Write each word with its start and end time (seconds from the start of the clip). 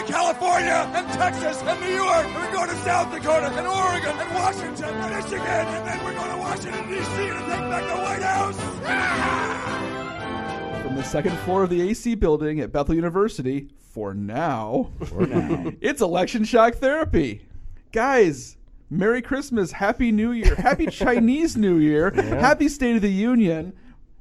We're 0.00 0.06
going 0.06 0.12
to 0.12 0.18
California 0.18 0.90
and 0.94 1.06
Texas 1.08 1.62
and 1.62 1.80
New 1.80 1.94
York. 1.94 2.24
And 2.24 2.34
we're 2.34 2.52
going 2.52 2.70
to 2.70 2.76
South 2.76 3.12
Dakota 3.12 3.48
and 3.48 3.66
Oregon 3.66 4.18
and 4.18 4.34
Washington 4.34 4.94
and 4.94 5.14
Michigan. 5.14 5.42
And 5.42 5.86
then 5.86 6.02
we're 6.04 6.14
going 6.14 6.30
to 6.30 6.38
Washington, 6.38 6.88
D.C. 6.88 7.26
to 7.26 7.34
take 7.34 7.46
back 7.46 7.86
the 7.86 7.96
White 8.00 8.22
House. 8.22 8.56
Ah! 8.86 10.80
From 10.82 10.96
the 10.96 11.04
second 11.04 11.36
floor 11.40 11.64
of 11.64 11.70
the 11.70 11.82
AC 11.82 12.14
building 12.14 12.60
at 12.60 12.72
Bethel 12.72 12.94
University, 12.94 13.68
for 13.78 14.14
now, 14.14 14.90
For 15.04 15.26
now. 15.26 15.70
it's 15.82 16.00
election 16.00 16.44
shock 16.44 16.76
therapy. 16.76 17.42
Guys, 17.92 18.56
Merry 18.88 19.20
Christmas, 19.20 19.70
Happy 19.72 20.12
New 20.12 20.32
Year, 20.32 20.54
Happy 20.54 20.86
Chinese 20.90 21.58
New 21.58 21.76
Year, 21.76 22.10
Happy 22.10 22.68
State 22.68 22.96
of 22.96 23.02
the 23.02 23.12
Union. 23.12 23.74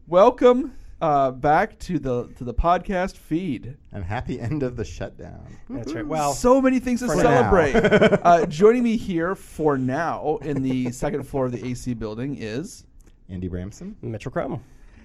Welcome 0.07 0.73
uh, 1.01 1.31
back 1.31 1.79
to 1.79 1.99
the 1.99 2.27
to 2.37 2.43
the 2.43 2.53
podcast 2.53 3.15
feed. 3.15 3.77
and 3.91 4.03
happy 4.03 4.39
end 4.39 4.63
of 4.63 4.75
the 4.75 4.85
shutdown. 4.85 5.45
That's 5.69 5.93
right. 5.93 6.05
Well, 6.05 6.33
so 6.33 6.61
many 6.61 6.79
things 6.79 6.99
to 7.01 7.07
for 7.07 7.15
celebrate. 7.15 7.73
uh, 8.23 8.45
joining 8.45 8.83
me 8.83 8.97
here 8.97 9.35
for 9.35 9.77
now 9.77 10.37
in 10.41 10.61
the 10.61 10.91
second 10.91 11.23
floor 11.23 11.45
of 11.45 11.51
the 11.51 11.65
AC 11.65 11.93
building 11.93 12.37
is, 12.39 12.85
Andy 13.29 13.47
Bramson. 13.49 13.95
Mitchell 14.01 14.31
Crum. 14.31 14.61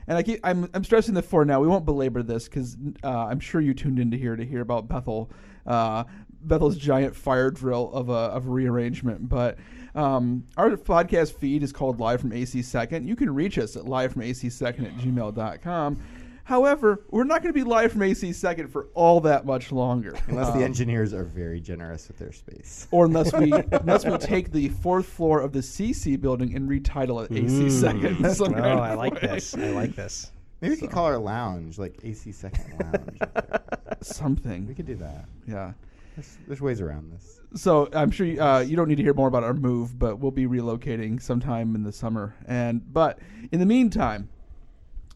and 0.07 0.19
I 0.19 0.23
keep, 0.23 0.41
I'm 0.43 0.69
I'm 0.75 0.85
stressing 0.85 1.15
the 1.15 1.23
for 1.23 1.45
now. 1.45 1.61
We 1.61 1.69
won't 1.69 1.85
belabor 1.85 2.23
this 2.23 2.45
because 2.49 2.77
uh, 3.03 3.27
I'm 3.27 3.41
sure 3.41 3.61
you 3.61 3.75
tuned 3.75 3.99
into 3.99 4.17
here 4.17 4.37
to 4.37 4.45
hear 4.45 4.61
about 4.63 4.89
Bethel, 4.89 5.31
uh, 5.67 6.05
Bethel's 6.43 6.77
giant 6.77 7.15
fire 7.15 7.51
drill 7.51 7.91
of 7.93 8.09
a 8.09 8.13
of 8.13 8.49
rearrangement. 8.49 9.29
But 9.29 9.59
um, 9.95 10.45
our 10.57 10.71
podcast 10.71 11.35
feed 11.35 11.63
is 11.63 11.73
called 11.73 12.01
Live 12.01 12.21
from 12.21 12.33
AC 12.33 12.63
Second. 12.63 13.07
You 13.07 13.17
can 13.17 13.33
reach 13.35 13.59
us 13.59 13.77
at 13.77 13.87
live 13.87 14.13
from 14.13 14.23
AC 14.23 14.51
Second 14.51 14.87
at 14.87 14.95
gmail.com. 14.97 15.99
However, 16.47 17.03
we're 17.11 17.25
not 17.25 17.43
going 17.43 17.55
to 17.55 17.59
be 17.59 17.65
live 17.65 17.93
from 17.93 18.03
AC 18.03 18.33
Second 18.35 18.69
for 18.69 18.89
all 18.93 19.21
that 19.23 19.47
much 19.47 19.73
longer. 19.73 20.15
Unless 20.27 20.49
Um, 20.49 20.59
the 20.59 20.65
engineers 20.65 21.15
are 21.15 21.25
very 21.25 21.59
generous 21.59 22.07
with 22.09 22.19
their 22.19 22.33
space. 22.33 22.87
or 22.91 23.07
unless 23.07 23.33
we 23.33 23.51
unless 23.73 24.05
we 24.05 24.19
take 24.19 24.53
the 24.53 24.69
fourth 24.69 25.07
floor 25.07 25.41
of 25.41 25.53
the 25.53 25.61
CC 25.61 26.21
building 26.21 26.55
and 26.55 26.69
retitle 26.69 27.25
it 27.25 27.33
AC 27.33 27.71
Second. 27.71 28.31
some 28.35 28.55
Oh, 28.57 28.61
I 28.63 28.93
like 28.95 29.15
way. 29.15 29.21
this. 29.23 29.55
I 29.57 29.71
like 29.71 29.95
this. 29.97 30.33
Maybe 30.61 30.75
we 30.75 30.81
could 30.83 30.91
call 30.91 31.07
our 31.07 31.19
lounge 31.19 31.79
like 31.79 31.99
AC 32.03 32.33
Second 32.33 32.79
Lounge. 32.79 33.19
Something. 34.03 34.67
we 34.67 34.75
could 34.75 34.87
do 34.87 34.97
that. 34.97 35.25
Yeah. 35.49 35.73
There's, 36.17 36.39
there's 36.47 36.61
ways 36.61 36.81
around 36.83 37.11
this. 37.13 37.41
So 37.55 37.89
I'm 37.93 38.11
sure 38.11 38.27
you, 38.27 38.41
uh, 38.43 38.61
you 38.61 38.75
don't 38.77 38.89
need 38.89 38.97
to 38.97 39.03
hear 39.03 39.15
more 39.15 39.29
about 39.29 39.45
our 39.45 39.55
move, 39.55 39.99
but 39.99 40.17
we'll 40.19 40.33
be 40.33 40.47
relocating 40.47 41.23
sometime 41.23 41.75
in 41.75 41.85
the 41.85 41.93
summer. 41.93 42.35
And 42.47 42.93
but 42.93 43.19
in 43.53 43.61
the 43.61 43.67
meantime, 43.67 44.29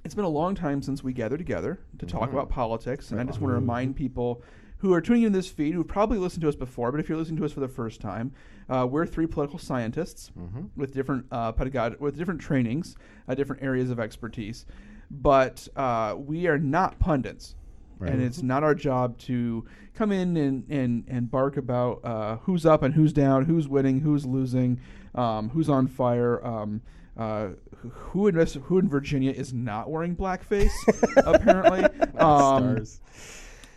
it's 0.05 0.15
been 0.15 0.25
a 0.25 0.29
long 0.29 0.55
time 0.55 0.81
since 0.81 1.03
we 1.03 1.13
gathered 1.13 1.39
together 1.39 1.81
to 1.99 2.07
talk 2.07 2.31
about 2.33 2.49
politics, 2.49 3.11
and 3.11 3.21
I 3.21 3.25
just 3.25 3.41
want 3.41 3.51
to 3.51 3.55
remind 3.57 3.97
people 3.97 4.43
who 4.79 4.95
are 4.95 5.01
tuning 5.01 5.25
in 5.25 5.33
this 5.33 5.49
feed 5.49 5.75
who've 5.75 5.89
probably 5.89 6.19
listened 6.19 6.41
to 6.43 6.49
us 6.49 6.55
before, 6.55 6.93
but 6.93 7.01
if 7.01 7.09
you're 7.09 7.19
listening 7.19 7.39
to 7.39 7.45
us 7.45 7.51
for 7.53 7.59
the 7.59 7.67
first 7.69 8.01
time, 8.01 8.33
uh, 8.69 8.87
we're 8.89 9.05
three 9.05 9.27
political 9.27 9.59
scientists 9.59 10.31
with 10.77 10.95
different 10.95 11.27
uh, 11.33 11.51
pedagog- 11.53 11.99
with 11.99 12.17
different 12.17 12.41
trainings, 12.41 12.95
uh, 13.27 13.35
different 13.35 13.61
areas 13.63 13.91
of 13.91 13.99
expertise, 13.99 14.65
but 15.11 15.67
uh, 15.75 16.15
we 16.17 16.47
are 16.47 16.59
not 16.59 17.01
pundits. 17.01 17.57
And 18.01 18.23
it's 18.23 18.43
not 18.43 18.63
our 18.63 18.75
job 18.75 19.19
to 19.19 19.67
come 19.95 20.13
in 20.13 20.37
and, 20.37 20.65
and, 20.71 21.05
and 21.09 21.31
bark 21.31 21.57
about 21.57 22.05
uh, 22.05 22.37
who's 22.43 22.65
up 22.65 22.83
and 22.83 22.95
who's 22.95 23.13
down, 23.13 23.45
who's 23.45 23.69
winning, 23.69 24.01
who's 24.01 24.25
losing, 24.25 24.81
um, 25.15 25.51
who's 25.51 25.69
on 25.69 25.87
fire. 25.87 26.45
Um, 26.45 26.83
uh, 27.17 27.49
who 27.91 28.29
in 28.29 28.35
who 28.65 28.79
in 28.79 28.89
Virginia 28.89 29.33
is 29.33 29.53
not 29.53 29.91
wearing 29.91 30.15
blackface? 30.15 30.71
apparently, 31.17 31.85
um, 32.17 32.85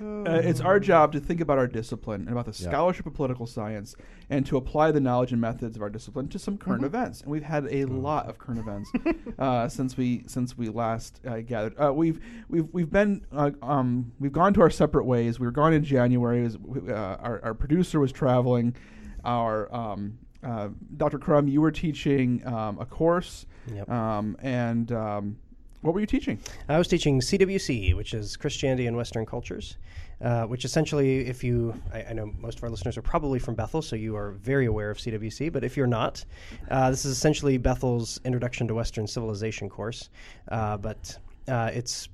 Uh, 0.01 0.41
it's 0.43 0.59
our 0.61 0.79
job 0.79 1.11
to 1.11 1.19
think 1.19 1.39
about 1.41 1.57
our 1.57 1.67
discipline 1.67 2.21
and 2.21 2.31
about 2.31 2.45
the 2.45 2.63
Yeah. 2.63 2.69
scholarship 2.69 3.05
of 3.05 3.13
political 3.13 3.45
science 3.45 3.95
and 4.29 4.45
to 4.47 4.57
apply 4.57 4.91
the 4.91 4.99
knowledge 4.99 5.31
and 5.31 5.39
methods 5.39 5.75
of 5.75 5.81
our 5.83 5.89
discipline 5.89 6.27
to 6.29 6.39
some 6.39 6.57
current 6.57 6.83
events. 6.83 7.21
And 7.21 7.31
we've 7.31 7.43
had 7.43 7.67
a 7.69 7.85
lot 7.85 8.27
of 8.27 8.37
current 8.37 8.59
events 8.59 8.91
uh, 9.39 9.67
since 9.67 9.95
we 9.97 10.23
since 10.27 10.57
we 10.57 10.69
last 10.69 11.21
uh, 11.25 11.41
gathered. 11.41 11.75
Uh, 11.81 11.93
we've 11.93 12.19
we've 12.49 12.67
we've 12.71 12.89
been 12.89 13.25
uh, 13.31 13.51
um, 13.61 14.11
we've 14.19 14.33
gone 14.33 14.53
to 14.55 14.61
our 14.61 14.69
separate 14.71 15.05
ways. 15.05 15.39
We 15.39 15.45
were 15.45 15.51
gone 15.51 15.73
in 15.73 15.83
January. 15.83 16.41
Was, 16.43 16.57
uh, 16.87 17.17
our 17.19 17.39
our 17.43 17.53
producer 17.53 17.99
was 17.99 18.11
traveling. 18.11 18.75
Our 19.23 19.73
um, 19.73 20.17
uh, 20.43 20.69
Dr. 20.97 21.19
Crum, 21.19 21.47
you 21.47 21.61
were 21.61 21.69
teaching 21.71 22.41
um, 22.47 22.79
a 22.79 22.85
course, 22.87 23.45
Yep. 23.71 23.87
um, 23.91 24.35
and 24.41 24.91
um, 24.91 25.37
what 25.81 25.93
were 25.93 25.99
you 25.99 26.05
teaching? 26.05 26.39
I 26.69 26.77
was 26.77 26.87
teaching 26.87 27.19
CWC, 27.19 27.95
which 27.95 28.13
is 28.13 28.37
Christianity 28.37 28.87
and 28.87 28.95
Western 28.95 29.25
Cultures, 29.25 29.77
uh, 30.21 30.43
which 30.43 30.63
essentially, 30.63 31.27
if 31.27 31.43
you, 31.43 31.73
I, 31.93 32.03
I 32.09 32.13
know 32.13 32.31
most 32.39 32.59
of 32.59 32.63
our 32.63 32.69
listeners 32.69 32.97
are 32.97 33.01
probably 33.01 33.39
from 33.39 33.55
Bethel, 33.55 33.81
so 33.81 33.95
you 33.95 34.15
are 34.15 34.31
very 34.31 34.67
aware 34.67 34.91
of 34.91 34.97
CWC, 34.97 35.51
but 35.51 35.63
if 35.63 35.75
you're 35.75 35.87
not, 35.87 36.23
uh, 36.69 36.91
this 36.91 37.05
is 37.05 37.11
essentially 37.11 37.57
Bethel's 37.57 38.19
Introduction 38.25 38.67
to 38.67 38.75
Western 38.75 39.07
Civilization 39.07 39.69
course, 39.69 40.09
uh, 40.49 40.77
but 40.77 41.17
uh, 41.47 41.71
it's 41.73 42.09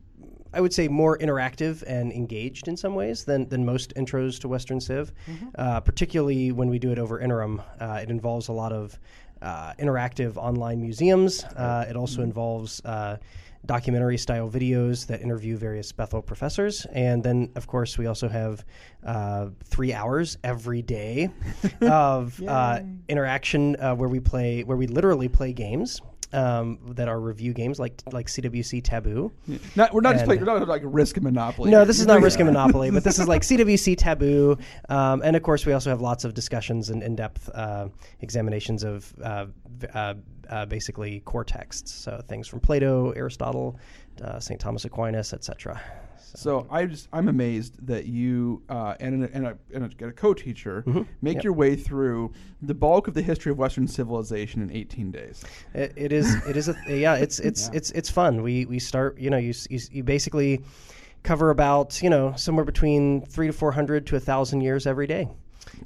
I 0.53 0.61
would 0.61 0.73
say 0.73 0.87
more 0.87 1.17
interactive 1.17 1.83
and 1.85 2.11
engaged 2.11 2.69
in 2.69 2.77
some 2.77 2.95
ways 2.95 3.25
than, 3.25 3.49
than 3.49 3.65
most 3.65 3.93
intros 3.95 4.39
to 4.39 4.47
Western 4.47 4.79
Civ. 4.79 5.11
Uh, 5.55 5.81
particularly 5.81 6.51
when 6.53 6.69
we 6.69 6.79
do 6.79 6.91
it 6.91 6.97
over 6.97 7.19
interim, 7.19 7.61
uh, 7.79 7.99
it 8.01 8.09
involves 8.09 8.47
a 8.47 8.53
lot 8.53 8.71
of 8.71 8.97
uh, 9.41 9.73
interactive 9.73 10.37
online 10.37 10.81
museums. 10.81 11.43
Uh, 11.43 11.85
it 11.89 11.95
also 11.95 12.21
involves 12.21 12.83
uh, 12.85 13.17
documentary 13.67 14.17
style 14.17 14.49
videos 14.49 15.05
that 15.07 15.21
interview 15.21 15.57
various 15.57 15.91
Bethel 15.91 16.21
professors. 16.21 16.85
And 16.91 17.23
then, 17.23 17.51
of 17.55 17.67
course, 17.67 17.97
we 17.97 18.07
also 18.07 18.27
have 18.27 18.65
uh, 19.05 19.49
three 19.63 19.93
hours 19.93 20.37
every 20.43 20.81
day 20.81 21.29
of 21.81 22.41
uh, 22.41 22.79
interaction 23.07 23.75
uh, 23.79 23.95
where 23.95 24.09
we 24.09 24.19
play, 24.19 24.63
where 24.63 24.77
we 24.77 24.87
literally 24.87 25.27
play 25.27 25.53
games. 25.53 26.01
Um, 26.33 26.79
that 26.89 27.07
are 27.07 27.21
review 27.21 27.53
games 27.53 27.79
like 27.79 28.01
like 28.11 28.27
CWC 28.27 28.83
Taboo. 28.83 29.31
Not, 29.77 29.93
we're 29.93 30.01
not 30.01 30.15
just 30.15 30.25
playing. 30.25 30.41
We're 30.41 30.59
not 30.59 30.67
like 30.67 30.81
Risk 30.83 31.15
and 31.15 31.23
Monopoly. 31.23 31.71
No, 31.71 31.85
this 31.85 32.01
is 32.01 32.05
not 32.05 32.21
Risk 32.21 32.39
and 32.39 32.47
Monopoly, 32.53 32.91
but 32.91 33.05
this 33.05 33.17
is 33.17 33.29
like 33.29 33.43
CWC 33.43 33.97
Taboo. 33.97 34.57
Um, 34.89 35.21
and 35.23 35.37
of 35.37 35.43
course, 35.43 35.65
we 35.65 35.71
also 35.71 35.89
have 35.89 36.01
lots 36.01 36.25
of 36.25 36.33
discussions 36.33 36.89
and 36.89 37.01
in 37.01 37.15
depth 37.15 37.49
uh, 37.53 37.87
examinations 38.19 38.83
of 38.83 39.13
uh, 39.23 39.45
uh, 39.93 40.15
uh, 40.49 40.65
basically 40.65 41.21
core 41.21 41.43
texts. 41.43 41.93
So 41.93 42.21
things 42.27 42.47
from 42.47 42.59
Plato, 42.59 43.11
Aristotle, 43.11 43.79
uh, 44.21 44.39
St. 44.39 44.59
Thomas 44.59 44.85
Aquinas, 44.85 45.33
etc. 45.33 45.81
So 46.19 46.67
I 46.69 46.85
just 46.85 47.07
I'm 47.13 47.29
amazed 47.29 47.85
that 47.87 48.05
you 48.05 48.61
uh, 48.69 48.95
and 48.99 49.23
a, 49.23 49.29
and 49.33 49.47
a, 49.47 49.57
and 49.73 49.93
a, 50.01 50.07
a 50.07 50.11
co-teacher 50.11 50.83
make 50.85 50.95
Mm-hmm. 50.95 51.27
Yep. 51.27 51.43
your 51.43 51.53
way 51.53 51.75
through 51.75 52.33
the 52.61 52.73
bulk 52.73 53.07
of 53.07 53.13
the 53.13 53.21
history 53.21 53.51
of 53.51 53.57
Western 53.57 53.87
civilization 53.87 54.61
in 54.61 54.71
18 54.71 55.09
days. 55.11 55.43
It, 55.73 55.93
it 55.95 56.11
is. 56.11 56.35
It 56.45 56.57
is 56.57 56.67
a. 56.69 56.75
Yeah. 56.87 57.15
It's 57.15 57.39
it's 57.49 57.69
it's 57.69 57.91
it's 57.91 58.09
fun. 58.09 58.41
We 58.43 58.65
we 58.65 58.77
start. 58.79 59.17
You 59.17 59.29
know. 59.29 59.37
You 59.37 59.53
you, 59.69 59.79
you 59.91 60.03
basically 60.03 60.63
cover 61.23 61.49
about 61.49 62.01
you 62.03 62.09
know 62.09 62.33
somewhere 62.35 62.65
between 62.65 63.21
three 63.21 63.47
to 63.47 63.53
four 63.53 63.71
hundred 63.71 64.05
to 64.07 64.15
a 64.17 64.19
thousand 64.19 64.61
years 64.61 64.85
every 64.85 65.07
day. 65.07 65.27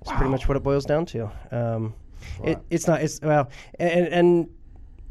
It's 0.02 0.12
pretty 0.12 0.30
much 0.31 0.47
what 0.47 0.58
it 0.58 0.64
boils 0.64 0.86
down 0.86 1.06
to. 1.08 1.31
Um, 1.52 1.94
it, 2.44 2.59
it's 2.70 2.88
not. 2.88 3.02
It's 3.02 3.22
well, 3.22 3.50
and 3.80 4.08
and 4.08 4.50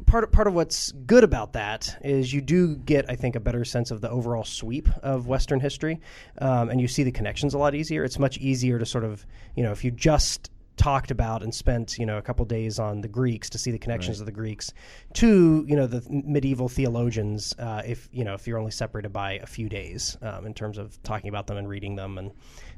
part 0.05 0.23
of, 0.23 0.31
part 0.31 0.47
of 0.47 0.53
what's 0.53 0.91
good 0.91 1.23
about 1.23 1.53
that 1.53 1.97
is 2.03 2.33
you 2.33 2.41
do 2.41 2.75
get, 2.75 3.09
I 3.09 3.15
think, 3.15 3.35
a 3.35 3.39
better 3.39 3.65
sense 3.65 3.91
of 3.91 4.01
the 4.01 4.09
overall 4.09 4.43
sweep 4.43 4.89
of 5.01 5.27
Western 5.27 5.59
history, 5.59 5.99
um, 6.39 6.69
and 6.69 6.81
you 6.81 6.87
see 6.87 7.03
the 7.03 7.11
connections 7.11 7.53
a 7.53 7.57
lot 7.57 7.75
easier. 7.75 8.03
It's 8.03 8.19
much 8.19 8.37
easier 8.37 8.79
to 8.79 8.85
sort 8.85 9.03
of, 9.03 9.25
you 9.55 9.63
know, 9.63 9.71
if 9.71 9.83
you 9.83 9.91
just 9.91 10.49
talked 10.77 11.11
about 11.11 11.43
and 11.43 11.53
spent 11.53 11.99
you 11.99 12.05
know 12.05 12.17
a 12.17 12.21
couple 12.21 12.43
days 12.45 12.79
on 12.79 13.01
the 13.01 13.07
Greeks 13.07 13.51
to 13.51 13.59
see 13.59 13.69
the 13.69 13.77
connections 13.77 14.19
of 14.19 14.25
the 14.25 14.31
Greeks 14.31 14.73
to 15.13 15.63
you 15.67 15.75
know 15.75 15.85
the 15.85 16.03
medieval 16.09 16.67
theologians 16.69 17.53
uh, 17.59 17.83
if 17.85 18.09
you 18.11 18.23
know 18.23 18.33
if 18.33 18.47
you're 18.47 18.57
only 18.57 18.71
separated 18.71 19.13
by 19.13 19.33
a 19.33 19.45
few 19.45 19.69
days 19.69 20.17
um, 20.23 20.45
in 20.45 20.53
terms 20.55 20.79
of 20.79 21.01
talking 21.03 21.29
about 21.29 21.45
them 21.45 21.57
and 21.57 21.69
reading 21.69 21.95
them 21.95 22.17
and 22.17 22.31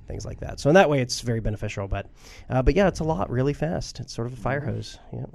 things 0.07 0.25
like 0.25 0.42
that. 0.42 0.59
So 0.59 0.69
in 0.69 0.75
that 0.75 0.89
way 0.89 1.00
it's 1.00 1.21
very 1.21 1.39
beneficial 1.39 1.88
but 1.88 2.07
uh, 2.50 2.62
but 2.62 2.75
yeah 2.75 2.88
it's 2.88 3.00
a 3.00 3.06
lot 3.06 3.30
really 3.30 3.53
fast. 3.53 4.01
It's 4.01 4.13
sort 4.13 4.27
of 4.27 4.33
a 4.33 4.38
fire 4.38 4.59
hose. 4.59 5.00
Yeah 5.13 5.25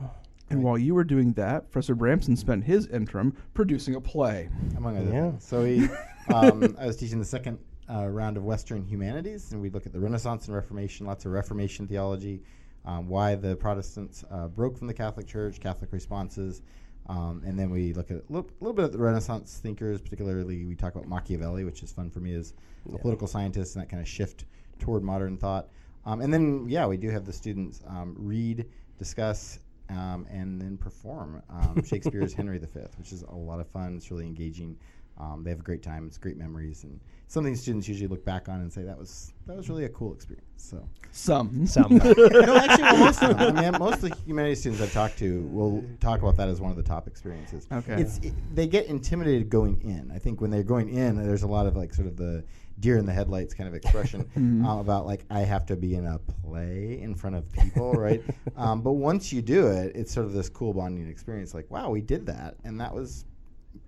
And 0.50 0.62
while 0.62 0.78
you 0.78 0.94
were 0.94 1.04
doing 1.04 1.32
that, 1.34 1.70
Professor 1.70 1.94
Bramson 1.94 2.36
spent 2.36 2.64
his 2.64 2.86
interim 2.86 3.36
producing 3.54 3.94
a 3.96 4.00
play. 4.00 4.48
among 4.76 4.96
other 4.96 5.10
Yeah. 5.10 5.30
things. 5.30 5.44
So 5.44 5.62
we, 5.62 5.88
um, 6.34 6.76
I 6.78 6.86
was 6.86 6.96
teaching 6.96 7.18
the 7.18 7.24
second 7.24 7.58
uh, 7.90 8.06
round 8.06 8.36
of 8.36 8.44
Western 8.44 8.84
humanities, 8.84 9.52
and 9.52 9.60
we 9.60 9.70
look 9.70 9.86
at 9.86 9.92
the 9.92 10.00
Renaissance 10.00 10.46
and 10.46 10.54
Reformation, 10.54 11.06
lots 11.06 11.24
of 11.26 11.32
Reformation 11.32 11.86
theology, 11.86 12.42
um, 12.84 13.08
why 13.08 13.34
the 13.34 13.56
Protestants 13.56 14.24
uh, 14.30 14.48
broke 14.48 14.76
from 14.78 14.86
the 14.86 14.94
Catholic 14.94 15.26
Church, 15.26 15.60
Catholic 15.60 15.92
responses, 15.92 16.62
Um, 17.08 17.42
and 17.46 17.58
then 17.58 17.70
we 17.70 17.94
look 17.94 18.10
at 18.10 18.18
a 18.18 18.22
little, 18.28 18.50
little 18.60 18.74
bit 18.74 18.84
at 18.84 18.92
the 18.92 18.98
Renaissance 18.98 19.58
thinkers, 19.62 19.98
particularly 20.00 20.66
we 20.66 20.74
talk 20.74 20.94
about 20.94 21.08
Machiavelli, 21.08 21.64
which 21.64 21.82
is 21.82 21.90
fun 21.90 22.10
for 22.10 22.20
me 22.20 22.34
as 22.34 22.52
a 22.94 22.98
political 22.98 23.26
scientist, 23.26 23.76
and 23.76 23.82
that 23.82 23.88
kind 23.88 24.02
of 24.02 24.06
shift 24.08 24.44
toward 24.78 25.02
modern 25.02 25.38
thought. 25.38 25.68
Um, 26.04 26.20
and 26.20 26.32
then, 26.32 26.66
yeah, 26.68 26.86
we 26.86 26.98
do 26.98 27.08
have 27.10 27.24
the 27.24 27.32
students 27.32 27.80
um, 27.86 28.14
read, 28.18 28.66
discuss, 28.98 29.58
um, 29.90 30.26
and 30.30 30.60
then 30.60 30.76
perform 30.76 31.42
um, 31.48 31.82
Shakespeare's 31.86 32.32
Henry 32.32 32.58
V, 32.58 32.66
which 32.98 33.12
is 33.12 33.22
a 33.22 33.34
lot 33.34 33.60
of 33.60 33.68
fun. 33.68 33.96
It's 33.96 34.10
really 34.10 34.26
engaging. 34.26 34.76
Um, 35.18 35.42
they 35.42 35.50
have 35.50 35.58
a 35.60 35.64
great 35.64 35.82
time. 35.82 36.06
It's 36.06 36.18
great 36.18 36.36
memories, 36.36 36.84
and 36.84 37.00
something 37.26 37.56
students 37.56 37.88
usually 37.88 38.06
look 38.06 38.24
back 38.24 38.48
on 38.48 38.60
and 38.60 38.72
say 38.72 38.82
that 38.82 38.96
was 38.96 39.32
that 39.46 39.56
was 39.56 39.68
really 39.68 39.84
a 39.84 39.88
cool 39.88 40.12
experience. 40.12 40.46
So 40.56 40.88
Some. 41.10 41.66
Some. 41.66 41.96
no, 41.96 42.56
actually, 42.56 42.82
well, 42.82 42.96
most 42.98 43.22
of 43.22 43.36
them. 43.36 43.56
I 43.56 43.70
mean, 43.70 43.78
most 43.80 44.02
of 44.02 44.10
the 44.10 44.16
humanities 44.24 44.60
students 44.60 44.82
I've 44.82 44.92
talked 44.92 45.18
to 45.18 45.42
will 45.50 45.84
talk 46.00 46.20
about 46.20 46.36
that 46.36 46.48
as 46.48 46.60
one 46.60 46.70
of 46.70 46.76
the 46.76 46.84
top 46.84 47.08
experiences. 47.08 47.66
Okay. 47.72 48.00
it's 48.00 48.18
it, 48.18 48.32
they 48.54 48.68
get 48.68 48.86
intimidated 48.86 49.48
going 49.48 49.80
in. 49.82 50.12
I 50.14 50.18
think 50.18 50.40
when 50.40 50.50
they're 50.50 50.62
going 50.62 50.88
in, 50.90 51.16
there's 51.16 51.42
a 51.42 51.48
lot 51.48 51.66
of 51.66 51.76
like 51.76 51.92
sort 51.94 52.06
of 52.06 52.16
the 52.16 52.44
deer 52.80 52.96
in 52.96 53.06
the 53.06 53.12
headlights 53.12 53.54
kind 53.54 53.68
of 53.68 53.74
expression 53.74 54.62
uh, 54.64 54.78
about 54.80 55.06
like 55.06 55.24
I 55.30 55.40
have 55.40 55.66
to 55.66 55.76
be 55.76 55.94
in 55.94 56.06
a 56.06 56.18
play 56.18 56.98
in 57.00 57.14
front 57.14 57.36
of 57.36 57.50
people, 57.52 57.92
right? 57.94 58.22
Um, 58.56 58.82
but 58.82 58.92
once 58.94 59.32
you 59.32 59.40
do 59.40 59.68
it, 59.68 59.94
it's 59.94 60.12
sort 60.12 60.26
of 60.26 60.32
this 60.32 60.48
cool 60.48 60.72
bonding 60.74 61.08
experience. 61.08 61.54
Like, 61.54 61.70
wow, 61.70 61.90
we 61.90 62.00
did 62.00 62.26
that, 62.26 62.56
and 62.64 62.80
that 62.80 62.92
was 62.92 63.24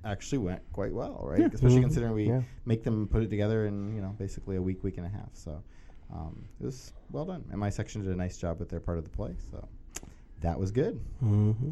actually 0.05 0.39
went 0.39 0.63
quite 0.73 0.93
well, 0.93 1.21
right? 1.25 1.53
Especially 1.53 1.79
Mhm. 1.79 1.83
considering 1.83 2.13
we 2.13 2.29
Yeah. 2.29 2.43
make 2.67 2.85
them 2.85 3.09
put 3.09 3.23
it 3.25 3.31
together 3.31 3.67
in 3.67 3.93
you 3.95 4.01
know 4.01 4.15
basically 4.19 4.57
a 4.57 4.63
week, 4.63 4.85
week 4.85 4.97
and 4.99 5.07
a 5.07 5.11
half. 5.11 5.31
So 5.35 5.61
um, 6.13 6.45
it 6.61 6.67
was 6.67 6.93
well 7.11 7.25
done, 7.25 7.45
and 7.51 7.59
my 7.59 7.69
section 7.71 8.03
did 8.03 8.13
a 8.13 8.17
nice 8.17 8.39
job 8.39 8.61
with 8.61 8.69
their 8.69 8.81
part 8.81 8.99
of 8.99 9.05
the 9.05 9.11
play. 9.11 9.35
So 9.51 9.67
that 10.41 10.59
was 10.59 10.71
good. 10.71 11.01
Mm-hmm. 11.25 11.71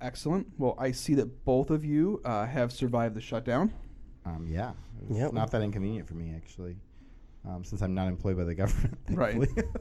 Excellent. 0.00 0.46
Well, 0.58 0.74
I 0.78 0.92
see 0.92 1.14
that 1.14 1.44
both 1.44 1.70
of 1.70 1.84
you 1.84 2.20
uh, 2.24 2.46
have 2.46 2.72
survived 2.72 3.14
the 3.16 3.20
shutdown. 3.20 3.72
Um, 4.28 4.46
yeah, 4.48 4.72
it's 5.08 5.18
Yep. 5.18 5.32
not 5.32 5.50
that 5.52 5.62
inconvenient 5.62 6.06
for 6.08 6.14
me 6.14 6.32
actually, 6.34 6.76
um, 7.48 7.64
since 7.64 7.82
I'm 7.82 7.94
not 7.94 8.08
employed 8.08 8.36
by 8.36 8.44
the 8.44 8.54
government. 8.62 8.98
Right. 9.10 9.34
thankfully. 9.36 9.64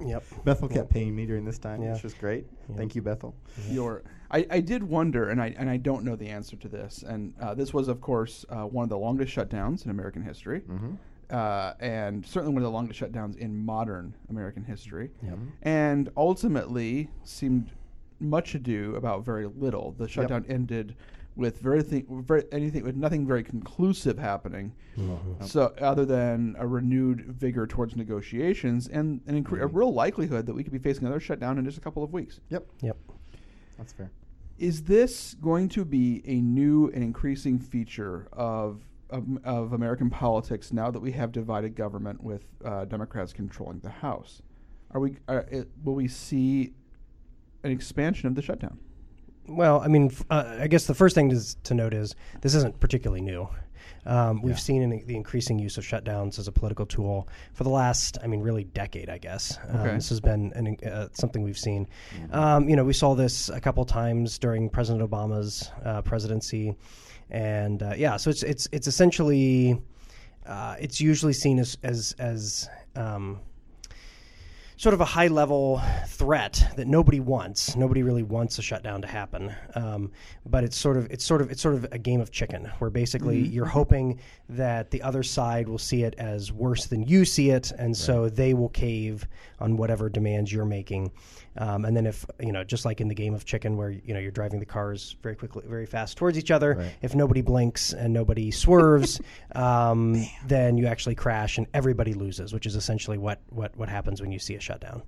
Yep. 0.00 0.24
Bethel 0.44 0.68
kept 0.68 0.88
paying 0.88 1.14
me 1.14 1.26
during 1.26 1.44
this 1.44 1.58
time, 1.58 1.82
Yeah. 1.82 1.92
which 1.92 2.02
was 2.02 2.14
great. 2.14 2.46
Yeah. 2.70 2.76
Thank 2.76 2.94
you, 2.94 3.02
Bethel. 3.02 3.34
Your, 3.68 4.04
I, 4.30 4.46
I 4.50 4.60
did 4.60 4.82
wonder, 4.82 5.28
and 5.28 5.38
I 5.38 5.54
and 5.58 5.68
I 5.68 5.76
don't 5.76 6.02
know 6.02 6.16
the 6.16 6.28
answer 6.28 6.56
to 6.56 6.68
this. 6.68 7.04
And 7.06 7.34
uh, 7.42 7.52
this 7.52 7.74
was, 7.74 7.88
of 7.88 8.00
course, 8.00 8.46
uh, 8.48 8.62
one 8.62 8.84
of 8.84 8.88
the 8.88 8.96
longest 8.96 9.36
shutdowns 9.36 9.84
in 9.84 9.90
American 9.90 10.22
history, 10.22 10.60
Mm-hmm. 10.60 10.92
uh, 11.30 11.72
and 11.80 12.24
certainly 12.24 12.54
one 12.54 12.62
of 12.62 12.66
the 12.66 12.70
longest 12.72 12.98
shutdowns 13.00 13.36
in 13.36 13.54
modern 13.66 14.14
American 14.30 14.64
history. 14.64 15.10
Yep. 15.22 15.38
And 15.60 16.08
ultimately 16.16 17.10
seemed 17.24 17.70
much 18.18 18.54
ado 18.54 18.94
about 18.96 19.26
very 19.26 19.46
little. 19.46 19.92
The 19.98 20.08
shutdown 20.08 20.46
ended 20.48 20.96
with 21.36 21.58
very, 21.60 21.82
thi- 21.82 22.04
very 22.08 22.44
anything 22.50 22.82
with 22.82 22.96
nothing 22.96 23.26
very 23.26 23.42
conclusive 23.44 24.18
happening. 24.18 24.72
So 25.44 25.74
other 25.80 26.04
than 26.06 26.56
a 26.58 26.66
renewed 26.66 27.26
vigor 27.26 27.66
towards 27.66 27.94
negotiations 27.96 28.88
and 28.88 29.20
an 29.26 29.42
incre- 29.44 29.60
a 29.60 29.66
real 29.66 29.92
likelihood 29.92 30.46
that 30.46 30.54
we 30.54 30.64
could 30.64 30.72
be 30.72 30.78
facing 30.78 31.04
another 31.04 31.20
shutdown 31.20 31.58
in 31.58 31.64
just 31.64 31.76
a 31.76 31.80
couple 31.82 32.02
of 32.02 32.12
weeks. 32.12 32.40
Yep, 32.48 32.66
Yep. 32.82 32.96
that's 33.76 33.92
fair. 33.92 34.10
Is 34.58 34.84
this 34.84 35.34
going 35.34 35.68
to 35.70 35.84
be 35.84 36.22
a 36.24 36.40
new 36.40 36.88
and 36.94 37.04
increasing 37.04 37.58
feature 37.58 38.26
of 38.32 38.82
of, 39.10 39.24
of 39.44 39.72
American 39.72 40.10
politics 40.10 40.72
now 40.72 40.90
that 40.90 40.98
we 40.98 41.12
have 41.12 41.30
divided 41.30 41.76
government 41.76 42.20
with 42.24 42.44
uh, 42.64 42.86
Democrats 42.86 43.32
controlling 43.32 43.78
the 43.80 43.90
House? 43.90 44.42
Are 44.92 45.00
we? 45.00 45.16
Are, 45.28 45.40
it, 45.50 45.68
will 45.84 45.94
we 45.94 46.08
see 46.08 46.72
an 47.62 47.70
expansion 47.70 48.26
of 48.26 48.34
the 48.34 48.42
shutdown? 48.42 48.78
Well, 49.48 49.80
I 49.80 49.88
mean, 49.88 50.10
uh, 50.30 50.56
I 50.60 50.66
guess 50.66 50.86
the 50.86 50.94
first 50.94 51.14
thing 51.14 51.30
to, 51.30 51.62
to 51.64 51.74
note 51.74 51.94
is 51.94 52.14
this 52.40 52.54
isn't 52.54 52.80
particularly 52.80 53.20
new. 53.20 53.48
Um, 54.04 54.40
we've 54.40 54.58
seen 54.58 54.82
an, 54.82 55.04
the 55.06 55.16
increasing 55.16 55.58
use 55.58 55.78
of 55.78 55.84
shutdowns 55.84 56.38
as 56.38 56.46
a 56.46 56.52
political 56.52 56.86
tool 56.86 57.28
for 57.54 57.64
the 57.64 57.70
last, 57.70 58.18
I 58.22 58.28
mean, 58.28 58.40
really 58.40 58.62
decade, 58.64 59.08
I 59.10 59.18
guess. 59.18 59.58
Um, 59.68 59.76
Okay. 59.80 59.94
This 59.94 60.08
has 60.10 60.20
been 60.20 60.52
an, 60.54 60.76
uh, 60.88 61.08
something 61.12 61.42
we've 61.42 61.58
seen. 61.58 61.88
Um, 62.30 62.68
you 62.68 62.76
know, 62.76 62.84
we 62.84 62.92
saw 62.92 63.14
this 63.14 63.48
a 63.48 63.60
couple 63.60 63.84
times 63.84 64.38
during 64.38 64.68
President 64.70 65.08
Obama's 65.08 65.70
uh, 65.84 66.02
presidency, 66.02 66.76
and 67.30 67.82
uh, 67.82 67.94
yeah, 67.96 68.16
so 68.16 68.30
it's 68.30 68.42
it's 68.44 68.68
it's 68.70 68.86
essentially 68.86 69.80
uh, 70.46 70.76
it's 70.78 71.00
usually 71.00 71.32
seen 71.32 71.58
as 71.58 71.76
as 71.82 72.14
as 72.18 72.68
um, 72.94 73.40
sort 74.78 74.92
of 74.92 75.00
a 75.00 75.04
high 75.04 75.28
level 75.28 75.80
threat 76.06 76.62
that 76.76 76.86
nobody 76.86 77.18
wants. 77.18 77.76
Nobody 77.76 78.02
really 78.02 78.22
wants 78.22 78.58
a 78.58 78.62
shutdown 78.62 79.00
to 79.02 79.08
happen. 79.08 79.54
Um, 79.74 80.12
but 80.44 80.64
it's 80.64 80.76
sort 80.76 80.96
of 80.96 81.10
it's 81.10 81.24
sort 81.24 81.40
of 81.40 81.50
it's 81.50 81.62
sort 81.62 81.74
of 81.74 81.86
a 81.92 81.98
game 81.98 82.20
of 82.20 82.30
chicken 82.30 82.70
where 82.78 82.90
basically 82.90 83.38
you're 83.38 83.64
hoping 83.64 84.20
that 84.50 84.90
the 84.90 85.02
other 85.02 85.22
side 85.22 85.68
will 85.68 85.78
see 85.78 86.02
it 86.02 86.14
as 86.18 86.52
worse 86.52 86.86
than 86.86 87.02
you 87.02 87.24
see 87.24 87.50
it, 87.50 87.72
and 87.78 87.96
so 87.96 88.28
they 88.28 88.54
will 88.54 88.68
cave 88.68 89.26
on 89.60 89.76
whatever 89.76 90.08
demands 90.08 90.52
you're 90.52 90.64
making. 90.64 91.10
Um, 91.58 91.84
and 91.84 91.96
then 91.96 92.06
if 92.06 92.24
you 92.40 92.52
know, 92.52 92.64
just 92.64 92.84
like 92.84 93.00
in 93.00 93.08
the 93.08 93.14
game 93.14 93.34
of 93.34 93.44
chicken, 93.44 93.76
where 93.76 93.90
you 93.90 94.12
know 94.14 94.20
you're 94.20 94.30
driving 94.30 94.60
the 94.60 94.66
cars 94.66 95.16
very 95.22 95.34
quickly, 95.36 95.62
very 95.66 95.86
fast 95.86 96.16
towards 96.16 96.36
each 96.38 96.50
other, 96.50 96.74
Right. 96.74 96.92
if 97.02 97.14
nobody 97.14 97.40
blinks 97.42 97.92
and 97.92 98.12
nobody 98.12 98.50
swerves, 98.50 99.20
um, 99.54 100.24
then 100.46 100.76
you 100.78 100.86
actually 100.86 101.14
crash 101.14 101.58
and 101.58 101.66
everybody 101.74 102.14
loses, 102.14 102.52
which 102.52 102.66
is 102.66 102.76
essentially 102.76 103.18
what 103.18 103.40
what 103.50 103.76
what 103.76 103.88
happens 103.88 104.20
when 104.20 104.32
you 104.32 104.38
see 104.38 104.54
a 104.54 104.60
shutdown. 104.60 105.02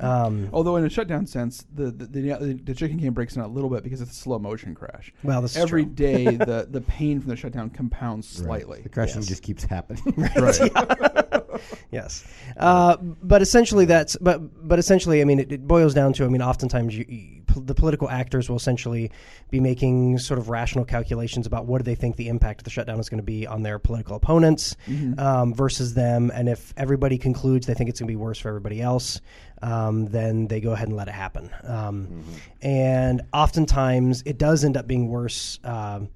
Um, 0.00 0.48
Although 0.52 0.76
in 0.76 0.84
a 0.84 0.90
shutdown 0.90 1.26
sense, 1.26 1.66
the 1.74 1.90
the, 1.90 2.06
the, 2.06 2.60
the 2.64 2.74
chicken 2.74 2.96
game 2.98 3.12
breaks 3.14 3.34
down 3.34 3.44
a 3.44 3.48
little 3.48 3.70
bit 3.70 3.82
because 3.82 4.00
it's 4.00 4.12
a 4.12 4.14
slow 4.14 4.38
motion 4.38 4.74
crash. 4.74 5.12
Well, 5.22 5.42
this 5.42 5.56
is 5.56 5.68
true. 5.68 5.84
day 5.84 6.24
the 6.36 6.66
the 6.70 6.80
pain 6.82 7.20
from 7.20 7.30
the 7.30 7.36
shutdown 7.36 7.70
compounds 7.70 8.28
slightly. 8.28 8.82
The 8.82 8.88
crashing 8.88 9.16
Yes. 9.22 9.26
just 9.28 9.42
keeps 9.42 9.64
happening. 9.64 10.02
Right. 10.36 11.42
Yes, 11.90 12.24
uh, 12.56 12.96
but 13.00 13.42
essentially 13.42 13.84
that's 13.84 14.16
but 14.16 14.38
but 14.66 14.78
essentially, 14.78 15.20
I 15.20 15.24
mean, 15.24 15.40
it, 15.40 15.52
it 15.52 15.66
boils 15.66 15.94
down 15.94 16.12
to 16.14 16.24
I 16.24 16.28
mean, 16.28 16.42
oftentimes 16.42 16.96
you, 16.96 17.04
you, 17.08 17.42
the 17.56 17.74
political 17.74 18.10
actors 18.10 18.48
will 18.48 18.56
essentially 18.56 19.10
be 19.50 19.60
making 19.60 20.18
sort 20.18 20.38
of 20.38 20.48
rational 20.48 20.84
calculations 20.84 21.46
about 21.46 21.66
what 21.66 21.78
do 21.78 21.84
they 21.84 21.94
think 21.94 22.16
the 22.16 22.28
impact 22.28 22.60
of 22.60 22.64
the 22.64 22.70
shutdown 22.70 22.98
is 22.98 23.08
going 23.08 23.18
to 23.18 23.24
be 23.24 23.46
on 23.46 23.62
their 23.62 23.78
political 23.78 24.16
opponents 24.16 24.76
um, 25.18 25.54
versus 25.54 25.94
them, 25.94 26.30
and 26.34 26.48
if 26.48 26.74
everybody 26.76 27.18
concludes 27.18 27.66
they 27.66 27.74
think 27.74 27.88
it's 27.88 28.00
going 28.00 28.08
to 28.08 28.12
be 28.12 28.16
worse 28.16 28.38
for 28.38 28.48
everybody 28.48 28.82
else, 28.82 29.20
um, 29.62 30.06
then 30.06 30.48
they 30.48 30.60
go 30.60 30.72
ahead 30.72 30.88
and 30.88 30.96
let 30.96 31.08
it 31.08 31.14
happen. 31.14 31.50
Um, 31.62 32.24
And 32.62 33.22
oftentimes, 33.32 34.22
it 34.26 34.38
does 34.38 34.64
end 34.64 34.76
up 34.76 34.86
being 34.86 35.08
worse. 35.08 35.58
Um, 35.64 36.08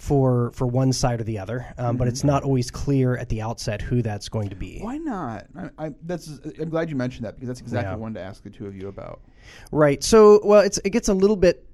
for 0.00 0.50
for 0.52 0.66
one 0.66 0.94
side 0.94 1.20
or 1.20 1.24
the 1.24 1.38
other, 1.38 1.66
um, 1.76 1.98
but 1.98 2.08
it's 2.08 2.24
not 2.24 2.42
always 2.42 2.70
clear 2.70 3.18
at 3.18 3.28
the 3.28 3.42
outset 3.42 3.82
who 3.82 4.00
that's 4.00 4.30
going 4.30 4.48
to 4.48 4.56
be. 4.56 4.78
Why 4.80 4.96
not? 4.96 5.46
I, 5.54 5.86
I, 5.86 5.90
that's. 6.04 6.40
I'm 6.58 6.70
glad 6.70 6.88
you 6.88 6.96
mentioned 6.96 7.26
that 7.26 7.34
because 7.34 7.48
that's 7.48 7.60
exactly 7.60 7.88
Yeah. 7.88 7.90
what 7.92 7.98
I 7.98 8.00
wanted 8.00 8.20
to 8.20 8.24
ask 8.24 8.42
the 8.42 8.48
two 8.48 8.64
of 8.66 8.74
you 8.74 8.88
about. 8.88 9.20
Right. 9.70 10.02
So, 10.02 10.40
well, 10.42 10.60
it's 10.62 10.78
it 10.84 10.90
gets 10.90 11.08
a 11.08 11.14
little 11.14 11.36
bit 11.36 11.66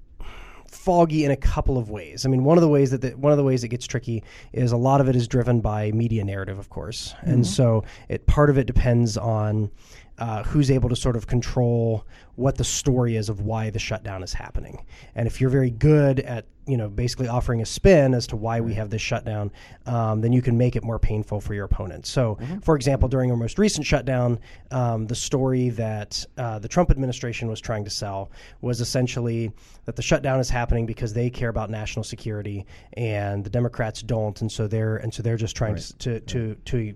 foggy 0.69 1.25
in 1.25 1.31
a 1.31 1.37
couple 1.37 1.79
of 1.79 1.89
ways. 1.89 2.27
I 2.27 2.29
mean, 2.29 2.43
one 2.43 2.59
of 2.59 2.63
the 2.63 2.69
ways 2.69 2.91
that 2.91 3.01
the, 3.01 3.11
one 3.11 3.31
of 3.31 3.39
the 3.39 3.45
ways 3.45 3.63
it 3.63 3.69
gets 3.69 3.87
tricky 3.87 4.25
is 4.53 4.73
a 4.73 4.77
lot 4.77 5.01
of 5.01 5.09
it 5.09 5.15
is 5.15 5.29
driven 5.29 5.61
by 5.61 5.93
media 5.93 6.25
narrative, 6.25 6.59
of 6.59 6.69
course, 6.69 7.15
and 7.23 7.47
so 7.47 7.85
it 8.09 8.27
part 8.27 8.51
of 8.51 8.59
it 8.59 8.67
depends 8.67 9.17
on 9.17 9.71
uh, 10.19 10.43
who's 10.45 10.71
able 10.71 10.89
to 10.89 10.97
sort 10.97 11.17
of 11.17 11.27
control 11.27 12.07
what 12.37 12.57
the 12.57 12.65
story 12.65 13.17
is 13.17 13.29
of 13.29 13.41
why 13.41 13.71
the 13.71 13.79
shutdown 13.79 14.23
is 14.23 14.33
happening. 14.33 14.85
And 15.15 15.27
if 15.27 15.41
you're 15.41 15.51
very 15.51 15.71
good 15.71 16.21
at 16.21 16.47
you 16.67 16.77
know 16.77 16.89
basically 16.89 17.29
offering 17.29 17.63
a 17.63 17.67
spin 17.67 18.13
as 18.13 18.27
to 18.27 18.37
why 18.37 18.61
we 18.61 18.75
have 18.75 18.91
this 18.91 19.01
shutdown, 19.01 19.53
um, 19.87 20.21
then 20.21 20.33
you 20.33 20.43
can 20.43 20.59
make 20.59 20.75
it 20.75 20.83
more 20.83 20.99
painful 20.99 21.41
for 21.41 21.55
your 21.55 21.65
opponent. 21.65 22.07
So, 22.07 22.39
for 22.63 22.77
example, 22.77 23.09
during 23.09 23.31
our 23.31 23.37
most 23.37 23.59
recent 23.59 23.87
shutdown, 23.87 24.39
um, 24.71 25.07
the 25.07 25.15
story 25.15 25.69
that 25.71 26.25
uh, 26.37 26.59
the 26.59 26.69
Trump 26.69 26.91
administration 26.91 27.49
was 27.49 27.61
trying 27.61 27.85
to 27.85 27.91
sell 27.91 28.31
was 28.61 28.81
essentially 28.81 29.53
that 29.85 29.97
the 29.97 30.03
shutdown 30.03 30.41
is 30.41 30.51
happening 30.51 30.87
because 30.87 31.13
they 31.13 31.31
care 31.31 31.51
about 31.51 31.71
national 31.71 32.03
security 32.05 32.67
and 32.95 33.45
the 33.45 33.51
Democrats 33.51 34.03
don't, 34.03 34.41
and 34.41 34.51
so 34.51 34.67
they're 34.67 34.97
and 34.97 35.15
so 35.15 35.23
they're 35.23 35.37
just 35.37 35.57
trying 35.57 35.77
to 35.77 35.97
to 35.99 36.21
to, 36.21 36.55
to 36.65 36.95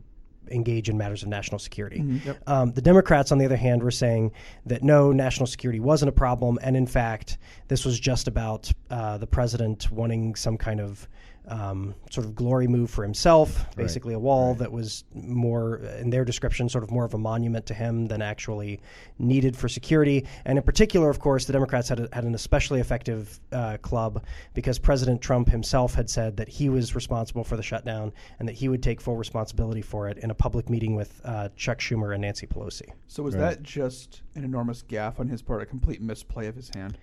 engage 0.51 0.89
in 0.89 0.99
matters 0.99 1.23
of 1.23 1.29
national 1.29 1.59
security. 1.59 2.01
Um, 2.47 2.73
the 2.73 2.83
Democrats, 2.83 3.33
on 3.33 3.39
the 3.39 3.45
other 3.45 3.57
hand, 3.57 3.83
were 3.83 3.91
saying 3.91 4.33
that 4.67 4.83
no, 4.83 5.13
national 5.13 5.47
security 5.47 5.81
wasn't 5.81 6.09
a 6.09 6.13
problem, 6.13 6.59
and 6.63 6.77
in 6.77 6.87
fact, 6.87 7.39
this 7.69 7.85
was 7.85 7.99
just 8.01 8.29
about 8.29 8.71
uh, 8.91 9.19
the 9.19 9.27
president 9.27 9.91
wanting 9.91 10.35
some 10.35 10.57
kind 10.57 10.81
of 10.81 11.09
um, 11.51 11.95
sort 12.11 12.27
of 12.27 12.35
glory 12.35 12.69
move 12.69 12.91
for 12.91 13.03
himself, 13.03 13.67
basically 13.77 14.15
a 14.15 14.19
wall 14.19 14.55
that 14.55 14.71
was 14.71 15.05
more, 15.13 15.79
in 15.99 16.09
their 16.09 16.25
description, 16.25 16.69
sort 16.69 16.85
of 16.85 16.91
more 16.91 17.05
of 17.05 17.13
a 17.13 17.19
monument 17.19 17.67
to 17.67 17.75
him 17.75 18.07
than 18.07 18.23
actually 18.23 18.81
needed 19.19 19.57
for 19.57 19.69
security. 19.69 20.25
And 20.45 20.59
in 20.59 20.65
particular, 20.65 21.11
of 21.11 21.19
course, 21.19 21.45
the 21.45 21.53
Democrats 21.53 21.89
had, 21.89 22.01
a, 22.01 22.09
had 22.13 22.25
an 22.25 22.35
especially 22.35 22.81
effective 22.81 23.41
uh, 23.53 23.79
club 23.79 24.25
because 24.55 24.79
President 24.79 25.21
Trump 25.21 25.49
himself 25.49 25.95
had 25.95 26.09
said 26.09 26.37
that 26.37 26.49
he 26.49 26.69
was 26.69 26.95
responsible 26.95 27.43
for 27.43 27.57
the 27.57 27.63
shutdown 27.63 28.13
and 28.39 28.49
that 28.49 28.55
he 28.55 28.69
would 28.69 28.83
take 28.83 29.01
full 29.01 29.17
responsibility 29.17 29.83
for 29.83 30.09
it 30.09 30.19
in 30.19 30.31
a 30.31 30.35
public 30.35 30.71
meeting 30.71 30.95
with 30.95 31.21
uh, 31.25 31.49
Chuck 31.57 31.79
Schumer 31.79 32.13
and 32.13 32.23
Nancy 32.23 32.47
Pelosi. 32.47 32.91
So 33.09 33.25
was 33.25 33.35
that 33.35 33.63
just 33.63 34.23
an 34.37 34.45
enormous 34.45 34.83
gaffe 34.83 35.19
on 35.19 35.29
his 35.29 35.43
part, 35.43 35.63
a 35.63 35.67
complete 35.67 36.01
misplay 36.01 36.47
of 36.47 36.55
his 36.55 36.71
hand? 36.75 36.97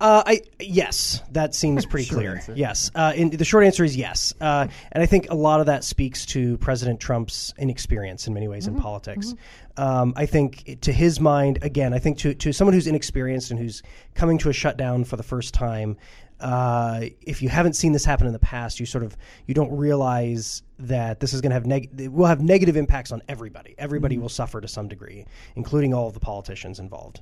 Uh, 0.00 0.22
I 0.24 0.42
yes, 0.60 1.22
that 1.32 1.54
seems 1.54 1.84
pretty 1.92 2.08
clear. 2.08 2.36
answer. 2.36 2.54
Yes, 2.54 2.90
uh, 2.94 3.12
in, 3.16 3.30
the 3.30 3.44
short 3.44 3.64
answer 3.64 3.82
is 3.82 3.96
yes, 3.96 4.32
uh, 4.40 4.68
and 4.92 5.02
I 5.02 5.06
think 5.06 5.30
a 5.30 5.34
lot 5.34 5.60
of 5.60 5.66
that 5.66 5.82
speaks 5.82 6.24
to 6.26 6.56
President 6.58 7.00
Trump's 7.00 7.52
inexperience 7.58 8.26
in 8.28 8.34
many 8.34 8.46
ways 8.46 8.68
in 8.68 8.76
politics. 8.76 9.34
Um, 9.76 10.12
I 10.16 10.26
think 10.26 10.80
to 10.82 10.92
his 10.92 11.18
mind, 11.18 11.58
again, 11.62 11.92
I 11.92 11.98
think 11.98 12.18
to 12.18 12.34
to 12.34 12.52
someone 12.52 12.74
who's 12.74 12.86
inexperienced 12.86 13.50
and 13.50 13.58
who's 13.58 13.82
coming 14.14 14.38
to 14.38 14.50
a 14.50 14.52
shutdown 14.52 15.04
for 15.04 15.16
the 15.16 15.22
first 15.22 15.54
time. 15.54 15.96
Uh, 16.40 17.06
if 17.22 17.42
you 17.42 17.48
haven't 17.48 17.72
seen 17.72 17.90
this 17.90 18.04
happen 18.04 18.24
in 18.28 18.32
the 18.32 18.38
past, 18.38 18.78
you 18.78 18.86
sort 18.86 19.02
of 19.02 19.16
you 19.46 19.54
don't 19.54 19.76
realize 19.76 20.62
that 20.78 21.20
this 21.20 21.32
is 21.32 21.40
going 21.40 21.50
to 21.50 21.54
have 21.54 21.66
neg- 21.66 21.90
will 22.10 22.26
have 22.26 22.40
negative 22.40 22.76
impacts 22.76 23.12
on 23.12 23.22
everybody. 23.28 23.74
Everybody 23.78 24.18
will 24.18 24.28
suffer 24.28 24.60
to 24.60 24.68
some 24.68 24.88
degree, 24.88 25.26
including 25.56 25.92
all 25.92 26.06
of 26.08 26.14
the 26.14 26.20
politicians 26.20 26.78
involved. 26.78 27.20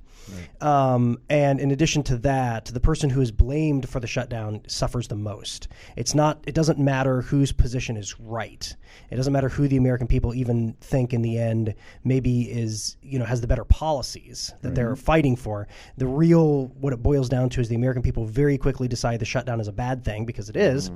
Um, 0.60 1.18
and 1.30 1.58
in 1.60 1.70
addition 1.70 2.02
to 2.04 2.16
that, 2.18 2.66
the 2.66 2.80
person 2.80 3.10
who 3.10 3.20
is 3.20 3.30
blamed 3.30 3.88
for 3.88 4.00
the 4.00 4.06
shutdown 4.06 4.62
suffers 4.66 5.08
the 5.08 5.16
most. 5.16 5.68
It's 5.96 6.14
not. 6.14 6.42
It 6.46 6.54
doesn't 6.54 6.78
matter 6.78 7.22
whose 7.22 7.52
position 7.52 7.96
is 7.96 8.18
right. 8.20 8.74
It 9.10 9.16
doesn't 9.16 9.32
matter 9.32 9.48
who 9.48 9.68
the 9.68 9.76
American 9.76 10.06
people 10.06 10.34
even 10.34 10.74
think 10.80 11.12
in 11.12 11.22
the 11.22 11.38
end 11.38 11.74
maybe 12.04 12.42
is 12.42 12.96
you 13.02 13.18
know 13.18 13.24
has 13.24 13.40
the 13.40 13.46
better 13.46 13.64
policies 13.64 14.52
that 14.62 14.74
they're 14.74 14.96
fighting 14.96 15.36
for. 15.36 15.68
The 15.96 16.06
real 16.06 16.66
what 16.80 16.92
it 16.92 17.02
boils 17.02 17.28
down 17.28 17.48
to 17.50 17.60
is 17.60 17.68
the 17.68 17.74
American 17.74 18.02
people 18.02 18.24
very 18.24 18.58
quickly 18.58 18.88
decide 18.88 19.20
the 19.20 19.24
shutdown 19.24 19.60
is 19.60 19.68
a 19.68 19.72
bad 19.72 20.04
thing 20.04 20.24
because 20.26 20.48
it 20.48 20.56
is. 20.56 20.90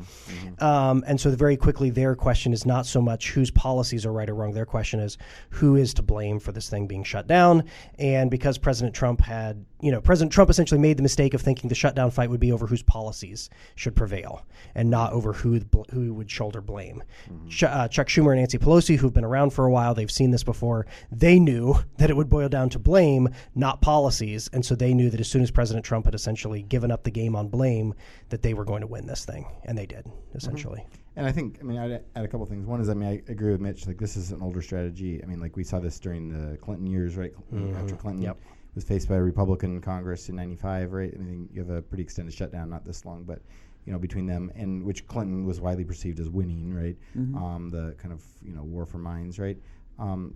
Um, 0.59 1.05
and 1.07 1.21
so 1.21 1.31
very 1.31 1.57
quickly 1.57 1.91
their 1.91 2.15
question 2.51 2.53
is 2.53 2.67
not 2.67 2.87
so 2.87 3.01
much 3.01 3.31
whose 3.31 3.51
policies 3.51 4.05
are 4.05 4.13
right 4.13 4.29
or 4.29 4.35
wrong. 4.35 4.53
Their 4.53 4.67
question 4.67 5.01
is 5.01 5.19
who 5.51 5.77
is 5.77 5.95
to 5.95 6.03
blame 6.03 6.41
for 6.41 6.53
this 6.53 6.69
thing 6.69 6.87
being 6.87 7.05
shut 7.05 7.27
down. 7.27 7.65
And 7.99 8.31
because 8.31 8.59
President 8.59 8.95
Trump 8.95 9.21
had, 9.21 9.65
you 9.81 9.93
know, 9.93 10.01
President 10.01 10.33
Trump 10.33 10.51
essentially 10.51 10.81
made 10.81 10.97
the 10.97 11.03
mistake 11.03 11.35
of 11.35 11.41
thinking 11.41 11.69
the 11.69 11.75
shutdown 11.75 12.11
fight 12.11 12.31
would 12.31 12.41
be 12.41 12.53
over 12.53 12.67
whose 12.67 12.83
policies 12.83 13.51
should 13.77 13.95
prevail 13.95 14.45
and 14.75 14.91
not 14.91 15.13
over 15.13 15.33
who 15.33 15.61
bl- 15.61 15.83
who 15.93 16.13
would 16.15 16.31
shoulder 16.31 16.61
blame. 16.61 17.03
Ch- 17.49 17.65
uh, 17.65 17.89
Chuck 17.89 18.09
Schumer 18.09 18.33
and 18.33 18.41
Nancy 18.41 18.59
Pelosi, 18.59 18.97
who've 18.97 19.15
been 19.15 19.25
around 19.25 19.51
for 19.53 19.65
a 19.65 19.71
while, 19.71 19.95
they've 19.95 20.11
seen 20.11 20.31
this 20.31 20.45
before. 20.45 20.87
They 21.13 21.39
knew 21.39 21.75
that 21.99 22.11
it 22.11 22.17
would 22.17 22.29
boil 22.29 22.49
down 22.49 22.71
to 22.71 22.79
blame, 22.79 23.29
not 23.55 23.81
policies, 23.81 24.51
and 24.53 24.65
so 24.65 24.75
they 24.75 24.95
knew 24.95 25.11
that 25.11 25.21
as 25.21 25.29
soon 25.29 25.43
as 25.43 25.51
President 25.51 25.85
Trump 25.85 26.07
had 26.07 26.15
essentially 26.15 26.63
given 26.63 26.91
up 26.91 27.05
the 27.05 27.11
game 27.11 27.37
on 27.37 27.49
blame, 27.49 27.95
that 28.31 28.43
they 28.43 28.55
were 28.55 28.65
going 28.65 28.81
to 28.81 28.87
win 28.87 29.07
this 29.07 29.25
thing, 29.25 29.47
and 29.65 29.77
they 29.79 29.87
did 29.87 30.07
essentially. 30.35 30.85
And 31.21 31.29
I 31.29 31.33
think, 31.33 31.59
I 31.61 31.65
mean, 31.65 31.77
I'd 31.77 32.03
add 32.17 32.25
a 32.25 32.29
couple 32.29 32.47
things. 32.47 32.65
One 32.65 32.81
is, 32.81 32.89
I 32.89 32.95
mean, 32.95 33.09
I 33.11 33.31
agree 33.31 33.53
with 33.53 33.61
Mitch. 33.61 33.87
Like, 33.87 33.99
this 33.99 34.17
is 34.17 34.33
an 34.33 34.41
older 34.41 34.63
strategy. 34.63 35.21
I 35.23 35.27
mean, 35.27 35.39
like 35.39 35.55
we 35.55 35.63
saw 35.63 35.79
this 35.79 36.01
during 36.01 36.29
the 36.31 36.57
Clinton 36.57 36.87
years, 36.87 37.15
right? 37.15 37.33
After 37.77 37.95
Clinton 37.95 38.23
Yep. 38.23 38.39
was 38.75 38.85
faced 38.85 39.07
by 39.07 39.17
a 39.17 39.23
Republican 39.23 39.83
Congress 39.83 40.31
in 40.31 40.37
'95, 40.37 40.93
right? 40.95 41.13
I 41.15 41.19
mean, 41.19 41.47
you 41.53 41.61
have 41.61 41.69
a 41.69 41.83
pretty 41.83 42.03
extended 42.05 42.33
shutdown, 42.33 42.71
not 42.71 42.87
this 42.87 43.05
long, 43.05 43.25
but 43.25 43.43
you 43.85 43.93
know, 43.93 43.99
between 43.99 44.25
them 44.27 44.51
and 44.55 44.83
which 44.83 45.07
Clinton 45.09 45.45
was 45.45 45.61
widely 45.61 45.85
perceived 45.85 46.21
as 46.21 46.31
winning, 46.31 46.73
right? 46.73 46.97
Um, 47.37 47.69
the 47.69 47.95
kind 47.99 48.15
of 48.15 48.25
you 48.43 48.55
know 48.55 48.63
war 48.63 48.87
for 48.87 48.97
minds, 48.97 49.39
right? 49.39 49.59
Um, 49.99 50.35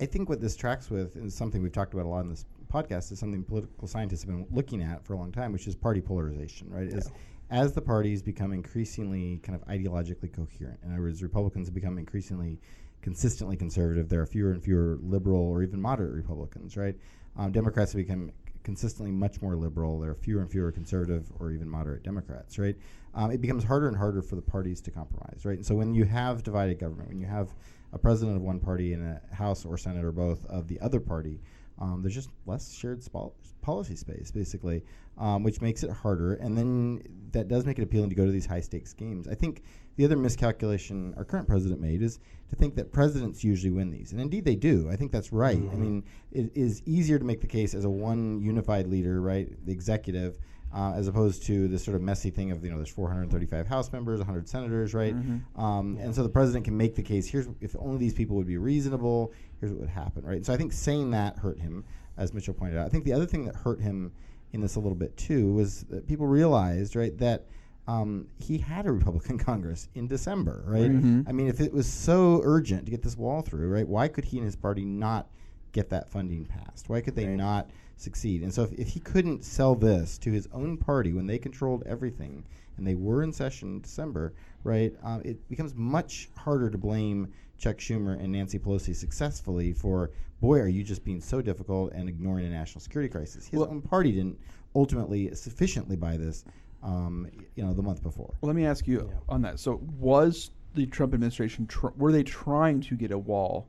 I 0.00 0.06
think 0.06 0.28
what 0.28 0.40
this 0.40 0.54
tracks 0.54 0.88
with 0.88 1.16
is 1.16 1.34
something 1.34 1.62
we've 1.62 1.72
talked 1.72 1.94
about 1.94 2.06
a 2.06 2.08
lot 2.08 2.20
in 2.20 2.28
this 2.30 2.44
podcast 2.72 3.10
is 3.12 3.18
something 3.18 3.42
political 3.42 3.88
scientists 3.88 4.22
have 4.22 4.30
been 4.30 4.46
looking 4.50 4.82
at 4.82 5.04
for 5.04 5.14
a 5.14 5.16
long 5.16 5.32
time, 5.32 5.52
which 5.52 5.66
is 5.66 5.74
party 5.74 6.00
polarization, 6.00 6.68
right? 6.70 6.86
Is 6.88 7.10
as 7.50 7.72
the 7.72 7.80
parties 7.80 8.22
become 8.22 8.52
increasingly 8.52 9.38
kind 9.42 9.60
of 9.60 9.66
ideologically 9.68 10.32
coherent, 10.32 10.80
in 10.82 10.92
other 10.92 11.02
words, 11.02 11.22
Republicans 11.22 11.68
have 11.68 11.74
become 11.74 11.98
increasingly 11.98 12.60
consistently 13.02 13.56
conservative. 13.56 14.08
There 14.08 14.22
are 14.22 14.26
fewer 14.26 14.50
and 14.50 14.62
fewer 14.62 14.98
liberal 15.02 15.42
or 15.42 15.62
even 15.62 15.80
moderate 15.80 16.14
Republicans, 16.14 16.76
right? 16.76 16.96
Um, 17.36 17.52
Democrats 17.52 17.92
have 17.92 17.98
become 17.98 18.32
consistently 18.62 19.12
much 19.12 19.42
more 19.42 19.56
liberal. 19.56 20.00
There 20.00 20.10
are 20.10 20.14
fewer 20.14 20.40
and 20.40 20.50
fewer 20.50 20.72
conservative 20.72 21.30
or 21.38 21.52
even 21.52 21.68
moderate 21.68 22.02
Democrats, 22.02 22.58
right? 22.58 22.74
Um, 23.14 23.30
it 23.30 23.42
becomes 23.42 23.62
harder 23.62 23.88
and 23.88 23.96
harder 23.96 24.22
for 24.22 24.36
the 24.36 24.42
parties 24.42 24.80
to 24.82 24.90
compromise, 24.90 25.44
right? 25.44 25.56
And 25.56 25.66
so 25.66 25.74
when 25.74 25.94
you 25.94 26.04
have 26.06 26.42
divided 26.42 26.78
government, 26.78 27.10
when 27.10 27.20
you 27.20 27.26
have 27.26 27.54
a 27.92 27.98
president 27.98 28.38
of 28.38 28.42
one 28.42 28.58
party 28.58 28.94
and 28.94 29.04
a 29.04 29.34
House 29.34 29.66
or 29.66 29.76
Senate 29.76 30.04
or 30.04 30.12
both 30.12 30.44
of 30.46 30.66
the 30.66 30.80
other 30.80 30.98
party, 30.98 31.40
um, 31.78 32.02
there's 32.02 32.14
just 32.14 32.30
less 32.46 32.72
shared 32.72 33.00
spol- 33.00 33.32
policy 33.62 33.96
space, 33.96 34.30
basically, 34.30 34.82
um, 35.18 35.42
which 35.42 35.60
makes 35.60 35.82
it 35.82 35.90
harder. 35.90 36.34
And 36.34 36.56
then 36.56 37.02
that 37.32 37.48
does 37.48 37.64
make 37.66 37.78
it 37.78 37.82
appealing 37.82 38.10
to 38.10 38.14
go 38.14 38.24
to 38.26 38.30
these 38.32 38.46
high 38.46 38.60
stakes 38.60 38.92
games. 38.92 39.26
I 39.26 39.34
think 39.34 39.62
the 39.96 40.04
other 40.04 40.16
miscalculation 40.16 41.14
our 41.16 41.24
current 41.24 41.46
president 41.48 41.80
made 41.80 42.02
is 42.02 42.18
to 42.50 42.56
think 42.56 42.74
that 42.76 42.92
presidents 42.92 43.42
usually 43.42 43.70
win 43.70 43.90
these. 43.90 44.12
And 44.12 44.20
indeed 44.20 44.44
they 44.44 44.56
do. 44.56 44.88
I 44.90 44.96
think 44.96 45.10
that's 45.12 45.32
right. 45.32 45.56
I 45.72 45.76
mean, 45.76 46.04
it 46.32 46.50
is 46.54 46.82
easier 46.84 47.18
to 47.18 47.24
make 47.24 47.40
the 47.40 47.46
case 47.46 47.74
as 47.74 47.84
a 47.84 47.90
one 47.90 48.40
unified 48.40 48.86
leader, 48.86 49.20
right, 49.20 49.48
the 49.66 49.72
executive. 49.72 50.38
Uh, 50.76 50.92
as 50.96 51.06
opposed 51.06 51.44
to 51.44 51.68
this 51.68 51.84
sort 51.84 51.94
of 51.94 52.02
messy 52.02 52.30
thing 52.30 52.50
of 52.50 52.64
you 52.64 52.68
know 52.68 52.76
there's 52.76 52.88
435 52.88 53.68
House 53.68 53.92
members, 53.92 54.18
100 54.18 54.48
senators, 54.48 54.92
right? 54.92 55.14
Um, 55.54 55.96
And 56.00 56.12
so 56.12 56.24
the 56.24 56.28
president 56.28 56.64
can 56.64 56.76
make 56.76 56.96
the 56.96 57.02
case. 57.02 57.28
Here's 57.28 57.46
if 57.60 57.76
only 57.78 57.98
these 57.98 58.12
people 58.12 58.34
would 58.38 58.48
be 58.48 58.56
reasonable. 58.58 59.32
Here's 59.64 59.72
what 59.72 59.80
would 59.80 59.88
happen, 59.88 60.26
right? 60.26 60.44
So 60.44 60.52
I 60.52 60.58
think 60.58 60.74
saying 60.74 61.12
that 61.12 61.38
hurt 61.38 61.58
him, 61.58 61.84
as 62.18 62.34
Mitchell 62.34 62.52
pointed 62.52 62.76
out. 62.78 62.84
I 62.84 62.90
think 62.90 63.04
the 63.04 63.14
other 63.14 63.24
thing 63.24 63.46
that 63.46 63.54
hurt 63.56 63.80
him 63.80 64.12
in 64.52 64.60
this 64.60 64.76
a 64.76 64.78
little 64.78 64.94
bit 64.94 65.16
too 65.16 65.54
was 65.54 65.84
that 65.84 66.06
people 66.06 66.26
realized, 66.26 66.94
right, 66.96 67.16
that 67.16 67.46
um, 67.88 68.26
he 68.38 68.58
had 68.58 68.84
a 68.84 68.92
Republican 68.92 69.38
Congress 69.50 69.88
in 69.94 70.06
December, 70.06 70.64
right? 70.66 70.90
I 71.26 71.32
mean, 71.32 71.48
if 71.48 71.60
it 71.62 71.72
was 71.72 71.86
so 71.86 72.42
urgent 72.44 72.84
to 72.84 72.90
get 72.90 73.02
this 73.02 73.16
wall 73.16 73.40
through, 73.40 73.70
right, 73.70 73.88
why 73.88 74.06
could 74.06 74.26
he 74.26 74.36
and 74.36 74.44
his 74.44 74.54
party 74.54 74.84
not 74.84 75.28
get 75.72 75.88
that 75.88 76.10
funding 76.10 76.44
passed? 76.44 76.90
Why 76.90 77.00
could 77.00 77.16
they 77.16 77.24
not 77.26 77.70
succeed? 77.96 78.42
And 78.42 78.52
so, 78.52 78.64
if, 78.64 78.72
if 78.72 78.88
he 78.88 79.00
couldn't 79.00 79.44
sell 79.44 79.74
this 79.74 80.18
to 80.18 80.30
his 80.30 80.46
own 80.52 80.76
party 80.76 81.14
when 81.14 81.26
they 81.26 81.38
controlled 81.38 81.84
everything 81.86 82.44
and 82.76 82.86
they 82.86 82.96
were 82.96 83.22
in 83.22 83.32
session 83.32 83.68
in 83.76 83.80
December, 83.80 84.34
right, 84.62 84.92
um, 85.02 85.22
it 85.24 85.48
becomes 85.48 85.74
much 85.74 86.28
harder 86.36 86.68
to 86.68 86.76
blame 86.76 87.32
Chuck 87.64 87.78
Schumer 87.78 88.22
and 88.22 88.30
Nancy 88.30 88.58
Pelosi 88.58 88.94
successfully 88.94 89.72
for, 89.72 90.10
boy, 90.42 90.58
are 90.58 90.68
you 90.68 90.84
just 90.84 91.02
being 91.02 91.22
so 91.22 91.40
difficult 91.40 91.94
and 91.94 92.10
ignoring 92.10 92.44
a 92.44 92.50
national 92.50 92.82
security 92.82 93.10
crisis. 93.10 93.46
His 93.46 93.62
own 93.62 93.80
party 93.80 94.12
didn't 94.12 94.38
ultimately 94.74 95.34
sufficiently 95.34 95.96
buy 95.96 96.18
this, 96.18 96.44
um, 96.82 97.26
you 97.54 97.64
know, 97.64 97.72
the 97.72 97.80
month 97.80 98.02
before. 98.02 98.34
Well, 98.42 98.48
let 98.48 98.56
me 98.56 98.66
ask 98.66 98.86
you 98.86 99.10
on 99.30 99.40
that. 99.42 99.58
So, 99.60 99.80
was 99.98 100.50
the 100.74 100.84
Trump 100.84 101.14
administration 101.14 101.66
tr- 101.66 101.88
were 101.96 102.12
they 102.12 102.22
trying 102.22 102.82
to 102.82 102.96
get 102.96 103.12
a 103.12 103.18
wall 103.18 103.66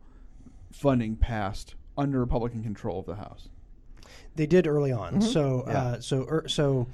funding 0.73 1.15
passed 1.15 1.75
under 1.97 2.19
Republican 2.19 2.63
control 2.63 2.99
of 2.99 3.05
the 3.05 3.15
House? 3.15 3.47
They 4.35 4.45
did 4.45 4.67
early 4.67 4.91
on. 4.91 5.21
So, 5.21 5.61
uh, 5.61 6.01
so, 6.01 6.27
er, 6.29 6.43
so, 6.49 6.87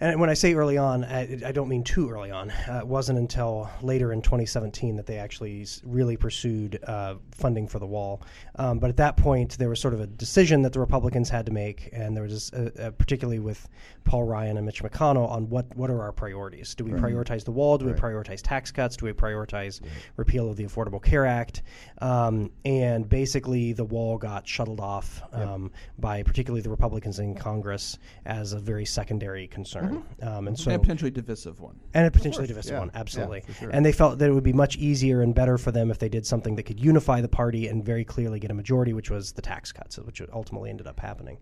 and 0.00 0.20
when 0.20 0.30
I 0.30 0.34
say 0.34 0.54
early 0.54 0.76
on, 0.76 1.04
I, 1.04 1.40
I 1.46 1.52
don't 1.52 1.68
mean 1.68 1.84
too 1.84 2.10
early 2.10 2.30
on. 2.30 2.50
Uh, 2.50 2.80
it 2.80 2.86
wasn't 2.86 3.18
until 3.18 3.70
later 3.82 4.12
in 4.12 4.22
2017 4.22 4.96
that 4.96 5.06
they 5.06 5.18
actually 5.18 5.66
really 5.84 6.16
pursued 6.16 6.78
uh, 6.86 7.14
funding 7.30 7.68
for 7.68 7.78
the 7.78 7.86
wall. 7.86 8.22
Um, 8.56 8.78
but 8.78 8.90
at 8.90 8.96
that 8.96 9.16
point, 9.16 9.56
there 9.58 9.68
was 9.68 9.80
sort 9.80 9.94
of 9.94 10.00
a 10.00 10.06
decision 10.06 10.62
that 10.62 10.72
the 10.72 10.80
Republicans 10.80 11.28
had 11.28 11.46
to 11.46 11.52
make, 11.52 11.90
and 11.92 12.16
there 12.16 12.24
was 12.24 12.52
uh, 12.52 12.70
uh, 12.78 12.90
particularly 12.90 13.38
with 13.38 13.68
Paul 14.04 14.24
Ryan 14.24 14.56
and 14.56 14.66
Mitch 14.66 14.82
McConnell 14.82 15.28
on 15.28 15.48
what 15.48 15.74
what 15.76 15.90
are 15.90 16.02
our 16.02 16.12
priorities? 16.12 16.74
Do 16.74 16.84
we 16.84 16.92
prioritize 16.92 17.44
the 17.44 17.52
wall? 17.52 17.78
Do 17.78 17.86
we 17.86 17.92
prioritize 17.92 18.40
tax 18.42 18.70
cuts? 18.70 18.96
Do 18.96 19.06
we 19.06 19.12
prioritize 19.12 19.80
repeal 20.16 20.50
of 20.50 20.56
the 20.56 20.64
Affordable 20.64 21.02
Care 21.02 21.26
Act? 21.26 21.62
Um, 22.00 22.50
and 22.64 23.08
basically, 23.08 23.72
the 23.72 23.84
wall 23.84 24.18
got 24.18 24.46
shuttled 24.46 24.80
off 24.80 25.22
um, 25.32 25.70
by 25.98 26.22
particularly 26.22 26.62
the 26.62 26.70
Republicans 26.70 27.18
in 27.18 27.34
Congress 27.34 27.98
as 28.26 28.52
a 28.52 28.58
very 28.58 28.84
secondary 28.84 29.46
concern. 29.46 29.83
Um, 30.22 30.48
and 30.48 30.58
so, 30.58 30.70
and 30.70 30.76
a 30.76 30.78
potentially 30.78 31.10
divisive 31.10 31.60
one. 31.60 31.78
and 31.94 32.06
a 32.06 32.10
potentially 32.10 32.46
divisive 32.46 32.72
yeah. 32.72 32.78
one, 32.80 32.90
absolutely. 32.94 33.40
for 33.42 33.52
sure. 33.52 33.70
And 33.70 33.84
they 33.84 33.92
felt 33.92 34.18
that 34.18 34.28
it 34.28 34.32
would 34.32 34.44
be 34.44 34.52
much 34.52 34.76
easier 34.76 35.22
and 35.22 35.34
better 35.34 35.58
for 35.58 35.72
them 35.72 35.90
if 35.90 35.98
they 35.98 36.08
did 36.08 36.26
something 36.26 36.56
that 36.56 36.64
could 36.64 36.80
unify 36.80 37.20
the 37.20 37.28
party 37.28 37.68
and 37.68 37.84
very 37.84 38.04
clearly 38.04 38.40
get 38.40 38.50
a 38.50 38.54
majority, 38.54 38.92
which 38.92 39.10
was 39.10 39.32
the 39.32 39.42
tax 39.42 39.72
cuts, 39.72 39.98
which 39.98 40.22
ultimately 40.32 40.70
ended 40.70 40.86
up 40.86 41.00
happening. 41.00 41.38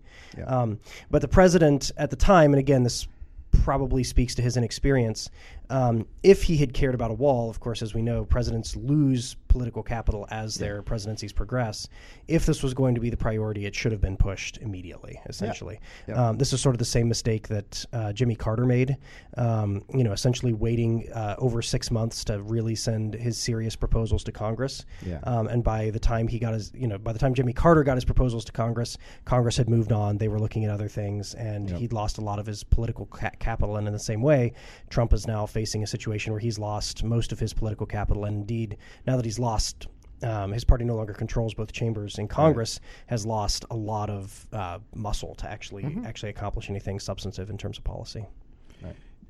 Um, 0.47 0.79
but 1.09 1.21
the 1.21 1.27
president 1.27 1.91
at 1.97 2.09
the 2.09 2.15
time, 2.15 2.53
and 2.53 2.59
again, 2.59 2.83
this 2.83 3.07
probably 3.61 4.03
speaks 4.03 4.35
to 4.35 4.41
his 4.41 4.57
inexperience. 4.57 5.29
Um, 5.69 6.05
if 6.21 6.43
he 6.43 6.57
had 6.57 6.73
cared 6.73 6.95
about 6.95 7.11
a 7.11 7.15
wall, 7.15 7.49
of 7.49 7.59
course, 7.59 7.81
as 7.81 7.93
we 7.93 8.01
know, 8.01 8.25
presidents 8.25 8.75
lose 8.75 9.35
political 9.47 9.83
capital 9.83 10.27
as 10.31 10.55
their 10.55 10.81
presidencies 10.81 11.31
progress. 11.31 11.87
If 12.27 12.45
this 12.45 12.63
was 12.63 12.73
going 12.73 12.95
to 12.95 13.01
be 13.01 13.11
the 13.11 13.17
priority, 13.17 13.65
it 13.67 13.75
should 13.75 13.91
have 13.91 14.01
been 14.01 14.17
pushed 14.17 14.57
immediately, 14.57 15.21
essentially. 15.27 15.79
Um, 16.17 16.37
this 16.37 16.53
is 16.53 16.61
sort 16.61 16.73
of 16.73 16.79
the 16.79 16.85
same 16.85 17.07
mistake 17.07 17.47
that 17.49 17.85
uh, 17.93 18.13
Jimmy 18.13 18.35
Carter 18.35 18.65
made, 18.65 18.97
um, 19.37 19.83
you 19.93 20.03
know, 20.03 20.11
essentially 20.11 20.53
waiting 20.53 21.07
uh, 21.13 21.35
over 21.37 21.61
six 21.61 21.91
months 21.91 22.23
to 22.25 22.41
really 22.41 22.73
send 22.73 23.13
his 23.13 23.37
serious 23.37 23.75
proposals 23.75 24.23
to 24.23 24.31
Congress. 24.31 24.85
Yeah. 25.05 25.19
Um, 25.23 25.47
and 25.47 25.63
by 25.63 25.91
the 25.91 25.99
time 25.99 26.27
he 26.27 26.39
got 26.39 26.53
his, 26.53 26.71
you 26.73 26.87
know, 26.87 26.97
by 26.97 27.13
the 27.13 27.19
time 27.19 27.35
Jimmy 27.35 27.53
Carter 27.53 27.83
got 27.83 27.95
his 27.95 28.05
proposals 28.05 28.43
to 28.45 28.51
Congress, 28.51 28.97
Congress 29.25 29.55
had 29.55 29.69
moved 29.69 29.91
on. 29.91 30.17
They 30.17 30.29
were 30.29 30.39
looking 30.39 30.65
at 30.65 30.71
other 30.71 30.87
things, 30.87 31.35
and 31.35 31.69
he'd 31.69 31.93
lost 31.93 32.17
a 32.17 32.21
lot 32.21 32.39
of 32.39 32.47
his 32.47 32.63
political 32.63 33.05
ca- 33.05 33.31
capital. 33.37 33.77
And 33.77 33.85
in 33.85 33.93
the 33.93 33.99
same 33.99 34.23
way, 34.23 34.53
Trump 34.89 35.13
is 35.13 35.27
now 35.27 35.45
facing 35.53 35.83
a 35.83 35.87
situation 35.87 36.33
where 36.33 36.39
he's 36.39 36.59
lost 36.59 37.03
most 37.03 37.31
of 37.31 37.39
his 37.39 37.53
political 37.53 37.85
capital. 37.85 38.25
And 38.25 38.37
indeed, 38.41 38.77
now 39.07 39.15
that 39.17 39.25
he's 39.25 39.39
lost 39.39 39.87
um, 40.23 40.53
his 40.53 40.63
party 40.63 40.85
no 40.85 40.95
longer 40.95 41.13
controls 41.13 41.53
both 41.53 41.71
chambers 41.73 42.17
in 42.17 42.29
Congress, 42.29 42.79
has 43.07 43.25
lost 43.25 43.65
a 43.71 43.75
lot 43.75 44.09
of 44.09 44.47
uh, 44.53 44.79
muscle 44.95 45.35
to 45.35 45.49
actually 45.49 45.83
Mm-hmm. 45.83 46.05
actually 46.05 46.29
accomplish 46.29 46.69
anything 46.69 46.97
substantive 46.99 47.49
in 47.49 47.57
terms 47.57 47.77
of 47.77 47.83
policy. 47.83 48.25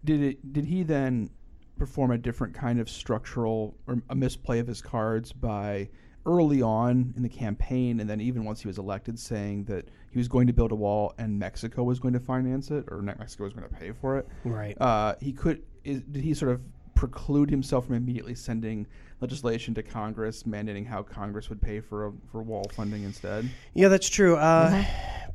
Did 0.05 0.21
it? 0.21 0.53
Did 0.53 0.65
he 0.65 0.83
then 0.83 1.29
perform 1.77 2.11
a 2.11 2.17
different 2.17 2.53
kind 2.53 2.79
of 2.79 2.89
structural 2.89 3.75
or 3.87 4.01
a 4.09 4.15
misplay 4.15 4.59
of 4.59 4.67
his 4.67 4.81
cards 4.81 5.31
by 5.33 5.89
early 6.25 6.61
on 6.61 7.13
in 7.17 7.23
the 7.23 7.29
campaign, 7.29 7.99
and 7.99 8.09
then 8.09 8.21
even 8.21 8.45
once 8.45 8.61
he 8.61 8.67
was 8.67 8.77
elected, 8.77 9.17
saying 9.17 9.63
that 9.65 9.89
he 10.11 10.17
was 10.17 10.27
going 10.27 10.47
to 10.47 10.53
build 10.53 10.71
a 10.71 10.75
wall 10.75 11.13
and 11.17 11.39
Mexico 11.39 11.83
was 11.83 11.99
going 11.99 12.13
to 12.13 12.19
finance 12.19 12.69
it, 12.69 12.85
or 12.89 13.01
Mexico 13.01 13.45
was 13.45 13.53
going 13.53 13.67
to 13.67 13.73
pay 13.73 13.91
for 13.91 14.17
it? 14.17 14.27
Right. 14.43 14.79
Uh, 14.79 15.15
he 15.19 15.33
could. 15.33 15.63
Is, 15.83 16.01
did 16.01 16.23
he 16.23 16.33
sort 16.33 16.51
of 16.51 16.61
preclude 16.95 17.49
himself 17.49 17.87
from 17.87 17.95
immediately 17.95 18.35
sending 18.35 18.87
legislation 19.19 19.73
to 19.73 19.83
Congress 19.83 20.43
mandating 20.43 20.85
how 20.85 21.01
Congress 21.03 21.49
would 21.49 21.61
pay 21.61 21.79
for 21.79 22.07
a, 22.07 22.13
for 22.31 22.41
wall 22.41 22.69
funding 22.75 23.03
instead? 23.03 23.49
Yeah, 23.73 23.87
that's 23.89 24.09
true. 24.09 24.35
Uh, 24.37 24.83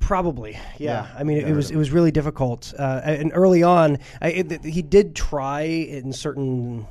Probably, 0.00 0.52
yeah. 0.52 0.58
Yeah, 0.78 1.08
I 1.18 1.24
mean, 1.24 1.38
it, 1.38 1.48
yeah, 1.48 1.52
was 1.52 1.70
it 1.70 1.76
was 1.76 1.90
really 1.90 2.12
difficult, 2.12 2.72
uh, 2.78 3.00
and 3.04 3.32
early 3.34 3.62
on, 3.62 3.98
I, 4.22 4.28
it, 4.28 4.64
he 4.64 4.80
did 4.80 5.14
try 5.16 5.62
in 5.62 6.12
certain 6.12 6.86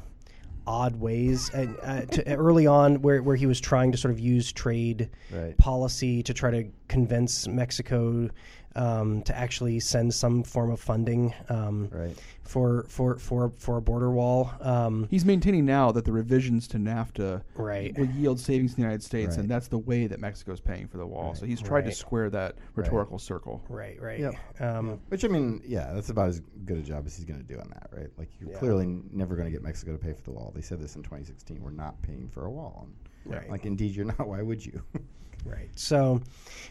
odd 0.68 0.98
ways. 0.98 1.50
And, 1.54 1.76
uh, 1.82 2.02
to, 2.02 2.36
early 2.36 2.68
on, 2.68 3.02
where 3.02 3.24
where 3.24 3.38
he 3.38 3.46
was 3.46 3.62
trying 3.62 3.94
to 3.94 3.98
sort 3.98 4.12
of 4.12 4.20
use 4.20 4.52
trade 4.52 5.10
Right. 5.32 5.58
policy 5.58 6.22
to 6.24 6.34
try 6.34 6.52
to 6.52 6.66
convince 6.90 7.48
Mexico 7.48 8.30
um, 8.78 9.22
to 9.24 9.36
actually 9.38 9.80
send 9.80 10.14
some 10.14 10.44
form 10.44 10.72
of 10.72 10.80
funding 10.80 11.34
um, 11.50 11.90
Right. 11.92 12.16
for 12.44 12.84
for 12.88 13.18
for 13.18 13.52
for 13.58 13.78
a 13.78 13.82
border 13.82 14.12
wall. 14.12 14.52
Um, 14.62 15.08
He's 15.10 15.26
maintaining 15.26 15.66
now 15.66 15.92
that 15.92 16.06
the 16.06 16.12
revisions 16.12 16.68
to 16.70 16.78
NAFTA 16.78 17.42
Right. 17.56 17.98
will 17.98 18.06
yield 18.06 18.40
savings 18.40 18.72
in 18.72 18.76
the 18.78 18.82
United 18.84 19.04
States, 19.04 19.32
Right. 19.36 19.40
and 19.40 19.50
that's 19.50 19.68
the 19.68 19.80
way 19.80 20.08
that 20.08 20.20
Mexico 20.20 20.52
is 20.54 20.60
paying 20.62 20.88
for 20.88 20.98
the 20.98 21.06
wall. 21.08 21.34
So 21.36 21.46
he's 21.46 21.62
tried 21.62 21.86
to 21.86 21.92
square 21.92 22.30
that 22.30 22.56
rhetorical 22.76 23.20
circle. 23.20 23.62
right, 23.68 24.02
right. 24.02 24.20
Yep. 24.20 24.36
Um, 24.62 25.00
Which 25.10 25.26
I 25.26 25.28
mean, 25.28 25.62
yeah, 25.66 25.92
that's 25.94 26.10
about 26.10 26.30
as 26.30 26.42
good 26.66 26.78
a 26.78 26.82
job 26.84 27.06
as 27.06 27.16
he's 27.16 27.26
going 27.26 27.40
to 27.40 27.46
do 27.54 27.60
on 27.60 27.70
that, 27.70 27.90
right? 27.92 28.10
Like 28.18 28.30
you're 28.40 28.52
clearly 28.58 29.02
never 29.12 29.36
going 29.36 29.46
to 29.48 29.52
get 29.52 29.64
Mexico 29.64 29.92
to 29.94 29.98
pay 29.98 30.14
for 30.14 30.22
the 30.22 30.32
wall. 30.32 30.52
They 30.56 30.62
said 30.62 30.80
this 30.80 30.96
in 30.96 31.04
2016. 31.04 31.62
We're 31.62 31.72
not 31.72 32.02
paying 32.04 32.30
for 32.30 32.46
a 32.46 32.52
wall. 32.52 32.84
And 32.86 32.94
Right. 33.36 33.50
Like 33.50 33.66
indeed, 33.66 33.94
you're 33.94 34.06
not. 34.06 34.26
Why 34.26 34.42
would 34.42 34.66
you? 34.66 34.82
Right. 35.48 35.70
So, 35.76 36.22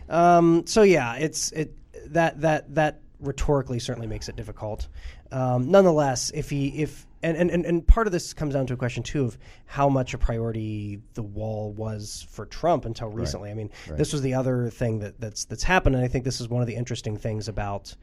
um, 0.09 0.67
so 0.67 0.83
yeah, 0.83 1.17
it's 1.17 1.53
it 1.53 1.75
that 2.07 2.41
that 2.41 2.75
that 2.75 3.01
rhetorically 3.21 3.79
certainly 3.79 4.07
makes 4.07 4.29
it 4.29 4.37
difficult. 4.37 4.89
Um, 5.33 5.71
nonetheless, 5.71 6.31
if 6.35 6.51
he 6.51 6.69
if 6.83 7.07
and, 7.23 7.37
and, 7.37 7.51
and, 7.51 7.65
and 7.65 7.87
part 7.87 8.07
of 8.07 8.13
this 8.13 8.33
comes 8.33 8.55
down 8.55 8.67
to 8.67 8.75
a 8.75 8.77
question 8.77 9.03
too 9.03 9.25
of 9.25 9.37
how 9.65 9.89
much 9.89 10.15
a 10.15 10.19
priority 10.19 11.01
the 11.15 11.23
wall 11.23 11.73
was 11.73 12.27
for 12.31 12.47
Trump 12.47 12.85
until 12.85 13.09
recently. 13.09 13.51
I 13.51 13.55
mean, 13.55 13.71
this 13.97 14.13
was 14.13 14.23
the 14.23 14.35
other 14.35 14.71
thing 14.71 15.01
that 15.01 15.19
that's 15.21 15.45
that's 15.47 15.65
happened, 15.65 15.97
and 15.97 16.05
I 16.05 16.09
think 16.09 16.25
this 16.25 16.41
is 16.41 16.49
one 16.49 16.63
of 16.63 16.69
the 16.69 16.77
interesting 16.77 17.17
things 17.17 17.49
about. 17.49 17.95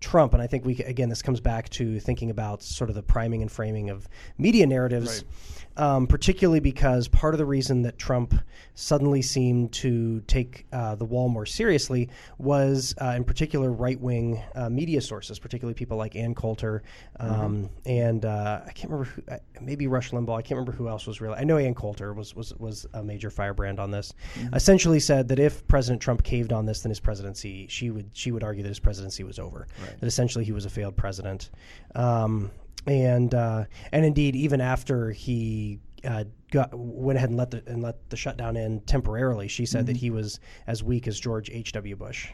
Trump, 0.00 0.32
and 0.32 0.40
I 0.40 0.46
think 0.46 0.64
we 0.64 0.78
again 0.78 1.10
this 1.10 1.20
comes 1.20 1.40
back 1.40 1.68
to 1.70 2.00
thinking 2.00 2.30
about 2.30 2.62
sort 2.62 2.88
of 2.88 2.96
the 2.96 3.02
priming 3.02 3.42
and 3.42 3.52
framing 3.52 3.90
of 3.90 4.08
media 4.38 4.66
narratives, 4.66 5.24
um, 5.80 6.06
particularly 6.06 6.60
because 6.60 7.08
part 7.08 7.34
of 7.34 7.38
the 7.38 7.46
reason 7.46 7.82
that 7.82 7.98
Trump 7.98 8.34
suddenly 8.74 9.22
seemed 9.22 9.72
to 9.72 10.20
take 10.26 10.66
uh, 10.72 10.94
the 10.94 11.04
wall 11.04 11.28
more 11.28 11.46
seriously 11.46 12.08
was, 12.38 12.94
uh, 13.00 13.14
in 13.16 13.24
particular, 13.24 13.72
right 13.72 13.98
wing 14.00 14.42
uh, 14.54 14.68
media 14.68 15.00
sources, 15.00 15.38
particularly 15.38 15.74
people 15.74 15.96
like 15.96 16.16
Ann 16.16 16.34
Coulter 16.34 16.82
um, 17.18 17.70
and 17.86 18.24
uh, 18.24 18.60
I 18.66 18.72
can't 18.72 18.90
remember 18.90 19.10
who, 19.10 19.22
uh, 19.30 19.38
maybe 19.60 19.86
Rush 19.86 20.10
Limbaugh. 20.10 20.38
I 20.38 20.42
can't 20.42 20.58
remember 20.58 20.72
who 20.72 20.88
else 20.88 21.06
was 21.06 21.20
really. 21.20 21.36
I 21.36 21.44
know 21.44 21.58
Ann 21.58 21.74
Coulter 21.74 22.12
was 22.12 22.34
was 22.34 22.54
was 22.54 22.86
a 22.94 23.02
major 23.02 23.30
firebrand 23.30 23.78
on 23.80 23.90
this. 23.90 24.14
Essentially 24.52 25.00
said 25.00 25.28
that 25.28 25.38
if 25.38 25.66
President 25.66 26.00
Trump 26.00 26.22
caved 26.22 26.52
on 26.52 26.66
this, 26.66 26.82
then 26.82 26.90
his 26.90 27.00
presidency 27.00 27.66
she 27.68 27.90
would 27.90 28.10
she 28.12 28.32
would 28.32 28.42
argue 28.42 28.62
that 28.62 28.68
his 28.68 28.78
presidency 28.78 29.24
was 29.24 29.38
over. 29.38 29.66
That 30.00 30.06
essentially 30.06 30.44
he 30.44 30.52
was 30.52 30.64
a 30.64 30.70
failed 30.70 30.96
president. 30.96 31.50
Um, 31.94 32.50
and 32.86 33.34
uh, 33.34 33.64
and 33.92 34.04
indeed, 34.04 34.36
even 34.36 34.60
after 34.60 35.10
he 35.10 35.78
uh, 36.04 36.24
got 36.50 36.70
went 36.72 37.16
ahead 37.16 37.30
and 37.30 37.38
let 37.38 37.50
the 37.50 37.62
and 37.66 37.82
let 37.82 38.08
the 38.10 38.16
shutdown 38.16 38.56
in 38.56 38.80
temporarily, 38.80 39.48
she 39.48 39.66
said 39.66 39.86
that 39.86 39.96
he 39.96 40.10
was 40.10 40.40
as 40.66 40.82
weak 40.82 41.06
as 41.06 41.18
George 41.18 41.50
H. 41.50 41.72
W. 41.72 41.96
Bush. 41.96 42.28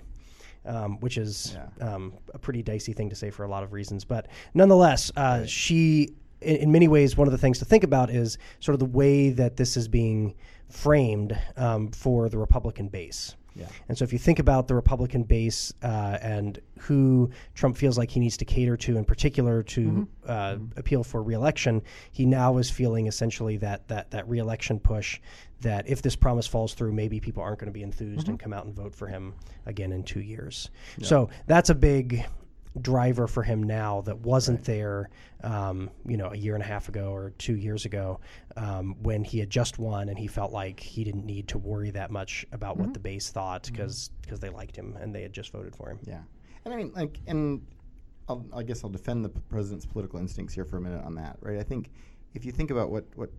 Um, 0.64 0.98
which 0.98 1.16
is 1.16 1.56
um, 1.80 2.14
a 2.34 2.40
pretty 2.40 2.60
dicey 2.60 2.92
thing 2.92 3.08
to 3.10 3.14
say 3.14 3.30
for 3.30 3.44
a 3.44 3.48
lot 3.48 3.62
of 3.62 3.72
reasons, 3.72 4.04
but 4.04 4.26
nonetheless, 4.52 5.12
uh, 5.16 5.46
she, 5.46 6.08
in, 6.40 6.56
in 6.56 6.72
many 6.72 6.88
ways, 6.88 7.16
one 7.16 7.28
of 7.28 7.32
the 7.32 7.38
things 7.38 7.60
to 7.60 7.64
think 7.64 7.84
about 7.84 8.10
is 8.10 8.36
sort 8.58 8.72
of 8.72 8.80
the 8.80 8.86
way 8.86 9.30
that 9.30 9.56
this 9.56 9.76
is 9.76 9.86
being 9.86 10.34
framed 10.68 11.38
um, 11.56 11.92
for 11.92 12.28
the 12.28 12.36
Republican 12.36 12.88
base. 12.88 13.36
Yeah. 13.56 13.66
And 13.88 13.96
so, 13.96 14.04
if 14.04 14.12
you 14.12 14.18
think 14.18 14.38
about 14.38 14.68
the 14.68 14.74
Republican 14.74 15.22
base 15.22 15.72
uh, 15.82 16.18
and 16.20 16.60
who 16.78 17.30
Trump 17.54 17.76
feels 17.76 17.96
like 17.96 18.10
he 18.10 18.20
needs 18.20 18.36
to 18.38 18.44
cater 18.44 18.76
to, 18.76 18.96
in 18.96 19.04
particular 19.04 19.62
to 19.62 20.06
uh, 20.26 20.56
appeal 20.76 21.02
for 21.02 21.22
reelection, 21.22 21.82
he 22.12 22.26
now 22.26 22.58
is 22.58 22.70
feeling 22.70 23.06
essentially 23.06 23.56
that 23.58 23.88
that 23.88 24.10
that 24.10 24.28
reelection 24.28 24.78
push. 24.78 25.20
That 25.62 25.88
if 25.88 26.02
this 26.02 26.14
promise 26.16 26.46
falls 26.46 26.74
through, 26.74 26.92
maybe 26.92 27.18
people 27.18 27.42
aren't 27.42 27.58
going 27.58 27.72
to 27.72 27.72
be 27.72 27.82
enthused 27.82 28.28
and 28.28 28.38
come 28.38 28.52
out 28.52 28.66
and 28.66 28.74
vote 28.74 28.94
for 28.94 29.06
him 29.06 29.32
again 29.64 29.90
in 29.90 30.02
two 30.02 30.20
years. 30.20 30.68
So 31.02 31.30
that's 31.46 31.70
a 31.70 31.74
big 31.74 32.26
driver 32.80 33.26
for 33.26 33.42
him 33.42 33.62
now 33.62 34.02
that 34.02 34.18
wasn't 34.18 34.62
there, 34.64 35.08
um, 35.42 35.90
you 36.06 36.16
know, 36.16 36.30
a 36.30 36.36
year 36.36 36.54
and 36.54 36.62
a 36.62 36.66
half 36.66 36.88
ago 36.88 37.10
or 37.10 37.30
two 37.38 37.56
years 37.56 37.84
ago 37.84 38.20
um, 38.56 38.96
when 39.02 39.24
he 39.24 39.38
had 39.38 39.50
just 39.50 39.78
won 39.78 40.08
and 40.08 40.18
he 40.18 40.26
felt 40.26 40.52
like 40.52 40.80
he 40.80 41.04
didn't 41.04 41.24
need 41.24 41.48
to 41.48 41.58
worry 41.58 41.90
that 41.90 42.10
much 42.10 42.44
about 42.52 42.76
what 42.76 42.92
the 42.92 43.00
base 43.00 43.30
thought 43.30 43.68
because 43.72 44.10
they 44.40 44.50
liked 44.50 44.76
him 44.76 44.96
and 45.00 45.14
they 45.14 45.22
had 45.22 45.32
just 45.32 45.52
voted 45.52 45.74
for 45.74 45.90
him. 45.90 45.98
Yeah, 46.04 46.22
and 46.64 46.74
I 46.74 46.76
mean, 46.76 46.92
like, 46.94 47.20
and 47.26 47.66
I'll, 48.28 48.44
I 48.54 48.62
guess 48.62 48.82
I'll 48.84 48.90
defend 48.90 49.24
the 49.24 49.28
president's 49.28 49.86
political 49.86 50.18
instincts 50.18 50.54
here 50.54 50.64
for 50.64 50.78
a 50.78 50.80
minute 50.80 51.04
on 51.04 51.14
that, 51.14 51.36
right? 51.40 51.58
I 51.58 51.62
think 51.62 51.90
if 52.34 52.44
you 52.44 52.52
think 52.52 52.70
about 52.70 52.90
what 52.90 53.04
what 53.14 53.30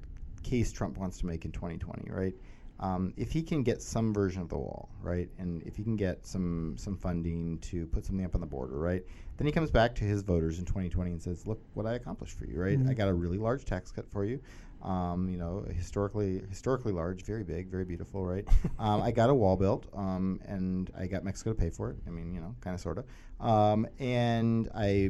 case 0.43 0.71
Trump 0.71 0.97
wants 0.97 1.17
to 1.19 1.25
make 1.25 1.45
in 1.45 1.51
2020, 1.51 2.09
right? 2.11 2.33
Um, 2.79 3.13
if 3.17 3.31
he 3.31 3.41
can 3.41 3.63
get 3.63 3.81
some 3.81 4.13
version 4.13 4.41
of 4.41 4.49
the 4.49 4.57
wall, 4.57 4.89
right, 5.01 5.29
and 5.39 5.63
if 5.63 5.75
he 5.75 5.83
can 5.83 5.95
get 5.95 6.25
some 6.25 6.75
some 6.77 6.95
funding 6.95 7.57
to 7.59 7.87
put 7.87 8.05
something 8.05 8.25
up 8.25 8.35
on 8.35 8.41
the 8.41 8.47
border, 8.47 8.77
right, 8.77 9.03
then 9.37 9.47
he 9.47 9.51
comes 9.51 9.71
back 9.71 9.95
to 9.95 10.03
his 10.03 10.21
voters 10.21 10.59
in 10.59 10.65
2020 10.65 11.11
and 11.11 11.21
says, 11.21 11.47
"Look 11.47 11.59
what 11.73 11.87
I 11.87 11.93
accomplished 11.95 12.37
for 12.37 12.45
you, 12.45 12.59
right? 12.59 12.77
I 12.87 12.93
got 12.93 13.07
a 13.07 13.13
really 13.13 13.37
large 13.37 13.65
tax 13.65 13.91
cut 13.91 14.09
for 14.09 14.25
you." 14.25 14.39
Um, 14.83 15.27
you 15.27 15.37
know, 15.37 15.65
historically, 15.73 16.43
historically 16.49 16.91
large, 16.93 17.23
very 17.23 17.43
big, 17.43 17.67
very 17.67 17.83
beautiful, 17.83 18.23
right? 18.23 18.47
um, 18.79 19.01
I 19.01 19.09
got 19.09 19.31
a 19.31 19.33
wall 19.33 19.55
built, 19.57 19.87
um, 19.95 20.39
and 20.45 20.91
I 20.95 21.07
got 21.07 21.23
Mexico 21.23 21.53
to 21.53 21.55
pay 21.55 21.71
for 21.71 21.89
it. 21.89 21.97
I 22.05 22.11
mean, 22.11 22.31
you 22.31 22.39
know, 22.39 22.55
kind 22.61 22.75
of, 22.75 22.79
sort 22.79 22.99
of. 22.99 23.05
Um, 23.39 23.87
and 23.97 24.69
I 24.75 25.09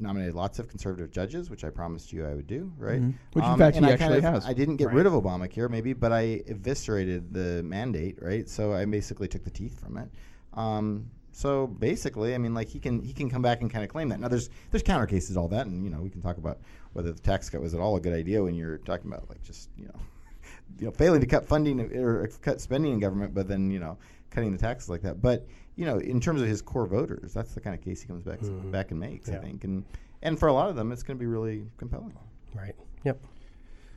nominated 0.00 0.34
lots 0.34 0.58
of 0.58 0.68
conservative 0.68 1.10
judges, 1.10 1.50
which 1.50 1.64
I 1.64 1.70
promised 1.70 2.12
you 2.12 2.26
I 2.26 2.34
would 2.34 2.46
do, 2.46 2.72
right? 2.78 3.00
Mhm. 3.00 3.14
Which, 3.32 3.44
in 3.44 3.50
Um, 3.50 3.58
fact, 3.58 3.76
and 3.76 3.86
he 3.86 3.92
I 3.92 3.94
actually 3.94 4.20
has. 4.20 4.46
I 4.46 4.52
didn't 4.52 4.76
get 4.76 4.92
rid 4.92 5.06
of 5.06 5.12
Obamacare, 5.12 5.70
maybe, 5.70 5.92
but 5.92 6.12
I 6.12 6.42
eviscerated 6.46 7.32
the 7.32 7.62
mandate, 7.62 8.18
right? 8.22 8.48
So 8.48 8.72
I 8.72 8.84
basically 8.84 9.28
took 9.28 9.44
the 9.44 9.50
teeth 9.50 9.78
from 9.80 9.96
it. 9.96 10.08
Um, 10.54 11.10
so 11.32 11.66
basically, 11.66 12.34
I 12.34 12.38
mean, 12.38 12.54
like 12.54 12.68
he 12.68 12.80
can 12.80 13.00
he 13.02 13.12
can 13.12 13.30
come 13.30 13.42
back 13.42 13.60
and 13.60 13.70
kind 13.70 13.84
of 13.84 13.90
claim 13.90 14.08
that. 14.08 14.20
Now 14.20 14.28
there's 14.28 14.50
there's 14.70 14.82
counter 14.82 15.06
cases 15.06 15.36
all 15.36 15.48
that, 15.48 15.66
and 15.66 15.84
you 15.84 15.90
know 15.90 16.00
we 16.00 16.10
can 16.10 16.20
talk 16.20 16.38
about 16.38 16.58
whether 16.92 17.12
the 17.12 17.20
tax 17.20 17.48
cut 17.48 17.60
was 17.60 17.72
at 17.74 17.80
all 17.80 17.96
a 17.96 18.00
good 18.00 18.12
idea 18.14 18.42
when 18.42 18.54
you're 18.54 18.78
talking 18.78 19.10
about 19.10 19.28
like 19.28 19.42
just 19.42 19.70
you 19.76 19.84
know 19.84 19.94
you 20.78 20.86
know 20.86 20.90
failing 20.92 21.20
to 21.20 21.26
cut 21.26 21.46
funding 21.46 21.80
or 21.96 22.26
cut 22.42 22.60
spending 22.60 22.92
in 22.92 22.98
government, 23.00 23.32
but 23.34 23.46
then 23.46 23.70
you 23.70 23.78
know 23.78 23.96
cutting 24.30 24.52
the 24.52 24.58
taxes 24.58 24.88
like 24.88 25.02
that. 25.02 25.20
But 25.22 25.46
you 25.76 25.86
know, 25.86 25.98
in 25.98 26.20
terms 26.20 26.42
of 26.42 26.48
his 26.48 26.60
core 26.62 26.86
voters, 26.86 27.32
that's 27.32 27.54
the 27.54 27.60
kind 27.60 27.74
of 27.74 27.82
case 27.82 28.00
he 28.00 28.08
comes 28.08 28.22
back 28.22 28.40
back 28.70 28.90
and 28.90 29.00
makes, 29.00 29.28
I 29.28 29.36
think, 29.38 29.64
and 29.64 29.84
and 30.22 30.38
for 30.38 30.48
a 30.48 30.52
lot 30.52 30.68
of 30.68 30.76
them, 30.76 30.92
it's 30.92 31.02
going 31.02 31.16
to 31.16 31.20
be 31.20 31.26
really 31.26 31.64
compelling. 31.78 32.14
Right. 32.54 32.74
Yep. 33.04 33.22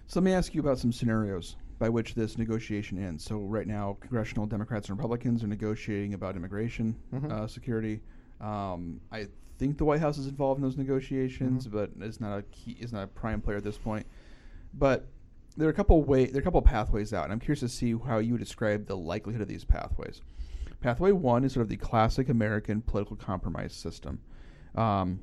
So 0.08 0.20
let 0.20 0.24
me 0.24 0.34
ask 0.34 0.54
you 0.54 0.62
about 0.62 0.80
some 0.80 0.92
scenarios 0.92 1.56
by 1.80 1.90
which 1.90 2.14
this 2.16 2.38
negotiation 2.38 3.04
ends. 3.04 3.24
So 3.24 3.40
right 3.40 3.68
now, 3.68 3.98
congressional 4.00 4.46
Democrats 4.46 4.90
and 4.90 4.98
Republicans 4.98 5.44
are 5.44 5.48
negotiating 5.48 6.14
about 6.14 6.36
immigration 6.36 6.96
uh, 7.30 7.48
security. 7.48 8.00
Um, 8.40 9.02
I 9.12 9.28
think 9.58 9.78
the 9.78 9.86
White 9.86 10.00
House 10.00 10.18
is 10.18 10.28
involved 10.28 10.60
in 10.60 10.64
those 10.64 10.78
negotiations, 10.78 11.68
but 11.68 11.90
it's 12.00 12.22
not 12.22 12.40
a 12.40 12.44
key, 12.44 12.78
it's 12.80 12.92
not 12.92 13.04
a 13.04 13.08
prime 13.08 13.42
player 13.42 13.58
at 13.58 13.64
this 13.64 13.78
point. 13.78 14.06
But 14.74 15.08
there 15.58 15.68
are 15.68 15.72
a 15.72 15.74
couple 15.74 16.02
way 16.04 16.26
there 16.26 16.38
are 16.38 16.42
a 16.42 16.44
couple 16.44 16.62
pathways 16.62 17.14
out, 17.14 17.26
and 17.26 17.34
I'm 17.34 17.40
curious 17.40 17.60
to 17.62 17.70
see 17.70 17.96
how 18.06 18.20
you 18.20 18.34
would 18.34 18.42
describe 18.42 18.88
the 18.88 18.98
likelihood 18.98 19.42
of 19.42 19.48
these 19.48 19.64
pathways. 19.64 20.22
Pathway 20.84 21.14
one 21.14 21.46
is 21.46 21.54
sort 21.54 21.62
of 21.62 21.70
the 21.70 21.78
classic 21.78 22.28
American 22.28 22.82
political 22.82 23.16
compromise 23.16 23.74
system. 23.74 24.20
Um, 24.76 25.22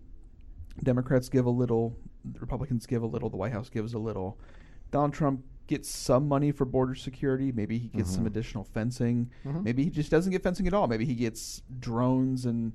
Democrats 0.82 1.28
give 1.28 1.44
a 1.44 1.50
little, 1.50 1.94
Republicans 2.40 2.86
give 2.86 3.02
a 3.02 3.06
little, 3.06 3.28
the 3.28 3.36
White 3.36 3.52
House 3.52 3.68
gives 3.68 3.92
a 3.92 3.98
little. 3.98 4.38
Donald 4.90 5.12
Trump 5.12 5.44
gets 5.66 5.88
some 5.90 6.26
money 6.26 6.50
for 6.50 6.64
border 6.64 6.94
security. 6.94 7.52
Maybe 7.52 7.76
he 7.78 7.88
gets 7.88 8.10
some 8.14 8.24
additional 8.26 8.64
fencing. 8.64 9.30
Maybe 9.62 9.84
he 9.84 9.90
just 9.90 10.10
doesn't 10.10 10.32
get 10.32 10.42
fencing 10.42 10.66
at 10.66 10.72
all. 10.72 10.88
Maybe 10.88 11.04
he 11.04 11.14
gets 11.14 11.60
drones 11.78 12.46
and 12.46 12.72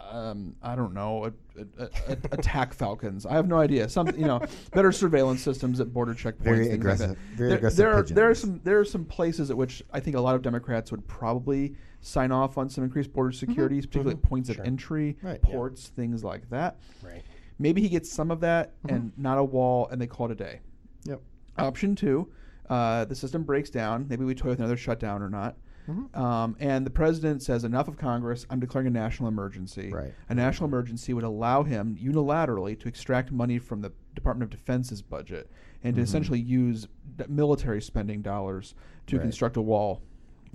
um, 0.00 0.54
I 0.62 0.76
don't 0.76 0.94
know, 0.94 1.24
a, 1.24 1.60
a, 1.82 1.84
a, 2.08 2.16
attack 2.32 2.72
falcons. 2.74 3.26
I 3.26 3.34
have 3.34 3.48
no 3.48 3.58
idea. 3.58 3.88
Some, 3.88 4.08
you 4.08 4.26
know, 4.26 4.40
better 4.72 4.92
surveillance 4.92 5.42
systems 5.42 5.80
at 5.80 5.92
border 5.92 6.14
checkpoints. 6.14 6.42
Very 6.42 6.70
aggressive- 6.70 7.10
Like 7.10 7.18
very 7.34 7.48
there, 7.50 7.58
aggressive 7.58 7.76
There 7.78 7.92
are, 7.92 8.02
there 8.02 8.30
are 8.30 8.34
some 8.34 8.60
there 8.64 8.78
are 8.78 8.84
some 8.84 9.04
places 9.04 9.50
at 9.50 9.56
which 9.56 9.82
I 9.92 10.00
think 10.00 10.16
a 10.16 10.20
lot 10.20 10.34
of 10.34 10.42
Democrats 10.42 10.90
would 10.90 11.06
probably 11.08 11.74
sign 12.00 12.30
off 12.30 12.56
on 12.58 12.68
some 12.68 12.84
increased 12.84 13.12
border 13.12 13.32
security, 13.32 13.80
particularly 13.80 14.12
at 14.14 14.22
points 14.22 14.48
of 14.48 14.60
entry, 14.60 15.16
Right. 15.22 15.42
ports, 15.42 15.88
things 15.88 16.22
like 16.22 16.48
that. 16.50 16.78
Right. 17.02 17.22
Maybe 17.58 17.80
he 17.80 17.88
gets 17.88 18.10
some 18.10 18.30
of 18.30 18.40
that 18.40 18.74
and 18.88 19.12
not 19.16 19.38
a 19.38 19.44
wall, 19.44 19.88
and 19.90 20.00
they 20.00 20.06
call 20.06 20.26
it 20.26 20.32
a 20.32 20.36
day. 20.36 20.60
Yep. 21.04 21.20
Option 21.58 21.96
two, 21.96 22.30
uh, 22.68 23.06
the 23.06 23.14
system 23.14 23.42
breaks 23.44 23.70
down. 23.70 24.06
Maybe 24.08 24.24
we 24.24 24.34
toy 24.34 24.50
with 24.50 24.58
another 24.58 24.76
shutdown 24.76 25.22
or 25.22 25.30
not. 25.30 25.56
Mm-hmm. 25.88 26.20
Um, 26.20 26.56
and 26.58 26.84
the 26.84 26.90
president 26.90 27.42
says, 27.42 27.64
enough 27.64 27.88
of 27.88 27.96
Congress. 27.96 28.44
I'm 28.50 28.60
declaring 28.60 28.86
a 28.88 28.90
national 28.90 29.28
emergency. 29.28 29.90
Right. 29.92 30.12
A 30.28 30.34
national 30.34 30.68
emergency 30.68 31.14
would 31.14 31.24
allow 31.24 31.62
him 31.62 31.96
unilaterally 32.02 32.78
to 32.80 32.88
extract 32.88 33.30
money 33.30 33.58
from 33.58 33.80
the 33.82 33.92
Department 34.14 34.52
of 34.52 34.58
Defense's 34.58 35.02
budget 35.02 35.50
and 35.84 35.94
to 35.96 36.02
essentially 36.02 36.40
use 36.40 36.88
d- 37.16 37.24
military 37.28 37.80
spending 37.80 38.22
dollars 38.22 38.74
to 39.06 39.14
Mm-hmm. 39.14 39.16
Right. 39.18 39.22
construct 39.22 39.56
a 39.56 39.62
wall. 39.62 40.02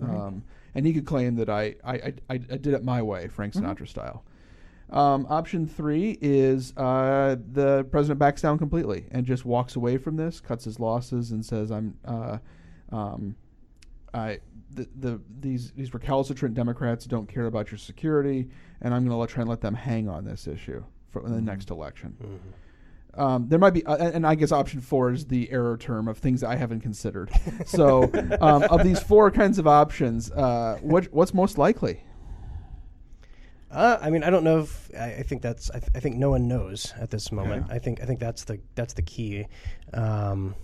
Um, 0.02 0.44
and 0.76 0.86
he 0.86 0.94
could 0.94 1.06
claim 1.06 1.36
that 1.36 1.50
I, 1.50 1.76
I, 1.84 1.94
I, 2.30 2.34
I 2.34 2.38
did 2.38 2.68
it 2.74 2.84
my 2.84 3.02
way, 3.02 3.28
Frank 3.28 3.54
Mm-hmm. 3.54 3.66
Sinatra 3.66 3.88
style. 3.88 4.24
Um, 4.90 5.26
option 5.30 5.66
three 5.68 6.18
is 6.22 6.74
uh, 6.76 7.38
the 7.54 7.86
president 7.92 8.20
backs 8.20 8.42
down 8.42 8.58
completely 8.58 9.06
and 9.12 9.26
just 9.26 9.46
walks 9.46 9.78
away 9.78 9.98
from 9.98 10.18
this, 10.18 10.42
cuts 10.42 10.66
his 10.66 10.82
losses, 10.82 11.32
and 11.32 11.46
says, 11.46 11.72
"I'm, 11.72 11.98
uh, 12.04 12.40
um, 12.92 13.36
I, 14.14 14.40
the, 14.74 14.88
the 15.00 15.22
these 15.40 15.72
these 15.72 15.94
recalcitrant 15.94 16.56
Democrats 16.56 17.06
don't 17.06 17.28
care 17.28 17.46
about 17.46 17.72
your 17.72 17.78
security, 17.78 18.50
and 18.82 18.94
I'm 18.94 19.08
going 19.08 19.28
to 19.28 19.34
try 19.34 19.42
and 19.42 19.50
let 19.50 19.62
them 19.62 19.74
hang 19.74 20.10
on 20.10 20.26
this 20.26 20.48
issue 20.48 20.84
for 21.10 21.22
the 21.22 21.42
next 21.42 21.70
election." 21.70 22.16
Um, 23.14 23.50
there 23.50 23.60
might 23.60 23.74
be, 23.74 23.86
uh, 23.86 23.98
and 23.98 24.26
I 24.26 24.36
guess 24.36 24.52
option 24.52 24.80
four 24.80 25.12
is 25.12 25.26
the 25.26 25.52
error 25.52 25.78
term 25.78 26.08
of 26.08 26.18
things 26.18 26.42
that 26.42 26.50
I 26.50 26.56
haven't 26.56 26.80
considered. 26.80 27.30
so, 27.66 28.04
um, 28.40 28.64
of 28.64 28.84
these 28.84 29.02
four 29.04 29.32
kinds 29.32 29.60
of 29.60 29.68
options, 29.68 30.32
uh, 30.32 30.78
what 30.82 31.12
what's 31.12 31.34
most 31.34 31.58
likely? 31.58 32.04
Uh, 33.70 33.98
I 34.02 34.10
mean, 34.10 34.24
I 34.24 34.30
don't 34.30 34.44
know 34.44 34.60
if 34.60 34.90
I, 34.98 35.16
I 35.16 35.24
think 35.24 35.42
that's. 35.42 35.70
I, 35.72 35.80
th- 35.80 35.92
I 35.96 36.00
think 36.00 36.18
no 36.18 36.30
one 36.30 36.48
knows 36.48 36.94
at 37.00 37.10
this 37.10 37.32
moment. 37.32 37.68
I 37.70 37.80
think 37.80 38.02
I 38.02 38.06
think 38.06 38.20
that's 38.20 38.44
the 38.46 38.60
that's 38.76 38.94
the 38.94 39.02
key. 39.02 39.46
Um, 39.94 40.56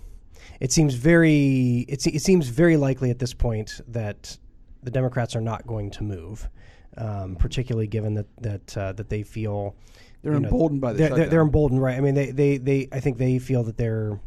it 0.60 0.72
seems 0.72 0.94
very 0.94 1.86
it, 1.88 2.06
it 2.06 2.22
seems 2.22 2.48
very 2.48 2.76
likely 2.76 3.10
at 3.10 3.18
this 3.18 3.34
point 3.34 3.80
that 3.88 4.36
the 4.82 4.90
Democrats 4.90 5.34
are 5.36 5.40
not 5.40 5.66
going 5.66 5.90
to 5.90 6.02
move, 6.04 6.48
um, 6.96 7.36
particularly 7.36 7.86
given 7.86 8.14
that 8.14 8.26
that 8.38 8.76
uh, 8.76 8.92
that 8.92 9.08
they 9.08 9.22
feel 9.22 9.74
They're 10.22 10.34
you 10.34 10.40
know, 10.40 10.48
emboldened 10.48 10.80
by 10.80 10.92
the 10.92 10.98
they're, 10.98 11.08
they're, 11.10 11.26
they're 11.28 11.42
emboldened, 11.42 11.82
right? 11.82 11.96
I 11.96 12.00
mean, 12.00 12.14
they, 12.14 12.30
they 12.30 12.58
they 12.58 12.88
I 12.92 13.00
think 13.00 13.18
they 13.18 13.38
feel 13.38 13.62
that 13.64 13.76
they're 13.76 14.18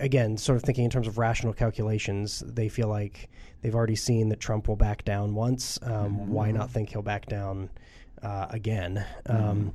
again, 0.00 0.36
sort 0.36 0.56
of 0.56 0.62
thinking 0.62 0.84
in 0.84 0.90
terms 0.90 1.06
of 1.06 1.18
rational 1.18 1.52
calculations, 1.52 2.42
they 2.46 2.68
feel 2.68 2.88
like 2.88 3.28
they've 3.62 3.74
already 3.74 3.96
seen 3.96 4.28
that 4.28 4.40
Trump 4.40 4.68
will 4.68 4.76
back 4.76 5.04
down 5.04 5.34
once. 5.34 5.78
Um, 5.82 6.28
Why 6.28 6.50
not 6.50 6.70
think 6.70 6.90
he'll 6.90 7.02
back 7.02 7.26
down 7.26 7.70
uh, 8.22 8.46
again? 8.50 9.04
Um, 9.26 9.74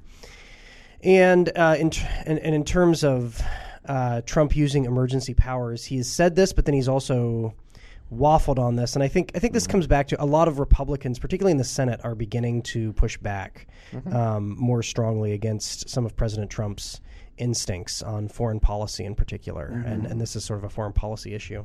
and, 1.03 1.51
uh, 1.55 1.75
in 1.79 1.89
tr- 1.89 2.05
and 2.25 2.37
and 2.39 2.53
in 2.53 2.63
terms 2.63 3.03
of 3.03 3.41
uh, 3.85 4.21
Trump 4.21 4.55
using 4.55 4.85
emergency 4.85 5.33
powers, 5.33 5.85
he 5.85 5.97
has 5.97 6.07
said 6.07 6.35
this, 6.35 6.53
but 6.53 6.65
then 6.65 6.75
he's 6.75 6.87
also 6.87 7.53
waffled 8.13 8.59
on 8.59 8.75
this, 8.75 8.95
and 8.95 9.03
I 9.03 9.07
think 9.07 9.31
I 9.35 9.39
think 9.39 9.53
this 9.53 9.65
comes 9.65 9.87
back 9.87 10.07
to 10.09 10.21
a 10.21 10.25
lot 10.25 10.47
of 10.49 10.59
Republicans, 10.59 11.17
particularly 11.17 11.51
in 11.51 11.57
the 11.57 11.63
Senate, 11.63 12.01
are 12.03 12.13
beginning 12.13 12.61
to 12.63 12.91
push 12.93 13.17
back 13.17 13.67
um, 14.11 14.55
more 14.59 14.83
strongly 14.83 15.31
against 15.31 15.89
some 15.89 16.05
of 16.05 16.15
President 16.15 16.51
Trump's 16.51 16.99
instincts 17.37 18.03
on 18.03 18.27
foreign 18.27 18.59
policy 18.59 19.05
in 19.05 19.15
particular, 19.15 19.81
and 19.85 20.05
and 20.05 20.19
this 20.19 20.35
is 20.35 20.43
sort 20.43 20.59
of 20.59 20.65
a 20.65 20.69
foreign 20.69 20.93
policy 20.93 21.33
issue. 21.33 21.63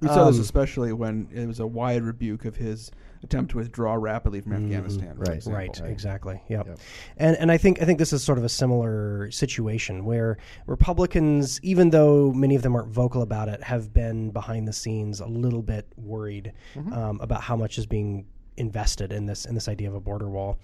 We 0.00 0.08
saw 0.08 0.26
this 0.26 0.36
Um, 0.36 0.42
especially 0.42 0.92
when 0.92 1.28
it 1.32 1.46
was 1.46 1.60
a 1.60 1.66
wide 1.66 2.02
rebuke 2.02 2.44
of 2.44 2.56
his 2.56 2.90
attempt 3.24 3.50
to 3.52 3.58
withdraw 3.58 3.94
rapidly 3.94 4.40
from 4.40 4.52
Afghanistan. 4.52 5.16
for 5.16 5.22
Right. 5.22 5.42
Right, 5.46 5.80
exactly. 5.84 6.40
Yep. 6.48 6.66
Yep. 6.66 6.78
And 7.16 7.36
and 7.36 7.50
I 7.50 7.58
think 7.58 7.82
I 7.82 7.84
think 7.84 7.98
this 7.98 8.12
is 8.12 8.22
sort 8.22 8.38
of 8.38 8.44
a 8.44 8.48
similar 8.48 9.30
situation 9.30 10.04
where 10.04 10.38
Republicans, 10.66 11.60
even 11.62 11.90
though 11.90 12.32
many 12.32 12.54
of 12.54 12.62
them 12.62 12.74
aren't 12.76 12.88
vocal 12.88 13.22
about 13.22 13.48
it, 13.48 13.62
have 13.62 13.92
been 13.92 14.30
behind 14.30 14.68
the 14.68 14.72
scenes 14.72 15.20
a 15.20 15.26
little 15.26 15.62
bit 15.62 15.86
worried 15.96 16.52
um, 16.92 17.20
about 17.20 17.42
how 17.42 17.56
much 17.56 17.78
is 17.78 17.86
being 17.86 18.26
invested 18.56 19.12
in 19.12 19.26
this 19.26 19.46
in 19.46 19.54
this 19.54 19.68
idea 19.68 19.88
of 19.88 19.94
a 19.94 20.00
border 20.00 20.28
wall, 20.30 20.58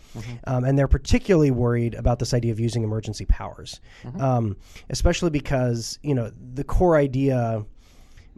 um, 0.45 0.65
and 0.65 0.79
they're 0.79 0.89
particularly 0.89 1.51
worried 1.51 1.95
about 1.95 2.19
this 2.19 2.33
idea 2.33 2.53
of 2.53 2.61
using 2.61 2.83
emergency 2.85 3.25
powers, 3.25 3.81
um, 4.19 4.57
especially 4.91 5.31
because 5.31 5.99
you 6.03 6.15
know 6.15 6.31
the 6.55 6.65
core 6.65 6.97
idea 6.97 7.65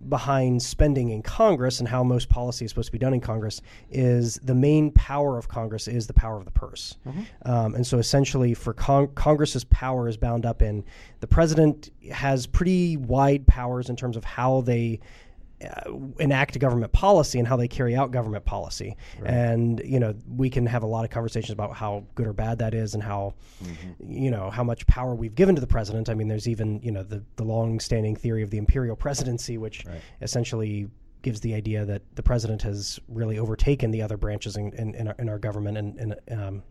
behind 0.09 0.63
spending 0.63 1.11
in 1.11 1.23
Congress 1.23 1.79
and 1.81 1.89
how 1.89 2.03
most 2.03 2.29
policy 2.29 2.65
is 2.65 2.71
supposed 2.71 2.87
to 2.89 2.93
be 2.93 2.99
done 2.99 3.15
in 3.15 3.21
Congress 3.21 3.63
is 3.91 4.35
the 4.43 4.55
main 4.55 4.91
power 4.93 5.39
of 5.39 5.49
Congress 5.49 5.89
is 5.89 6.07
the 6.07 6.13
power 6.13 6.37
of 6.39 6.45
the 6.45 6.51
purse. 6.51 6.97
Um, 7.45 7.75
and 7.75 7.87
so 7.87 7.99
essentially, 7.99 8.55
for 8.55 8.73
con- 8.73 9.09
Congress's 9.15 9.65
power 9.65 10.09
is 10.09 10.17
bound 10.17 10.45
up 10.47 10.63
in 10.63 10.85
the 11.21 11.27
president 11.27 11.91
has 12.11 12.47
pretty 12.47 12.97
wide 12.97 13.47
powers 13.47 13.89
in 13.89 13.97
terms 13.97 14.17
of 14.17 14.25
how 14.25 14.61
they. 14.63 15.01
Uh, 15.63 15.93
enact 16.19 16.59
government 16.59 16.93
policy 16.93 17.39
and 17.39 17.47
how 17.47 17.57
they 17.57 17.69
carry 17.69 17.95
out 17.95 18.11
government 18.11 18.45
policy, 18.45 18.97
and 19.25 19.81
you 19.85 20.01
know 20.01 20.15
we 20.37 20.51
can 20.51 20.67
have 20.67 20.83
a 20.83 20.87
lot 20.87 21.05
of 21.05 21.11
conversations 21.11 21.53
about 21.53 21.75
how 21.75 22.05
good 22.15 22.27
or 22.27 22.33
bad 22.33 22.59
that 22.59 22.75
is, 22.75 22.95
and 22.95 23.03
how 23.03 23.35
you 24.01 24.31
know 24.31 24.51
how 24.51 24.65
much 24.65 24.87
power 24.87 25.15
we've 25.15 25.35
given 25.35 25.55
to 25.55 25.61
the 25.61 25.67
president. 25.67 26.09
I 26.09 26.15
mean, 26.15 26.29
there's 26.29 26.49
even 26.49 26.81
you 26.83 26.91
know 26.91 27.03
the 27.03 27.23
the 27.37 27.45
long-standing 27.45 28.17
theory 28.17 28.43
of 28.43 28.51
the 28.51 28.59
imperial 28.59 28.97
presidency, 28.97 29.59
which 29.59 29.85
essentially 30.21 30.89
gives 31.23 31.41
the 31.41 31.55
idea 31.55 31.85
that 31.85 32.03
the 32.17 32.23
president 32.23 32.63
has 32.63 32.99
really 33.09 33.39
overtaken 33.39 33.91
the 33.91 34.03
other 34.03 34.17
branches 34.17 34.57
in 34.57 34.73
in, 34.73 34.95
in, 34.95 35.09
our, 35.09 35.15
in 35.19 35.29
our 35.29 35.39
government 35.39 35.79
and. 35.79 35.99
and 35.99 36.41
um, 36.41 36.63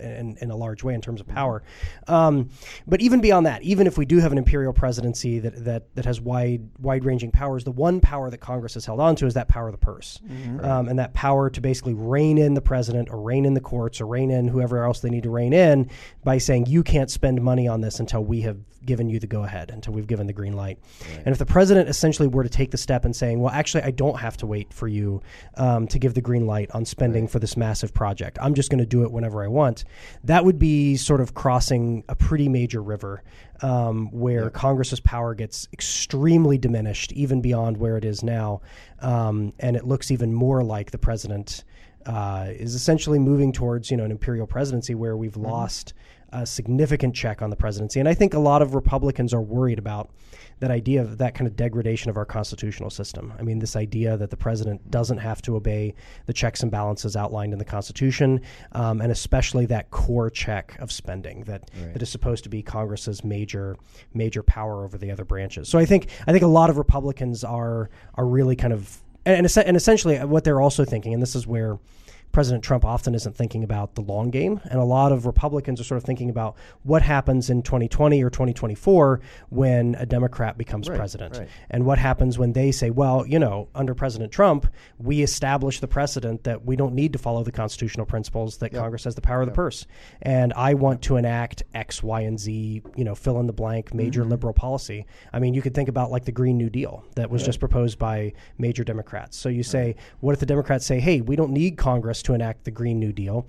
in, 0.00 0.36
in 0.40 0.50
a 0.50 0.56
large 0.56 0.82
way 0.82 0.94
in 0.94 1.00
terms 1.00 1.20
of 1.20 1.26
power, 1.26 1.62
um, 2.06 2.48
but 2.86 3.00
even 3.00 3.20
beyond 3.20 3.46
that, 3.46 3.62
even 3.62 3.86
if 3.86 3.98
we 3.98 4.04
do 4.04 4.18
have 4.18 4.32
an 4.32 4.38
imperial 4.38 4.72
presidency 4.72 5.38
that 5.38 5.64
that, 5.64 5.94
that 5.94 6.04
has 6.04 6.20
wide 6.20 6.68
wide 6.78 7.04
ranging 7.04 7.30
powers, 7.30 7.64
the 7.64 7.72
one 7.72 8.00
power 8.00 8.30
that 8.30 8.38
Congress 8.38 8.74
has 8.74 8.84
held 8.86 9.00
on 9.00 9.16
to 9.16 9.26
is 9.26 9.34
that 9.34 9.48
power 9.48 9.68
of 9.68 9.72
the 9.72 9.78
purse, 9.78 10.20
um, 10.62 10.88
and 10.88 10.98
that 10.98 11.14
power 11.14 11.50
to 11.50 11.60
basically 11.60 11.94
rein 11.94 12.38
in 12.38 12.54
the 12.54 12.60
president 12.60 13.08
or 13.10 13.20
rein 13.20 13.44
in 13.44 13.54
the 13.54 13.60
courts 13.60 14.00
or 14.00 14.06
rein 14.06 14.30
in 14.30 14.48
whoever 14.48 14.84
else 14.84 15.00
they 15.00 15.10
need 15.10 15.22
to 15.22 15.30
rein 15.30 15.52
in 15.52 15.90
by 16.24 16.38
saying 16.38 16.66
you 16.66 16.82
can't 16.82 17.10
spend 17.10 17.40
money 17.42 17.68
on 17.68 17.80
this 17.80 18.00
until 18.00 18.24
we 18.24 18.40
have 18.40 18.58
given 18.88 19.10
you 19.10 19.20
the 19.20 19.26
go 19.26 19.44
ahead, 19.44 19.70
until 19.70 19.92
we've 19.92 20.06
given 20.06 20.26
the 20.26 20.32
green 20.32 20.54
light. 20.54 20.78
And 21.18 21.28
if 21.28 21.38
the 21.38 21.44
president 21.44 21.90
essentially 21.90 22.26
were 22.26 22.42
to 22.42 22.48
take 22.48 22.70
the 22.70 22.78
step 22.78 23.04
and 23.04 23.14
saying, 23.14 23.38
well, 23.38 23.52
actually, 23.52 23.82
I 23.82 23.90
don't 23.90 24.18
have 24.18 24.38
to 24.38 24.46
wait 24.46 24.72
for 24.72 24.88
you 24.88 25.20
um, 25.56 25.86
to 25.88 25.98
give 25.98 26.14
the 26.14 26.22
green 26.22 26.46
light 26.46 26.70
on 26.72 26.86
spending 26.86 27.28
for 27.28 27.38
this 27.38 27.54
massive 27.56 27.92
project. 27.92 28.38
I'm 28.40 28.54
just 28.54 28.70
going 28.70 28.78
to 28.78 28.86
do 28.86 29.02
it 29.02 29.12
whenever 29.12 29.44
I 29.44 29.48
want. 29.48 29.67
That 30.24 30.44
would 30.44 30.58
be 30.58 30.96
sort 30.96 31.20
of 31.20 31.34
crossing 31.34 32.04
a 32.08 32.14
pretty 32.14 32.48
major 32.48 32.82
river 32.82 33.22
um, 33.62 34.10
where 34.12 34.50
Congress's 34.50 35.00
power 35.00 35.34
gets 35.34 35.68
extremely 35.72 36.58
diminished, 36.58 37.12
even 37.12 37.40
beyond 37.40 37.76
where 37.76 37.96
it 37.96 38.04
is 38.04 38.22
now. 38.22 38.60
Um, 39.00 39.52
and 39.58 39.76
it 39.76 39.84
looks 39.84 40.10
even 40.10 40.32
more 40.32 40.62
like 40.62 40.90
the 40.90 40.98
president 40.98 41.64
uh, 42.06 42.46
is 42.50 42.74
essentially 42.74 43.18
moving 43.18 43.52
towards, 43.52 43.90
you 43.90 43.96
know, 43.96 44.04
an 44.04 44.10
imperial 44.10 44.46
presidency 44.46 44.94
where 44.94 45.16
we've 45.16 45.36
lost 45.36 45.92
a 46.32 46.46
significant 46.46 47.14
check 47.14 47.42
on 47.42 47.50
the 47.50 47.56
presidency. 47.56 48.00
And 48.00 48.08
I 48.08 48.14
think 48.14 48.34
a 48.34 48.38
lot 48.38 48.62
of 48.62 48.74
Republicans 48.74 49.32
are 49.32 49.40
worried 49.40 49.78
about 49.78 50.10
that 50.60 50.70
idea 50.70 51.00
of 51.00 51.18
that 51.18 51.34
kind 51.34 51.46
of 51.46 51.56
degradation 51.56 52.10
of 52.10 52.16
our 52.16 52.24
constitutional 52.24 52.90
system. 52.90 53.32
I 53.38 53.42
mean, 53.42 53.60
this 53.60 53.76
idea 53.76 54.16
that 54.16 54.30
the 54.30 54.36
president 54.36 54.90
doesn't 54.90 55.18
have 55.18 55.40
to 55.42 55.56
obey 55.56 55.94
the 56.26 56.32
checks 56.32 56.62
and 56.62 56.70
balances 56.70 57.16
outlined 57.16 57.52
in 57.52 57.58
the 57.58 57.64
Constitution, 57.64 58.40
um, 58.72 59.00
and 59.00 59.12
especially 59.12 59.66
that 59.66 59.90
core 59.90 60.30
check 60.30 60.76
of 60.80 60.90
spending 60.90 61.44
that, 61.44 61.70
that 61.92 62.02
is 62.02 62.08
supposed 62.08 62.42
to 62.44 62.50
be 62.50 62.62
Congress's 62.62 63.22
major 63.22 63.76
major 64.14 64.42
power 64.42 64.84
over 64.84 64.98
the 64.98 65.10
other 65.10 65.24
branches. 65.24 65.68
So 65.68 65.78
I 65.78 65.84
think 65.84 66.08
I 66.26 66.32
think 66.32 66.42
a 66.42 66.48
lot 66.48 66.70
of 66.70 66.76
Republicans 66.76 67.44
are 67.44 67.90
are 68.14 68.26
really 68.26 68.56
kind 68.56 68.72
of 68.72 69.00
and, 69.24 69.46
and, 69.46 69.58
and 69.66 69.76
essentially 69.76 70.18
what 70.18 70.44
they're 70.44 70.60
also 70.60 70.84
thinking, 70.84 71.14
and 71.14 71.22
this 71.22 71.36
is 71.36 71.46
where 71.46 71.78
President 72.38 72.62
Trump 72.62 72.84
often 72.84 73.16
isn't 73.16 73.34
thinking 73.34 73.64
about 73.64 73.96
the 73.96 74.00
long 74.00 74.30
game. 74.30 74.60
And 74.70 74.78
a 74.78 74.84
lot 74.84 75.10
of 75.10 75.26
Republicans 75.26 75.80
are 75.80 75.82
sort 75.82 75.96
of 75.96 76.04
thinking 76.04 76.30
about 76.30 76.54
what 76.84 77.02
happens 77.02 77.50
in 77.50 77.62
2020 77.62 78.22
or 78.22 78.30
2024 78.30 79.20
when 79.48 79.96
a 79.96 80.06
Democrat 80.06 80.56
becomes 80.56 80.88
president. 80.88 81.36
right. 81.36 81.48
And 81.68 81.84
what 81.84 81.98
happens 81.98 82.38
when 82.38 82.52
they 82.52 82.70
say, 82.70 82.90
well, 82.90 83.26
you 83.26 83.40
know, 83.40 83.66
under 83.74 83.92
President 83.92 84.30
Trump, 84.30 84.72
we 84.98 85.22
established 85.22 85.80
the 85.80 85.88
precedent 85.88 86.44
that 86.44 86.64
we 86.64 86.76
don't 86.76 86.94
need 86.94 87.12
to 87.14 87.18
follow 87.18 87.42
the 87.42 87.50
constitutional 87.50 88.06
principles, 88.06 88.58
that 88.58 88.72
Congress 88.72 89.02
has 89.02 89.16
the 89.16 89.20
power 89.20 89.40
of 89.40 89.48
the 89.48 89.52
purse. 89.52 89.84
And 90.22 90.52
I 90.52 90.74
want 90.74 91.02
to 91.02 91.16
enact 91.16 91.64
X, 91.74 92.04
Y, 92.04 92.20
and 92.20 92.38
Z, 92.38 92.82
you 92.94 93.02
know, 93.02 93.16
fill 93.16 93.40
in 93.40 93.48
the 93.48 93.52
blank 93.52 93.92
major 93.92 94.20
mm-hmm. 94.20 94.30
liberal 94.30 94.52
policy. 94.54 95.06
I 95.32 95.40
mean, 95.40 95.54
you 95.54 95.62
could 95.62 95.74
think 95.74 95.88
about 95.88 96.12
like 96.12 96.24
the 96.24 96.30
Green 96.30 96.56
New 96.56 96.70
Deal 96.70 97.04
that 97.16 97.30
was 97.30 97.44
just 97.44 97.58
proposed 97.58 97.98
by 97.98 98.32
major 98.58 98.84
Democrats. 98.84 99.36
So 99.36 99.48
you 99.48 99.64
say, 99.64 99.96
what 100.20 100.34
if 100.34 100.38
the 100.38 100.46
Democrats 100.46 100.86
say, 100.86 101.00
hey, 101.00 101.20
we 101.20 101.34
don't 101.34 101.50
need 101.50 101.76
Congress 101.76 102.22
to 102.28 102.34
enact 102.34 102.64
the 102.64 102.70
Green 102.70 103.00
New 103.00 103.12
Deal. 103.12 103.46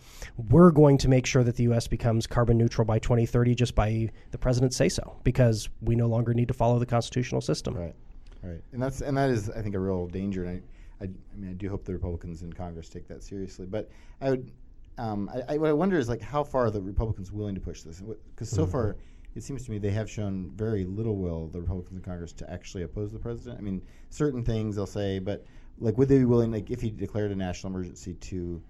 We're 0.49 0.71
going 0.71 0.97
to 0.99 1.09
make 1.09 1.25
sure 1.25 1.43
that 1.43 1.55
the 1.57 1.63
U.S. 1.63 1.87
becomes 1.87 2.25
carbon 2.25 2.57
neutral 2.57 2.85
by 2.85 2.97
2030 2.97 3.53
just 3.53 3.75
by 3.75 4.09
the 4.31 4.37
president 4.37 4.73
say 4.73 4.87
so, 4.87 5.19
because 5.23 5.69
we 5.81 5.95
no 5.95 6.07
longer 6.07 6.33
need 6.33 6.47
to 6.47 6.53
follow 6.53 6.79
the 6.79 6.85
constitutional 6.85 7.41
system. 7.41 7.75
Right, 7.75 7.95
right, 8.41 8.61
and 8.71 8.81
that's 8.81 9.01
and 9.01 9.17
that 9.17 9.29
is, 9.29 9.49
I 9.49 9.61
think, 9.61 9.75
a 9.75 9.79
real 9.79 10.07
danger. 10.07 10.45
And 10.45 10.63
I, 11.01 11.03
I, 11.03 11.07
I 11.07 11.37
mean, 11.37 11.51
I 11.51 11.53
do 11.53 11.69
hope 11.69 11.83
the 11.83 11.93
Republicans 11.93 12.41
in 12.41 12.53
Congress 12.53 12.87
take 12.87 13.07
that 13.09 13.21
seriously. 13.21 13.65
But 13.65 13.89
I 14.21 14.29
would, 14.31 14.51
um, 14.97 15.29
I, 15.33 15.55
I, 15.55 15.57
what 15.57 15.69
I 15.69 15.73
wonder 15.73 15.99
is 15.99 16.07
like 16.07 16.21
how 16.21 16.43
far 16.43 16.65
are 16.65 16.71
the 16.71 16.81
Republicans 16.81 17.33
willing 17.33 17.55
to 17.55 17.61
push 17.61 17.81
this? 17.81 18.01
Because 18.33 18.49
so 18.49 18.65
far, 18.65 18.95
it 19.35 19.43
seems 19.43 19.65
to 19.65 19.71
me 19.71 19.77
they 19.77 19.91
have 19.91 20.09
shown 20.09 20.51
very 20.55 20.85
little 20.85 21.17
will 21.17 21.47
the 21.47 21.59
Republicans 21.59 21.97
in 21.97 22.01
Congress 22.01 22.31
to 22.33 22.49
actually 22.49 22.83
oppose 22.83 23.11
the 23.11 23.19
president. 23.19 23.59
I 23.59 23.61
mean, 23.61 23.81
certain 24.09 24.43
things 24.43 24.77
they'll 24.77 24.85
say, 24.85 25.19
but 25.19 25.45
like, 25.79 25.97
would 25.97 26.09
they 26.09 26.17
be 26.17 26.25
willing, 26.25 26.51
like, 26.51 26.69
if 26.69 26.81
he 26.81 26.89
declared 26.91 27.31
a 27.31 27.35
national 27.35 27.71
emergency 27.73 28.13
to 28.15 28.61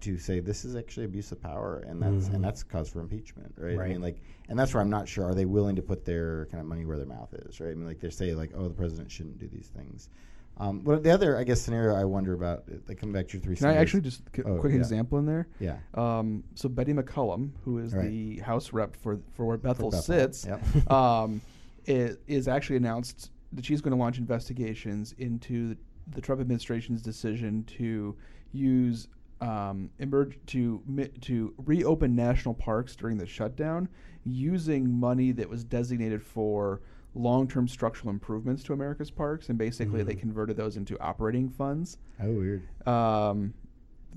to 0.00 0.18
say 0.18 0.38
this 0.38 0.66
is 0.66 0.76
actually 0.76 1.06
abuse 1.06 1.32
of 1.32 1.40
power 1.40 1.82
and 1.88 2.02
that's 2.02 2.26
and 2.28 2.44
that's 2.44 2.62
cause 2.62 2.90
for 2.90 3.00
impeachment, 3.00 3.54
right? 3.56 3.78
I 3.80 3.88
mean, 3.88 4.02
like, 4.02 4.18
and 4.50 4.58
that's 4.58 4.74
where 4.74 4.82
I'm 4.82 4.90
not 4.90 5.08
sure. 5.08 5.24
Are 5.24 5.34
they 5.34 5.46
willing 5.46 5.76
to 5.76 5.82
put 5.82 6.04
their 6.04 6.44
kind 6.46 6.60
of 6.60 6.66
money 6.66 6.84
where 6.84 6.98
their 6.98 7.06
mouth 7.06 7.32
is, 7.32 7.58
right? 7.58 7.70
I 7.70 7.74
mean, 7.74 7.86
like 7.86 8.00
they 8.00 8.10
say, 8.10 8.34
like, 8.34 8.50
oh, 8.54 8.64
the 8.68 8.74
president 8.74 9.10
shouldn't 9.10 9.38
do 9.38 9.48
these 9.48 9.68
things. 9.68 10.10
Um, 10.58 10.80
but 10.80 11.02
the 11.02 11.10
other, 11.10 11.38
I 11.38 11.42
guess, 11.42 11.60
scenario 11.62 11.96
I 11.96 12.04
wonder 12.04 12.34
about, 12.34 12.64
uh, 12.70 12.76
like, 12.86 12.98
coming 12.98 13.12
back 13.14 13.26
to 13.28 13.38
your 13.38 13.42
three. 13.42 13.56
Can 13.56 13.66
I 13.68 13.76
actually 13.76 14.02
just 14.02 14.22
a 14.38 14.42
Oh, 14.46 14.58
quick 14.60 14.74
yeah. 14.74 14.78
example 14.78 15.18
in 15.18 15.26
there? 15.26 15.48
Yeah. 15.58 15.78
Um, 15.94 16.44
so 16.54 16.68
Betty 16.68 16.92
McCollum, 16.92 17.50
who 17.64 17.78
is 17.78 17.94
Right. 17.94 18.08
the 18.08 18.38
House 18.40 18.72
rep 18.74 18.94
for 18.96 19.18
for 19.32 19.46
where 19.46 19.56
Bethel, 19.56 19.90
Bethel, 19.90 20.02
sits, 20.02 20.44
yep. 20.46 20.92
um, 20.92 21.40
is, 21.86 22.18
is 22.26 22.46
actually 22.46 22.76
announced 22.76 23.30
that 23.54 23.64
she's 23.64 23.80
going 23.80 23.92
to 23.92 23.96
launch 23.98 24.18
investigations 24.18 25.14
into 25.18 25.76
the, 26.08 26.20
Trump 26.20 26.40
administration's 26.40 27.02
decision 27.02 27.64
to 27.64 28.16
use 28.52 29.08
um, 29.40 29.90
emerge 29.98 30.38
to 30.46 30.82
to 31.22 31.52
reopen 31.58 32.14
national 32.14 32.54
parks 32.54 32.94
during 32.96 33.18
the 33.18 33.26
shutdown 33.26 33.88
using 34.24 34.90
money 34.90 35.32
that 35.32 35.48
was 35.48 35.64
designated 35.64 36.22
for 36.22 36.80
long-term 37.14 37.68
structural 37.68 38.10
improvements 38.10 38.62
to 38.64 38.72
America's 38.72 39.10
parks, 39.10 39.48
and 39.48 39.58
basically 39.58 40.02
they 40.02 40.14
converted 40.14 40.56
those 40.56 40.76
into 40.76 40.98
operating 41.00 41.48
funds 41.48 41.98
Oh, 42.20 42.32
weird. 42.32 42.62
um, 42.88 43.54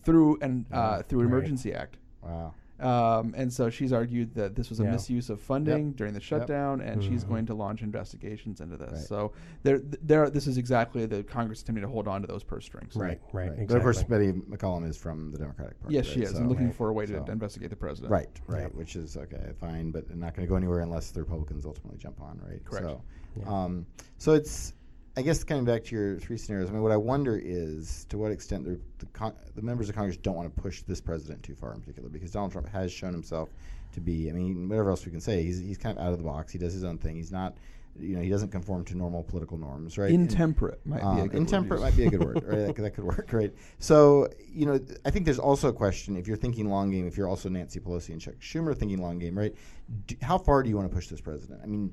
through 0.03 0.37
and 0.41 0.65
uh, 0.71 1.01
through 1.03 1.21
an 1.21 1.25
Right. 1.27 1.33
emergency 1.37 1.73
act. 1.73 1.97
Wow. 2.23 2.53
Um, 2.79 3.33
and 3.35 3.51
so 3.51 3.69
she's 3.69 3.91
argued 3.91 4.35
that 4.35 4.55
this 4.55 4.69
was 4.69 4.79
a 4.79 4.83
Yeah. 4.83 4.91
misuse 4.91 5.29
of 5.29 5.41
funding 5.41 5.93
during 5.93 6.13
the 6.13 6.19
shutdown, 6.19 6.81
and 6.81 7.03
she's 7.03 7.23
going 7.23 7.45
to 7.47 7.53
launch 7.55 7.81
investigations 7.81 8.61
into 8.61 8.77
this. 8.77 8.91
Right. 8.91 9.01
So 9.01 9.31
there, 9.63 9.79
there, 9.79 10.29
this 10.29 10.45
is 10.45 10.57
exactly 10.57 11.05
the 11.07 11.23
Congress 11.23 11.61
attempting 11.61 11.81
to 11.81 11.87
hold 11.89 12.07
on 12.07 12.21
to 12.21 12.27
those 12.27 12.43
purse 12.43 12.65
strings. 12.65 12.95
Right, 12.95 13.19
right, 13.33 13.67
But 13.67 13.77
of 13.77 13.81
course. 13.83 14.03
Betty 14.03 14.31
McCollum 14.31 14.87
is 14.87 14.95
from 14.95 15.31
the 15.31 15.39
Democratic 15.39 15.79
Party. 15.81 15.95
Yes, 15.95 16.05
right? 16.07 16.13
she 16.13 16.21
is. 16.21 16.31
So- 16.31 16.37
and 16.37 16.49
looking 16.49 16.67
Right. 16.67 16.75
for 16.75 16.89
a 16.89 16.93
way 16.93 17.05
to 17.07 17.25
So- 17.25 17.31
investigate 17.31 17.69
the 17.71 17.75
president. 17.75 18.11
Right, 18.11 18.29
right, 18.47 18.73
which 18.75 18.95
is 18.95 19.17
okay, 19.17 19.51
fine, 19.59 19.91
but 19.91 20.15
not 20.15 20.35
going 20.35 20.45
to 20.45 20.49
go 20.49 20.55
anywhere 20.55 20.81
unless 20.81 21.11
the 21.11 21.21
Republicans 21.21 21.65
ultimately 21.65 21.97
jump 21.97 22.21
on, 22.21 22.39
right? 22.47 22.63
Correct. 22.63 22.85
So, 22.85 23.51
um, 23.51 23.85
so 24.19 24.33
it's, 24.33 24.73
I 25.17 25.23
guess, 25.23 25.43
coming 25.43 25.65
back 25.65 25.83
to 25.85 25.95
your 25.95 26.19
three 26.19 26.37
scenarios. 26.37 26.69
I 26.69 26.73
mean, 26.73 26.83
what 26.83 26.91
I 26.91 26.97
wonder 26.97 27.41
is 27.43 28.05
to 28.09 28.19
what 28.19 28.31
extent 28.31 28.65
the 28.65 28.79
the, 28.99 29.07
con- 29.07 29.33
the 29.55 29.63
members 29.63 29.89
of 29.89 29.95
Congress 29.95 30.15
don't 30.15 30.35
want 30.35 30.53
to 30.55 30.61
push 30.61 30.83
this 30.83 31.01
president 31.01 31.41
too 31.41 31.55
far, 31.55 31.73
in 31.73 31.79
particular, 31.81 32.07
because 32.07 32.29
Donald 32.29 32.51
Trump 32.51 32.69
has 32.69 32.91
shown 32.91 33.13
himself 33.13 33.49
to 33.93 33.99
be. 33.99 34.29
I 34.29 34.33
mean, 34.33 34.69
whatever 34.69 34.91
else 34.91 35.05
we 35.05 35.11
can 35.11 35.19
say, 35.19 35.41
he's 35.41 35.57
he's 35.59 35.77
kind 35.79 35.97
of 35.97 36.05
out 36.05 36.11
of 36.11 36.19
the 36.19 36.23
box. 36.23 36.51
He 36.53 36.59
does 36.59 36.71
his 36.71 36.83
own 36.83 36.99
thing. 36.99 37.15
He's 37.15 37.31
not. 37.31 37.57
You 37.99 38.15
know, 38.15 38.21
he 38.21 38.29
doesn't 38.29 38.49
conform 38.51 38.85
to 38.85 38.95
normal 38.95 39.23
political 39.23 39.57
norms, 39.57 39.97
right? 39.97 40.11
And- 40.11 40.29
Intemperate 40.29 40.85
might 40.85 40.99
be 40.99 41.03
a 41.03 41.07
um, 41.07 41.15
good 41.15 41.33
word 41.33 41.39
intemperate 41.39 41.79
use. 41.79 41.89
might 41.89 41.97
be 41.97 42.05
a 42.05 42.09
good 42.11 42.23
word, 42.23 42.43
right? 42.45 42.67
That, 42.67 42.75
could- 42.75 42.85
that 42.85 42.91
could 42.91 43.03
work, 43.03 43.29
right? 43.33 43.51
So, 43.79 44.27
you 44.53 44.67
know, 44.67 44.77
th- 44.77 44.99
I 45.03 45.09
think 45.09 45.25
there's 45.25 45.39
also 45.39 45.69
a 45.69 45.73
question 45.73 46.15
if 46.15 46.27
you're 46.27 46.37
thinking 46.37 46.69
long 46.69 46.91
game, 46.91 47.07
if 47.07 47.17
you're 47.17 47.27
also 47.27 47.49
Nancy 47.49 47.79
Pelosi 47.79 48.09
and 48.09 48.21
Chuck 48.21 48.35
Schumer 48.39 48.77
thinking 48.77 49.01
long 49.01 49.17
game, 49.17 49.35
right? 49.35 49.55
D 50.05 50.15
how 50.21 50.37
far 50.37 50.61
do 50.61 50.69
you 50.69 50.77
want 50.77 50.87
to 50.87 50.93
push 50.95 51.07
this 51.07 51.21
president? 51.21 51.59
I 51.63 51.65
mean, 51.65 51.91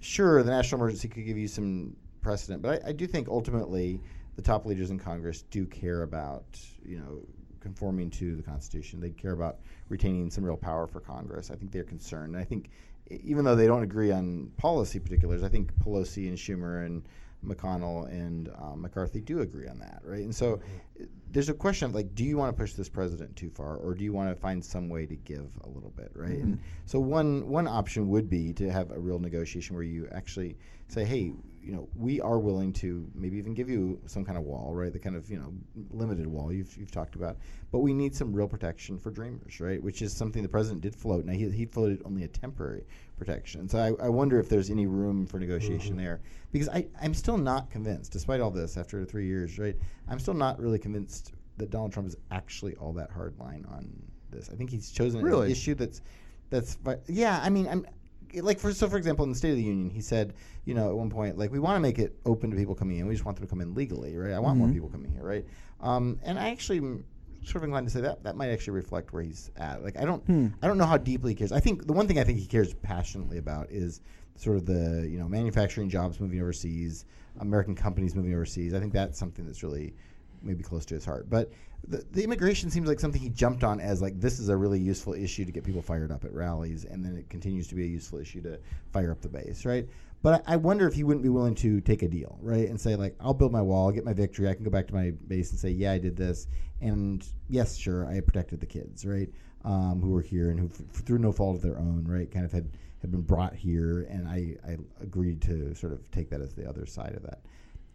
sure, 0.00 0.42
the 0.42 0.50
national 0.50 0.82
emergency 0.82 1.08
could 1.08 1.24
give 1.24 1.38
you 1.38 1.48
some 1.48 1.96
precedent, 2.26 2.60
but 2.60 2.82
I, 2.84 2.88
I 2.88 2.92
do 2.92 3.06
think 3.06 3.28
ultimately 3.28 4.00
the 4.34 4.42
top 4.42 4.66
leaders 4.66 4.90
in 4.90 4.98
Congress 4.98 5.42
do 5.42 5.64
care 5.64 6.02
about, 6.02 6.44
you 6.84 6.98
know, 6.98 7.20
conforming 7.60 8.10
to 8.10 8.34
the 8.34 8.42
Constitution. 8.42 8.98
They 8.98 9.10
care 9.10 9.30
about 9.30 9.60
retaining 9.88 10.28
some 10.32 10.44
real 10.44 10.56
power 10.56 10.88
for 10.88 10.98
Congress. 10.98 11.52
I 11.52 11.54
think 11.54 11.70
they're 11.70 11.84
concerned. 11.84 12.34
And 12.34 12.42
I 12.42 12.44
think 12.44 12.70
even 13.08 13.44
though 13.44 13.54
they 13.54 13.68
don't 13.68 13.84
agree 13.84 14.10
on 14.10 14.50
policy 14.56 14.98
particulars, 14.98 15.44
I 15.44 15.48
think 15.48 15.72
Pelosi 15.78 16.26
and 16.26 16.36
Schumer 16.36 16.84
and 16.84 17.04
McConnell 17.46 18.08
and 18.08 18.50
um, 18.58 18.82
McCarthy 18.82 19.20
do 19.20 19.40
agree 19.40 19.68
on 19.68 19.78
that, 19.78 20.00
right? 20.02 20.24
And 20.24 20.34
so 20.34 20.54
uh, 21.00 21.04
there's 21.30 21.48
a 21.48 21.54
question 21.54 21.86
of 21.86 21.94
like, 21.94 22.12
do 22.16 22.24
you 22.24 22.36
want 22.36 22.54
to 22.54 22.60
push 22.60 22.72
this 22.72 22.88
president 22.88 23.36
too 23.36 23.50
far, 23.50 23.76
or 23.76 23.94
do 23.94 24.02
you 24.02 24.12
want 24.12 24.30
to 24.30 24.34
find 24.34 24.64
some 24.64 24.88
way 24.88 25.06
to 25.06 25.14
give 25.14 25.46
a 25.62 25.68
little 25.68 25.92
bit, 25.96 26.10
right? 26.14 26.38
And 26.38 26.58
so 26.86 26.98
one 26.98 27.46
one 27.48 27.68
option 27.68 28.08
would 28.08 28.28
be 28.28 28.52
to 28.54 28.70
have 28.72 28.90
a 28.90 28.98
real 28.98 29.20
negotiation 29.20 29.76
where 29.76 29.84
you 29.84 30.08
actually 30.10 30.56
say, 30.88 31.04
hey, 31.04 31.32
you 31.66 31.72
know, 31.72 31.88
we 31.96 32.20
are 32.20 32.38
willing 32.38 32.72
to 32.74 33.10
maybe 33.12 33.36
even 33.38 33.52
give 33.52 33.68
you 33.68 34.00
some 34.06 34.24
kind 34.24 34.38
of 34.38 34.44
wall, 34.44 34.72
right? 34.72 34.92
The 34.92 35.00
kind 35.00 35.16
of 35.16 35.28
you 35.28 35.38
know 35.38 35.52
limited 35.90 36.26
wall 36.26 36.52
you've 36.52 36.76
you've 36.76 36.92
talked 36.92 37.16
about, 37.16 37.38
but 37.72 37.80
we 37.80 37.92
need 37.92 38.14
some 38.14 38.32
real 38.32 38.46
protection 38.46 38.98
for 38.98 39.10
dreamers, 39.10 39.58
right? 39.58 39.82
Which 39.82 40.00
is 40.00 40.12
something 40.12 40.42
the 40.42 40.48
president 40.48 40.82
did 40.82 40.94
float. 40.94 41.24
Now 41.24 41.32
he 41.32 41.50
he 41.50 41.66
floated 41.66 42.02
only 42.04 42.22
a 42.22 42.28
temporary 42.28 42.84
protection. 43.18 43.68
So 43.68 43.78
I, 43.78 44.06
I 44.06 44.08
wonder 44.08 44.38
if 44.38 44.48
there's 44.48 44.70
any 44.70 44.86
room 44.86 45.26
for 45.26 45.40
negotiation 45.40 45.96
mm-hmm. 45.96 46.04
there, 46.04 46.20
because 46.52 46.68
I 46.68 46.86
I'm 47.02 47.14
still 47.14 47.38
not 47.38 47.68
convinced, 47.68 48.12
despite 48.12 48.40
all 48.40 48.52
this 48.52 48.76
after 48.76 49.04
three 49.04 49.26
years, 49.26 49.58
right? 49.58 49.76
I'm 50.08 50.20
still 50.20 50.34
not 50.34 50.60
really 50.60 50.78
convinced 50.78 51.32
that 51.56 51.70
Donald 51.70 51.92
Trump 51.92 52.06
is 52.06 52.16
actually 52.30 52.76
all 52.76 52.92
that 52.92 53.10
hard 53.10 53.36
line 53.40 53.66
on 53.68 53.90
this. 54.30 54.50
I 54.52 54.54
think 54.54 54.70
he's 54.70 54.90
chosen 54.90 55.20
Really? 55.20 55.46
an 55.46 55.52
issue 55.52 55.74
that's 55.74 56.00
that's 56.48 56.76
vi- 56.76 57.00
yeah. 57.08 57.40
I 57.42 57.50
mean, 57.50 57.66
I'm 57.66 57.84
like 58.34 58.58
for 58.58 58.72
so 58.72 58.88
for 58.88 58.96
example 58.96 59.24
in 59.24 59.30
the 59.30 59.36
State 59.36 59.50
of 59.50 59.56
the 59.56 59.62
Union, 59.62 59.90
he 59.90 60.00
said, 60.00 60.34
you 60.64 60.74
know, 60.74 60.88
at 60.90 60.96
one 60.96 61.10
point, 61.10 61.38
like 61.38 61.50
we 61.50 61.58
want 61.58 61.76
to 61.76 61.80
make 61.80 61.98
it 61.98 62.16
open 62.24 62.50
to 62.50 62.56
people 62.56 62.74
coming 62.74 62.98
in. 62.98 63.06
We 63.06 63.14
just 63.14 63.24
want 63.24 63.36
them 63.36 63.46
to 63.46 63.50
come 63.50 63.60
in 63.60 63.74
legally, 63.74 64.16
right? 64.16 64.32
I 64.32 64.38
want 64.38 64.58
more 64.58 64.68
people 64.74 64.88
coming 64.88 65.10
here, 65.12 65.22
right? 65.22 65.46
Um, 65.80 66.18
and 66.24 66.38
I 66.38 66.50
actually. 66.50 66.78
am 66.78 67.04
Sort 67.44 67.58
of 67.58 67.64
inclined 67.64 67.86
to 67.86 67.92
say 67.92 68.00
that 68.00 68.24
that 68.24 68.34
might 68.34 68.48
actually 68.50 68.72
reflect 68.72 69.12
where 69.12 69.22
he's 69.22 69.52
at. 69.56 69.84
Like 69.84 69.96
I 69.96 70.04
don't, 70.04 70.20
I 70.62 70.66
don't 70.66 70.78
know 70.78 70.84
how 70.84 70.96
deeply 70.96 71.30
he 71.30 71.36
cares. 71.36 71.52
I 71.52 71.60
think 71.60 71.86
the 71.86 71.92
one 71.92 72.08
thing 72.08 72.18
I 72.18 72.24
think 72.24 72.40
he 72.40 72.46
cares 72.46 72.74
passionately 72.74 73.38
about 73.38 73.70
is 73.70 74.00
sort 74.34 74.56
of 74.56 74.66
the 74.66 75.06
you 75.08 75.16
know 75.16 75.28
manufacturing 75.28 75.88
jobs 75.88 76.18
moving 76.18 76.40
overseas, 76.40 77.04
American 77.38 77.76
companies 77.76 78.16
moving 78.16 78.34
overseas. 78.34 78.74
I 78.74 78.80
think 78.80 78.92
that's 78.92 79.16
something 79.16 79.46
that's 79.46 79.62
really 79.62 79.94
maybe 80.42 80.64
close 80.64 80.84
to 80.86 80.94
his 80.94 81.04
heart. 81.04 81.30
But 81.30 81.52
the, 81.88 82.04
the 82.12 82.24
immigration 82.24 82.70
seems 82.70 82.88
like 82.88 83.00
something 83.00 83.20
he 83.20 83.28
jumped 83.28 83.64
on 83.64 83.80
as 83.80 84.02
like 84.02 84.20
this 84.20 84.38
is 84.38 84.48
a 84.48 84.56
really 84.56 84.78
useful 84.78 85.14
issue 85.14 85.44
to 85.44 85.52
get 85.52 85.64
people 85.64 85.82
fired 85.82 86.10
up 86.10 86.24
at 86.24 86.32
rallies, 86.32 86.84
and 86.84 87.04
then 87.04 87.16
it 87.16 87.28
continues 87.30 87.68
to 87.68 87.74
be 87.74 87.84
a 87.84 87.88
useful 87.88 88.18
issue 88.18 88.42
to 88.42 88.58
fire 88.92 89.10
up 89.12 89.20
the 89.20 89.28
base, 89.28 89.64
right? 89.64 89.88
But 90.22 90.42
I, 90.46 90.54
I 90.54 90.56
wonder 90.56 90.88
if 90.88 90.94
he 90.94 91.04
wouldn't 91.04 91.22
be 91.22 91.28
willing 91.28 91.54
to 91.56 91.80
take 91.80 92.02
a 92.02 92.08
deal, 92.08 92.38
right, 92.42 92.68
and 92.68 92.80
say 92.80 92.96
like, 92.96 93.14
I'll 93.20 93.34
build 93.34 93.52
my 93.52 93.62
wall, 93.62 93.86
I'll 93.86 93.92
get 93.92 94.04
my 94.04 94.12
victory, 94.12 94.48
I 94.48 94.54
can 94.54 94.64
go 94.64 94.70
back 94.70 94.86
to 94.88 94.94
my 94.94 95.12
base 95.28 95.50
and 95.50 95.60
say, 95.60 95.70
yeah, 95.70 95.92
I 95.92 95.98
did 95.98 96.16
this, 96.16 96.48
and 96.80 97.24
yes, 97.48 97.76
sure, 97.76 98.06
I 98.06 98.20
protected 98.20 98.60
the 98.60 98.66
kids, 98.66 99.04
right, 99.04 99.30
um, 99.64 100.00
who 100.00 100.10
were 100.10 100.22
here 100.22 100.50
and 100.50 100.58
who, 100.58 100.66
f- 100.66 101.02
through 101.04 101.18
no 101.18 101.32
fault 101.32 101.56
of 101.56 101.62
their 101.62 101.78
own, 101.78 102.04
right, 102.08 102.30
kind 102.30 102.44
of 102.44 102.52
had 102.52 102.68
had 103.02 103.10
been 103.10 103.22
brought 103.22 103.54
here, 103.54 104.06
and 104.10 104.26
I, 104.26 104.56
I 104.66 104.78
agreed 105.00 105.42
to 105.42 105.74
sort 105.74 105.92
of 105.92 106.10
take 106.10 106.30
that 106.30 106.40
as 106.40 106.54
the 106.54 106.68
other 106.68 106.86
side 106.86 107.14
of 107.14 107.22
that. 107.22 107.40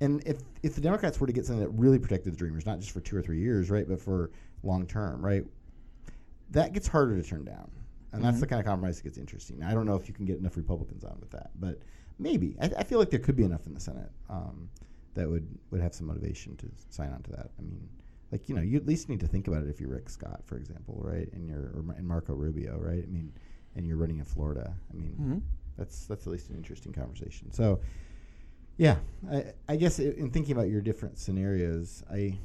And 0.01 0.23
if 0.25 0.39
if 0.63 0.73
the 0.73 0.81
Democrats 0.81 1.19
were 1.19 1.27
to 1.27 1.33
get 1.33 1.45
something 1.45 1.63
that 1.63 1.69
really 1.69 1.99
protected 1.99 2.33
the 2.33 2.37
Dreamers, 2.37 2.65
not 2.65 2.79
just 2.79 2.91
for 2.91 2.99
two 3.01 3.15
or 3.15 3.21
three 3.21 3.39
years, 3.39 3.69
right, 3.69 3.87
but 3.87 4.01
for 4.01 4.31
long 4.63 4.87
term, 4.87 5.23
right, 5.23 5.45
that 6.49 6.73
gets 6.73 6.87
harder 6.87 7.15
to 7.21 7.27
turn 7.27 7.45
down, 7.45 7.69
and 8.11 8.23
that's 8.23 8.39
the 8.39 8.47
kind 8.47 8.59
of 8.59 8.65
compromise 8.65 8.97
that 8.97 9.03
gets 9.03 9.19
interesting. 9.19 9.63
I 9.63 9.75
don't 9.75 9.85
know 9.85 9.95
if 9.95 10.07
you 10.07 10.13
can 10.13 10.25
get 10.25 10.39
enough 10.39 10.57
Republicans 10.57 11.03
on 11.03 11.17
with 11.19 11.29
that, 11.31 11.51
but 11.59 11.79
maybe 12.17 12.57
I, 12.59 12.71
I 12.79 12.83
feel 12.83 12.97
like 12.97 13.11
there 13.11 13.19
could 13.19 13.35
be 13.35 13.43
enough 13.43 13.67
in 13.67 13.75
the 13.75 13.79
Senate 13.79 14.09
um, 14.27 14.69
that 15.13 15.29
would 15.29 15.47
would 15.69 15.81
have 15.81 15.93
some 15.93 16.07
motivation 16.07 16.57
to 16.57 16.65
sign 16.89 17.13
on 17.13 17.21
to 17.21 17.31
that. 17.31 17.51
I 17.59 17.61
mean, 17.61 17.87
like 18.31 18.49
you 18.49 18.55
know, 18.55 18.61
you 18.61 18.77
at 18.77 18.87
least 18.87 19.07
need 19.07 19.19
to 19.19 19.27
think 19.27 19.47
about 19.47 19.61
it 19.61 19.69
if 19.69 19.79
you're 19.79 19.91
Rick 19.91 20.09
Scott, 20.09 20.41
for 20.45 20.57
example, 20.57 20.99
right, 21.03 21.31
and 21.33 21.47
you're 21.47 21.73
or, 21.75 21.85
and 21.95 22.07
Marco 22.07 22.33
Rubio, 22.33 22.79
right. 22.79 23.03
I 23.03 23.11
mean, 23.11 23.31
and 23.75 23.85
you're 23.85 23.97
running 23.97 24.17
in 24.17 24.25
Florida. 24.25 24.73
I 24.91 24.97
mean, 24.97 25.13
that's 25.77 26.07
that's 26.07 26.25
at 26.25 26.31
least 26.33 26.49
an 26.49 26.55
interesting 26.55 26.91
conversation. 26.91 27.51
So. 27.51 27.81
Yeah, 28.81 28.97
I, 29.31 29.43
I 29.69 29.75
guess 29.75 29.99
in 29.99 30.31
thinking 30.31 30.53
about 30.53 30.67
your 30.69 30.81
different 30.81 31.19
scenarios, 31.19 32.03
I 32.11 32.39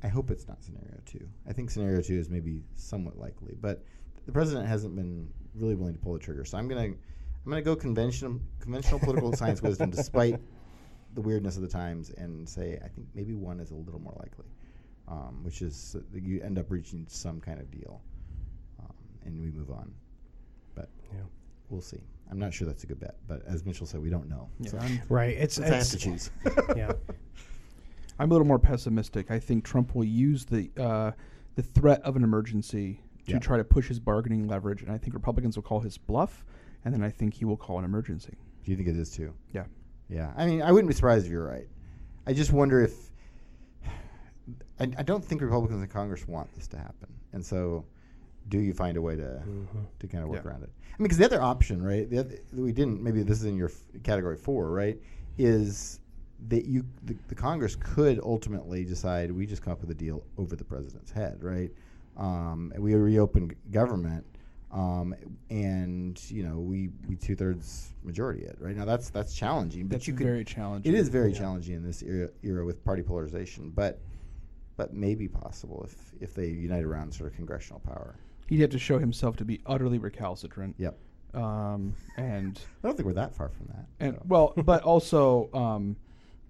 I 0.00 0.06
hope 0.06 0.30
it's 0.30 0.46
not 0.46 0.62
scenario 0.62 1.00
two. 1.04 1.28
I 1.48 1.52
think 1.52 1.68
scenario 1.68 2.00
two 2.00 2.14
is 2.14 2.30
maybe 2.30 2.62
somewhat 2.76 3.18
likely, 3.18 3.56
but 3.60 3.84
the 4.24 4.30
president 4.30 4.68
hasn't 4.68 4.94
been 4.94 5.28
really 5.56 5.74
willing 5.74 5.94
to 5.94 5.98
pull 5.98 6.12
the 6.12 6.20
trigger. 6.20 6.44
So 6.44 6.58
I'm 6.58 6.68
gonna 6.68 6.82
I'm 6.82 6.96
gonna 7.44 7.60
go 7.60 7.74
conventional 7.74 8.38
conventional 8.60 9.00
political 9.00 9.32
science 9.34 9.60
wisdom, 9.62 9.90
despite 9.98 10.38
the 11.14 11.20
weirdness 11.20 11.56
of 11.56 11.62
the 11.62 11.68
times, 11.68 12.10
and 12.10 12.48
say 12.48 12.78
I 12.80 12.86
think 12.86 13.08
maybe 13.12 13.34
one 13.34 13.58
is 13.58 13.72
a 13.72 13.74
little 13.74 14.00
more 14.00 14.14
likely, 14.20 14.46
um, 15.08 15.42
which 15.42 15.60
is 15.60 15.96
that 16.12 16.22
you 16.22 16.40
end 16.40 16.56
up 16.56 16.70
reaching 16.70 17.04
some 17.08 17.40
kind 17.40 17.58
of 17.58 17.68
deal, 17.68 18.00
um, 18.78 18.94
and 19.24 19.40
we 19.40 19.50
move 19.50 19.72
on. 19.72 19.92
But 20.76 20.88
Yeah. 21.12 21.24
we'll 21.68 21.80
see. 21.80 21.98
I'm 22.30 22.38
not 22.38 22.54
sure 22.54 22.66
that's 22.66 22.82
a 22.84 22.86
good 22.86 22.98
bet, 23.00 23.16
but 23.28 23.42
as 23.46 23.64
Mitchell 23.64 23.86
said, 23.86 24.00
we 24.00 24.08
don't 24.10 24.28
know. 24.28 24.48
So 24.66 24.78
Right. 25.08 25.36
It's, 25.36 25.56
since 25.56 25.66
I 25.66 25.70
have 25.74 25.80
it's 25.82 25.90
to 25.90 25.98
choose. 25.98 26.30
yeah. 26.76 26.92
I'm 28.18 28.30
a 28.30 28.34
little 28.34 28.46
more 28.46 28.58
pessimistic. 28.58 29.30
I 29.30 29.38
think 29.38 29.64
Trump 29.64 29.94
will 29.94 30.04
use 30.04 30.44
the 30.44 30.70
uh, 30.78 31.12
the 31.56 31.62
threat 31.62 32.00
of 32.02 32.16
an 32.16 32.24
emergency 32.24 33.00
to 33.26 33.32
Yeah. 33.32 33.38
try 33.38 33.56
to 33.58 33.64
push 33.64 33.88
his 33.88 33.98
bargaining 34.00 34.46
leverage, 34.48 34.82
and 34.82 34.90
I 34.90 34.98
think 34.98 35.14
Republicans 35.14 35.56
will 35.56 35.62
call 35.62 35.80
his 35.80 35.98
bluff, 35.98 36.44
and 36.84 36.94
then 36.94 37.02
I 37.02 37.10
think 37.10 37.34
he 37.34 37.44
will 37.44 37.56
call 37.56 37.78
an 37.78 37.84
emergency. 37.84 38.36
Do 38.64 38.70
you 38.70 38.76
think 38.76 38.88
it 38.88 38.96
is 38.96 39.10
too? 39.10 39.34
Yeah. 39.52 39.64
Yeah. 40.08 40.32
I 40.36 40.46
mean, 40.46 40.62
I 40.62 40.72
wouldn't 40.72 40.88
be 40.88 40.94
surprised 40.94 41.26
if 41.26 41.32
you're 41.32 41.46
right. 41.46 41.66
I 42.26 42.32
just 42.32 42.52
wonder 42.52 42.80
if. 42.82 42.94
I, 44.80 44.84
I 44.98 45.02
don't 45.02 45.24
think 45.24 45.40
Republicans 45.40 45.82
in 45.82 45.88
Congress 45.88 46.26
want 46.26 46.52
this 46.54 46.66
to 46.68 46.78
happen. 46.78 47.08
And 47.32 47.44
so, 47.44 47.84
do 48.48 48.58
you 48.58 48.72
find 48.74 48.96
a 48.96 49.02
way 49.02 49.16
to 49.16 49.42
to 50.00 50.06
kind 50.08 50.24
of 50.24 50.30
work 50.30 50.42
Yeah. 50.44 50.50
around 50.50 50.62
it? 50.64 50.70
I 50.80 50.96
mean, 50.98 51.04
because 51.04 51.18
the 51.18 51.24
other 51.24 51.40
option, 51.40 51.82
right? 51.82 52.08
The 52.08 52.18
other, 52.18 52.38
we 52.52 52.72
didn't. 52.72 53.02
Maybe 53.02 53.22
this 53.22 53.38
is 53.38 53.44
in 53.44 53.56
your 53.56 53.68
f- 53.70 54.02
category 54.02 54.36
four, 54.36 54.70
right? 54.70 54.98
Is 55.38 56.00
that 56.48 56.64
you 56.66 56.84
the, 57.04 57.16
the 57.28 57.34
Congress 57.34 57.76
could 57.76 58.18
ultimately 58.22 58.84
decide 58.84 59.30
we 59.30 59.46
just 59.46 59.62
come 59.62 59.72
up 59.72 59.80
with 59.80 59.90
a 59.90 59.94
deal 59.94 60.22
over 60.38 60.56
the 60.56 60.64
president's 60.64 61.10
head, 61.10 61.42
right? 61.42 61.70
Um, 62.16 62.72
and 62.74 62.82
we 62.82 62.94
reopen 62.94 63.48
g- 63.50 63.56
government, 63.70 64.26
um, 64.70 65.14
and 65.50 66.20
you 66.30 66.42
know 66.42 66.58
we 66.58 66.90
we 67.08 67.16
two 67.16 67.34
thirds 67.36 67.94
majority 68.02 68.42
it 68.44 68.56
right 68.60 68.76
now. 68.76 68.84
That's 68.84 69.08
that's 69.08 69.34
challenging, 69.34 69.86
but 69.86 69.92
That's 69.92 70.08
you 70.08 70.14
could 70.14 70.26
very 70.26 70.44
challenging. 70.44 70.92
it 70.92 70.98
is 70.98 71.08
very 71.08 71.32
challenging 71.32 71.76
in 71.76 71.82
this 71.84 72.02
era, 72.02 72.28
era 72.42 72.66
with 72.66 72.84
party 72.84 73.02
polarization, 73.02 73.70
but 73.70 74.00
but 74.76 74.92
maybe 74.92 75.26
possible 75.28 75.82
if 75.86 76.12
if 76.20 76.34
they 76.34 76.48
unite 76.48 76.84
around 76.84 77.14
sort 77.14 77.30
of 77.30 77.36
congressional 77.36 77.80
power. 77.80 78.16
He'd 78.52 78.60
have 78.60 78.70
to 78.70 78.78
show 78.78 78.98
himself 78.98 79.36
to 79.36 79.46
be 79.46 79.62
utterly 79.64 79.98
recalcitrant. 79.98 80.74
Yep. 80.78 80.98
Um, 81.32 81.94
and 82.18 82.60
I 82.84 82.86
don't 82.86 82.96
think 82.96 83.06
we're 83.06 83.14
that 83.14 83.34
far 83.34 83.48
from 83.48 83.66
that. 83.68 83.86
and 83.98 84.14
so. 84.16 84.22
well, 84.28 84.52
but 84.56 84.82
also 84.84 85.48
um, 85.54 85.96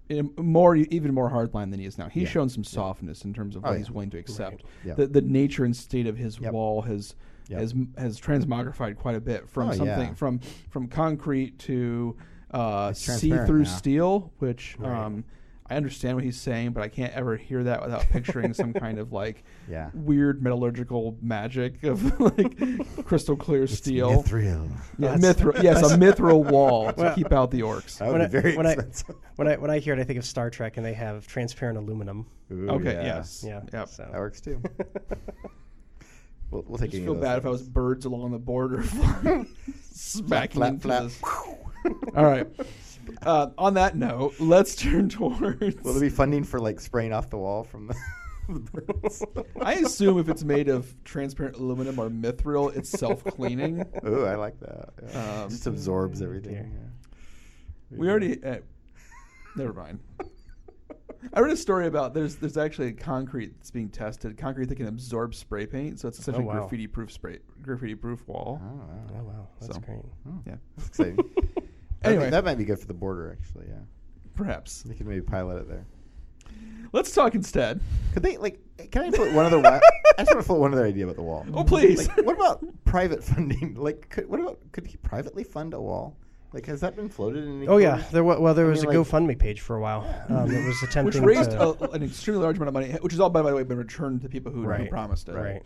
in 0.08 0.32
more 0.36 0.74
even 0.74 1.14
more 1.14 1.30
hardline 1.30 1.70
than 1.70 1.78
he 1.78 1.86
is 1.86 1.98
now. 1.98 2.08
He's 2.08 2.24
Yeah. 2.24 2.28
shown 2.30 2.48
some 2.48 2.64
softness 2.64 3.24
in 3.24 3.32
terms 3.32 3.54
of 3.54 3.64
Oh, 3.64 3.68
what 3.68 3.72
yeah. 3.74 3.78
he's 3.78 3.90
willing 3.92 4.10
to 4.10 4.18
accept. 4.18 4.64
Yeah. 4.84 4.94
The 4.94 5.06
the 5.06 5.20
nature 5.22 5.64
and 5.64 5.76
state 5.76 6.08
of 6.08 6.16
his 6.16 6.40
Yep. 6.40 6.52
wall 6.52 6.82
has 6.82 7.14
Yep. 7.48 7.60
has 7.60 7.74
has 7.96 8.20
transmogrified 8.20 8.96
quite 8.96 9.14
a 9.14 9.20
bit 9.20 9.48
from 9.48 9.68
Oh, 9.68 9.72
something 9.72 10.08
yeah. 10.08 10.14
from 10.14 10.40
from 10.70 10.88
concrete 10.88 11.56
to 11.60 12.16
uh, 12.50 12.92
see 12.92 13.30
through 13.30 13.62
now. 13.62 13.68
steel, 13.68 14.32
which 14.40 14.76
um, 14.80 15.24
I 15.70 15.76
understand 15.76 16.16
what 16.16 16.24
he's 16.24 16.38
saying, 16.38 16.72
but 16.72 16.82
I 16.82 16.88
can't 16.88 17.14
ever 17.14 17.36
hear 17.36 17.62
that 17.64 17.80
without 17.82 18.02
picturing 18.10 18.52
some 18.52 18.72
kind 18.84 18.98
of 18.98 19.12
like 19.12 19.42
Yeah. 19.70 19.90
weird 19.94 20.42
metallurgical 20.42 21.16
magic 21.22 21.82
of 21.84 22.20
like 22.38 22.56
crystal 23.06 23.36
clear 23.36 23.66
steel. 23.66 24.22
Mithril. 24.22 24.68
Yeah, 24.98 25.16
That's- 25.16 25.20
mithril, 25.36 25.62
yes, 25.62 25.80
a 25.90 25.96
mithril 25.96 26.44
wall 26.44 26.92
to 26.92 27.00
Well- 27.00 27.14
keep 27.14 27.32
out 27.32 27.50
the 27.50 27.60
orcs. 27.60 27.98
That 27.98 28.08
would 28.08 28.20
When 28.20 28.30
be 28.30 28.36
I- 28.38 28.40
very 28.42 28.56
when 28.56 28.66
I- 28.66 28.72
expensive. 28.72 29.16
When 29.36 29.48
I 29.48 29.56
when 29.56 29.70
I 29.70 29.78
hear 29.78 29.94
it, 29.94 30.00
I 30.00 30.04
think 30.04 30.18
of 30.18 30.24
Star 30.26 30.50
Trek, 30.50 30.76
and 30.76 30.84
they 30.84 30.92
have 30.94 31.26
transparent 31.26 31.78
aluminum. 31.78 32.26
Ooh, 32.50 32.68
Okay, 32.70 32.92
yeah. 32.94 33.02
yes. 33.04 33.42
Yeah. 33.46 33.62
Yep. 33.72 33.88
So. 33.88 34.02
that 34.10 34.18
works 34.18 34.40
too. 34.42 34.60
we'll, 36.50 36.64
we'll 36.66 36.78
I 36.78 36.82
take 36.82 36.90
just 36.90 37.02
feel 37.02 37.12
of 37.12 37.20
those 37.20 37.24
bad 37.28 37.38
if 37.38 37.46
I 37.46 37.48
was 37.50 37.62
birds 37.62 38.04
along 38.04 38.32
the 38.32 38.38
border 38.38 38.84
smacking 39.90 40.60
flap, 40.60 40.72
into 40.74 40.88
flap. 40.88 41.02
this. 41.04 41.20
All 42.14 42.24
right. 42.24 42.46
Uh, 43.22 43.48
on 43.58 43.74
that 43.74 43.96
note, 43.96 44.34
let's 44.38 44.74
turn 44.74 45.08
towards. 45.08 45.82
Will 45.82 45.92
there 45.92 46.00
be 46.00 46.08
funding 46.08 46.44
for 46.44 46.58
like 46.60 46.80
spraying 46.80 47.12
off 47.12 47.30
the 47.30 47.38
wall 47.38 47.64
from 47.64 47.86
the, 47.88 47.94
the? 48.48 49.44
I 49.60 49.74
assume 49.74 50.18
if 50.18 50.28
it's 50.28 50.44
made 50.44 50.68
of 50.68 50.92
transparent 51.04 51.56
aluminum 51.56 51.98
or 51.98 52.08
mithril, 52.10 52.74
it's 52.76 52.90
self-cleaning. 52.90 53.84
Ooh, 54.06 54.24
I 54.24 54.34
like 54.34 54.58
that. 54.60 54.90
Yeah. 55.08 55.42
Um, 55.42 55.48
Just 55.50 55.66
absorbs 55.66 56.22
everything. 56.22 56.54
yeah. 56.54 57.96
We 57.96 58.08
already. 58.08 58.42
Uh, 58.42 58.58
never 59.56 59.72
mind. 59.72 60.00
I 61.34 61.40
read 61.40 61.52
a 61.52 61.56
story 61.56 61.86
about 61.86 62.14
there's 62.14 62.36
there's 62.36 62.56
actually 62.56 62.92
concrete 62.94 63.54
that's 63.56 63.70
being 63.70 63.88
tested. 63.88 64.36
Concrete 64.36 64.68
that 64.70 64.76
can 64.76 64.88
absorb 64.88 65.34
spray 65.34 65.66
paint, 65.66 66.00
so 66.00 66.08
it's 66.08 66.18
essentially 66.18 66.44
wow. 66.44 66.54
graffiti 66.54 66.86
proof 66.88 67.12
spray 67.12 67.38
graffiti 67.62 67.94
proof 67.94 68.26
wall. 68.26 68.60
Oh, 68.60 68.74
wow. 68.74 69.20
Oh 69.20 69.22
wow, 69.22 69.48
that's 69.60 69.74
So. 69.74 69.80
great. 69.80 70.00
Yeah, 70.46 70.54
That's 70.76 70.88
exciting. 70.88 71.18
Anyway. 72.04 72.16
anyway, 72.24 72.30
that 72.30 72.44
might 72.44 72.58
be 72.58 72.64
good 72.64 72.78
for 72.78 72.86
the 72.86 72.94
border, 72.94 73.36
actually. 73.38 73.66
Yeah, 73.68 73.76
perhaps. 74.34 74.82
they 74.82 74.94
could 74.94 75.06
maybe 75.06 75.20
pilot 75.22 75.58
it 75.58 75.68
there. 75.68 75.86
Let's 76.92 77.14
talk 77.14 77.34
instead. 77.34 77.80
Could 78.12 78.22
they 78.22 78.36
like? 78.36 78.58
Can 78.90 79.02
I 79.02 79.10
float 79.10 79.32
one 79.32 79.46
other? 79.46 79.58
wa- 79.60 79.80
I 80.18 80.22
just 80.24 80.30
want 80.30 80.40
to 80.40 80.46
float 80.46 80.60
one 80.60 80.72
other 80.74 80.84
idea 80.84 81.04
about 81.04 81.16
the 81.16 81.22
wall. 81.22 81.46
Oh, 81.54 81.64
please. 81.64 82.06
Like, 82.08 82.26
what 82.26 82.34
about 82.36 82.64
private 82.84 83.24
funding? 83.24 83.74
Like, 83.82 84.08
could, 84.10 84.28
what 84.28 84.40
about 84.40 84.58
could 84.72 84.86
he 84.86 84.96
privately 84.98 85.44
fund 85.44 85.72
a 85.74 85.80
wall? 85.80 86.16
Like, 86.52 86.66
has 86.66 86.80
that 86.82 86.94
been 86.94 87.08
floated 87.08 87.44
in? 87.44 87.58
Any 87.58 87.68
Oh 87.68 87.78
yeah, 87.78 88.02
there 88.12 88.22
wa- 88.24 88.38
well 88.38 88.52
there 88.52 88.66
I 88.66 88.70
was 88.70 88.84
mean, 88.84 88.94
a 88.94 88.98
like- 89.00 89.08
GoFundMe 89.08 89.38
page 89.38 89.60
for 89.62 89.76
a 89.76 89.80
while. 89.80 90.02
Um, 90.28 90.50
it 90.50 90.66
was 90.66 90.82
attempting 90.82 91.04
which 91.06 91.14
attempting 91.14 91.24
raised 91.24 91.50
to, 91.52 91.90
a, 91.90 91.90
an 91.92 92.02
extremely 92.02 92.42
large 92.42 92.56
amount 92.56 92.68
of 92.68 92.74
money, 92.74 92.88
which 93.00 93.12
has 93.12 93.20
all, 93.20 93.30
by 93.30 93.40
the 93.40 93.54
way, 93.54 93.62
been 93.62 93.78
returned 93.78 94.20
to 94.22 94.28
people 94.28 94.52
who, 94.52 94.68
who 94.70 94.88
promised 94.88 95.28
it. 95.30 95.34
right. 95.34 95.62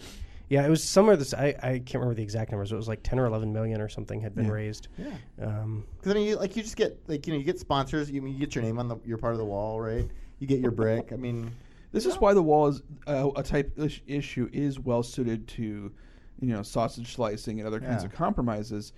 Yeah, 0.48 0.64
it 0.64 0.70
was 0.70 0.82
somewhere. 0.82 1.16
This 1.16 1.34
I, 1.34 1.54
I 1.62 1.68
can't 1.80 1.94
remember 1.94 2.14
the 2.14 2.22
exact 2.22 2.52
numbers. 2.52 2.70
It 2.70 2.76
was 2.76 2.86
like 2.88 3.02
ten 3.02 3.18
or 3.18 3.26
eleven 3.26 3.52
million 3.52 3.80
or 3.80 3.88
something 3.88 4.20
had 4.20 4.34
been 4.34 4.46
Yeah. 4.46 4.52
raised. 4.52 4.88
Yeah. 4.96 5.10
Um, 5.44 5.84
Because 5.98 6.12
I 6.12 6.14
mean, 6.14 6.26
you, 6.28 6.36
like 6.36 6.54
you 6.56 6.62
just 6.62 6.76
get 6.76 6.98
like 7.08 7.26
you 7.26 7.32
know 7.32 7.38
you 7.38 7.44
get 7.44 7.58
sponsors. 7.58 8.10
You, 8.10 8.24
you 8.26 8.38
get 8.38 8.54
your 8.54 8.62
name 8.62 8.78
on 8.78 8.86
the 8.88 8.96
your 9.04 9.18
part 9.18 9.32
of 9.32 9.38
the 9.38 9.44
wall, 9.44 9.80
right? 9.80 10.08
You 10.38 10.46
get 10.46 10.60
your 10.60 10.70
brick. 10.70 11.12
I 11.12 11.16
mean, 11.16 11.50
This 11.92 12.06
is 12.06 12.16
why 12.20 12.32
the 12.34 12.42
wall 12.42 12.68
is 12.68 12.82
uh, 13.06 13.30
a 13.36 13.42
type 13.42 13.72
ish- 13.78 14.02
issue 14.06 14.48
is 14.52 14.78
well 14.78 15.02
suited 15.02 15.48
to, 15.48 15.62
you 15.62 16.48
know, 16.48 16.62
sausage 16.62 17.14
slicing 17.14 17.58
and 17.58 17.66
other 17.66 17.80
kinds 17.80 18.02
Yeah. 18.02 18.08
of 18.10 18.12
compromises. 18.14 18.92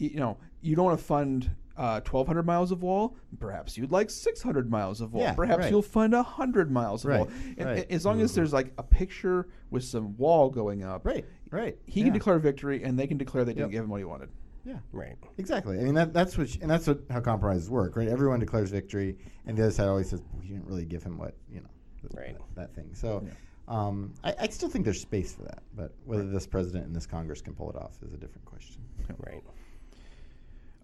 Y- 0.00 0.10
you 0.14 0.20
know, 0.20 0.36
you 0.62 0.74
don't 0.76 0.84
want 0.86 0.98
to 0.98 1.04
fund 1.04 1.50
uh, 1.78 2.00
1,200 2.00 2.44
miles 2.44 2.72
of 2.72 2.82
wall. 2.82 3.16
Perhaps 3.38 3.78
you'd 3.78 3.92
like 3.92 4.10
600 4.10 4.70
miles 4.70 5.00
of 5.00 5.12
wall. 5.14 5.22
Yeah, 5.22 5.34
Perhaps 5.34 5.60
right. 5.62 5.70
you'll 5.70 5.80
fund 5.82 6.12
100 6.12 6.70
miles 6.70 7.04
of 7.04 7.10
Right, 7.10 7.20
wall. 7.20 7.30
And, 7.56 7.66
right. 7.66 7.78
a- 7.78 7.92
As 7.92 8.04
long 8.04 8.20
as 8.20 8.34
there's 8.34 8.52
like 8.52 8.72
a 8.78 8.82
picture 8.82 9.48
with 9.70 9.84
some 9.84 10.16
wall 10.16 10.50
going 10.50 10.82
up, 10.84 11.06
right, 11.06 11.24
right. 11.50 11.78
he 11.86 12.00
yeah. 12.00 12.06
can 12.06 12.12
declare 12.14 12.38
victory, 12.38 12.82
and 12.82 12.98
they 12.98 13.06
can 13.06 13.16
declare 13.16 13.44
they 13.44 13.52
didn't 13.54 13.66
Yep. 13.68 13.70
give 13.70 13.84
him 13.84 13.90
what 13.90 13.98
he 13.98 14.04
wanted. 14.04 14.28
Yeah. 14.64 14.78
right. 14.92 15.16
Exactly. 15.38 15.78
I 15.78 15.82
mean 15.82 15.94
that 15.94 16.12
that's 16.12 16.36
what 16.36 16.54
and 16.56 16.70
that's 16.70 16.86
what 16.86 17.00
how 17.10 17.20
compromises 17.20 17.70
work, 17.70 17.96
right? 17.96 18.08
Everyone 18.08 18.38
declares 18.38 18.70
victory, 18.70 19.16
and 19.46 19.56
the 19.56 19.62
other 19.62 19.72
side 19.72 19.88
always 19.88 20.10
says 20.10 20.20
we 20.38 20.48
didn't 20.48 20.66
really 20.66 20.84
give 20.84 21.02
him 21.02 21.16
what 21.16 21.36
you 21.50 21.60
know, 21.60 21.68
th- 22.02 22.12
Right. 22.14 22.36
that, 22.36 22.54
that 22.56 22.74
thing. 22.74 22.90
So, 22.92 23.24
um, 23.66 24.12
I, 24.24 24.34
I 24.40 24.48
still 24.48 24.68
think 24.68 24.84
there's 24.84 25.00
space 25.00 25.32
for 25.34 25.44
that, 25.44 25.62
but 25.74 25.94
whether 26.04 26.26
this 26.28 26.46
president 26.46 26.84
and 26.86 26.94
this 26.94 27.06
Congress 27.06 27.40
can 27.40 27.54
pull 27.54 27.70
it 27.70 27.76
off 27.76 27.96
is 28.02 28.12
a 28.12 28.16
different 28.18 28.44
question. 28.44 28.82
Right. 29.24 29.42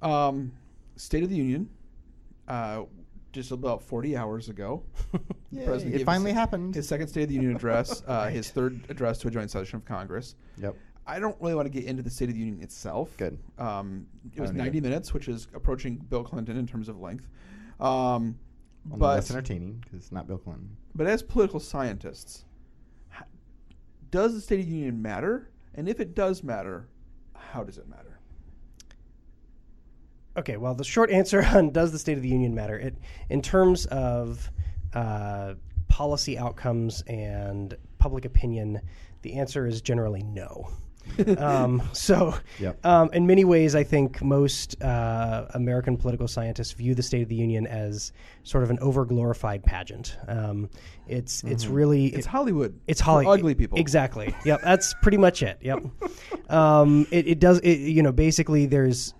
Um, 0.03 0.53
State 0.97 1.23
of 1.23 1.31
the 1.31 1.37
Union, 1.37 1.69
uh, 2.49 2.83
just 3.33 3.51
about 3.51 3.83
40 3.83 4.17
hours 4.17 4.49
ago. 4.49 4.83
the 5.53 5.65
president 5.65 5.95
it 5.95 5.99
gave 5.99 6.07
finally 6.07 6.31
his, 6.31 6.39
happened. 6.39 6.75
His 6.75 6.89
second 6.89 7.09
State 7.09 7.25
of 7.25 7.29
the 7.31 7.35
Union 7.35 7.57
address, 7.57 8.03
uh, 8.07 8.29
his 8.29 8.51
third 8.51 8.81
address 8.89 9.19
to 9.19 9.29
a 9.29 9.31
joint 9.31 9.51
session 9.51 9.77
of 9.77 9.85
Congress. 9.85 10.37
Yep. 10.59 10.77
I 11.07 11.19
don't 11.19 11.37
really 11.41 11.55
want 11.55 11.67
to 11.67 11.71
get 11.71 11.85
into 11.85 12.03
the 12.03 12.11
State 12.11 12.29
of 12.29 12.35
the 12.35 12.41
Union 12.41 12.63
itself. 12.63 13.15
Good. 13.19 13.39
Um, 13.59 14.07
it 14.35 14.41
was 14.41 14.53
90 14.53 14.79
either. 14.79 14.89
minutes, 14.89 15.13
which 15.13 15.29
is 15.29 15.49
approaching 15.53 15.97
Bill 15.97 16.25
Clinton 16.25 16.57
in 16.57 16.67
terms 16.67 16.89
of 16.89 16.99
length. 17.01 17.29
Um, 17.79 18.39
Well, 18.89 18.99
but 18.99 19.15
less 19.17 19.31
entertaining 19.31 19.81
because 19.83 19.99
it's 19.99 20.13
not 20.13 20.27
Bill 20.27 20.39
Clinton. 20.39 20.77
but 20.95 21.07
as 21.07 21.23
political 21.23 21.61
scientists, 21.61 22.45
does 24.11 24.33
the 24.35 24.41
State 24.41 24.61
of 24.61 24.67
the 24.67 24.73
Union 24.73 25.03
matter? 25.03 25.51
And 25.75 25.89
if 25.89 25.99
it 26.01 26.15
does 26.15 26.43
matter, 26.43 26.89
how 27.35 27.65
does 27.65 27.79
it 27.79 27.89
matter? 27.89 28.14
Okay, 30.37 30.57
well, 30.57 30.75
the 30.75 30.85
short 30.85 31.11
answer 31.11 31.43
on 31.55 31.71
does 31.71 31.93
the 31.93 31.99
State 31.99 32.17
of 32.17 32.23
the 32.23 32.29
Union 32.29 32.55
matter? 32.55 32.79
It 32.79 32.97
in 33.31 33.41
terms 33.43 33.87
of 33.87 34.51
uh, 34.93 35.55
policy 35.89 36.39
outcomes 36.39 37.03
and 37.07 37.77
public 37.99 38.25
opinion, 38.25 38.81
the 39.23 39.35
answer 39.35 39.67
is 39.67 39.81
generally 39.81 40.23
no. 40.23 40.69
um, 41.37 41.83
so, 41.93 42.35
Yep. 42.59 42.85
um, 42.87 43.11
in 43.13 43.27
many 43.27 43.45
ways, 43.45 43.75
I 43.75 43.85
think 43.85 44.23
most 44.23 44.81
uh, 44.83 45.47
American 45.53 45.99
political 45.99 46.27
scientists 46.27 46.73
view 46.73 46.95
the 46.95 47.03
State 47.03 47.21
of 47.23 47.29
the 47.29 47.35
Union 47.35 47.67
as 47.67 48.11
sort 48.43 48.65
of 48.65 48.71
an 48.71 48.79
overglorified 48.79 49.63
pageant. 49.65 50.17
Um, 50.27 50.71
it's 51.07 51.45
it's 51.45 51.67
really 51.67 52.07
It's 52.07 52.27
Hollywood. 52.27 52.81
it's 52.87 53.01
Hollywood. 53.01 53.41
Ugly 53.41 53.55
people. 53.55 53.79
Exactly. 53.79 54.35
Yep. 54.47 54.63
That's 54.63 54.95
pretty 55.03 55.19
much 55.19 55.43
it. 55.43 55.59
Yep. 55.61 55.85
Um, 56.51 57.07
it, 57.11 57.27
it 57.27 57.39
does. 57.41 57.59
It, 57.61 57.79
you 57.79 58.03
know, 58.03 58.13
basically, 58.13 58.67
there's 58.67 59.15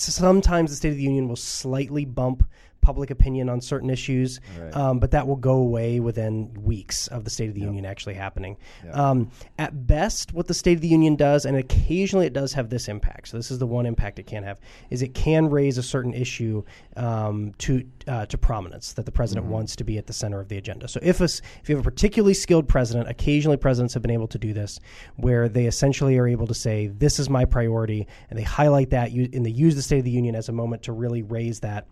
sometimes 0.00 0.70
the 0.70 0.76
State 0.76 0.90
of 0.90 0.96
the 0.96 1.02
Union 1.02 1.28
will 1.28 1.36
slightly 1.36 2.04
bump 2.04 2.48
public 2.80 3.10
opinion 3.10 3.48
on 3.48 3.60
certain 3.60 3.90
issues, 3.90 4.40
Right. 4.60 4.74
um, 4.76 4.98
but 4.98 5.10
that 5.12 5.26
will 5.26 5.36
go 5.36 5.54
away 5.54 6.00
within 6.00 6.52
weeks 6.54 7.06
of 7.08 7.24
the 7.24 7.30
State 7.30 7.48
of 7.48 7.54
the 7.54 7.60
Union 7.60 7.84
actually 7.84 8.14
happening. 8.14 8.56
Um, 8.92 9.30
at 9.58 9.86
best, 9.86 10.32
what 10.32 10.46
the 10.46 10.54
State 10.54 10.74
of 10.74 10.80
the 10.80 10.88
Union 10.88 11.16
does, 11.16 11.44
and 11.44 11.56
occasionally 11.56 12.26
it 12.26 12.32
does 12.32 12.52
have 12.54 12.70
this 12.70 12.88
impact. 12.88 13.28
So 13.28 13.36
this 13.36 13.50
is 13.50 13.58
the 13.58 13.66
one 13.66 13.86
impact 13.86 14.18
it 14.18 14.26
can 14.26 14.42
have, 14.42 14.60
is 14.90 15.02
it 15.02 15.14
can 15.14 15.48
raise 15.50 15.78
a 15.78 15.82
certain 15.82 16.14
issue 16.14 16.62
um, 16.96 17.52
to 17.58 17.84
uh, 18.08 18.26
to 18.26 18.38
prominence 18.38 18.92
that 18.94 19.06
the 19.06 19.12
president 19.12 19.46
wants 19.46 19.76
to 19.76 19.84
be 19.84 19.98
at 19.98 20.06
the 20.06 20.12
center 20.12 20.40
of 20.40 20.48
the 20.48 20.56
agenda. 20.56 20.88
So 20.88 21.00
if 21.02 21.20
a 21.20 21.24
if 21.24 21.68
you 21.68 21.76
have 21.76 21.86
a 21.86 21.90
particularly 21.90 22.34
skilled 22.34 22.68
president, 22.68 23.08
occasionally 23.08 23.56
presidents 23.56 23.94
have 23.94 24.02
been 24.02 24.10
able 24.10 24.28
to 24.28 24.38
do 24.38 24.52
this, 24.52 24.80
where 25.16 25.48
they 25.48 25.66
essentially 25.66 26.18
are 26.18 26.26
able 26.26 26.46
to 26.46 26.54
say, 26.54 26.88
"This 26.88 27.18
is 27.18 27.28
my 27.28 27.44
priority," 27.44 28.06
and 28.28 28.38
they 28.38 28.42
highlight 28.42 28.90
that, 28.90 29.10
and 29.12 29.44
they 29.44 29.50
use 29.50 29.74
the 29.76 29.82
State 29.82 29.98
of 29.98 30.04
the 30.04 30.10
Union 30.10 30.34
as 30.34 30.48
a 30.48 30.52
moment 30.52 30.82
to 30.84 30.92
really 30.92 31.22
raise 31.22 31.60
that. 31.60 31.86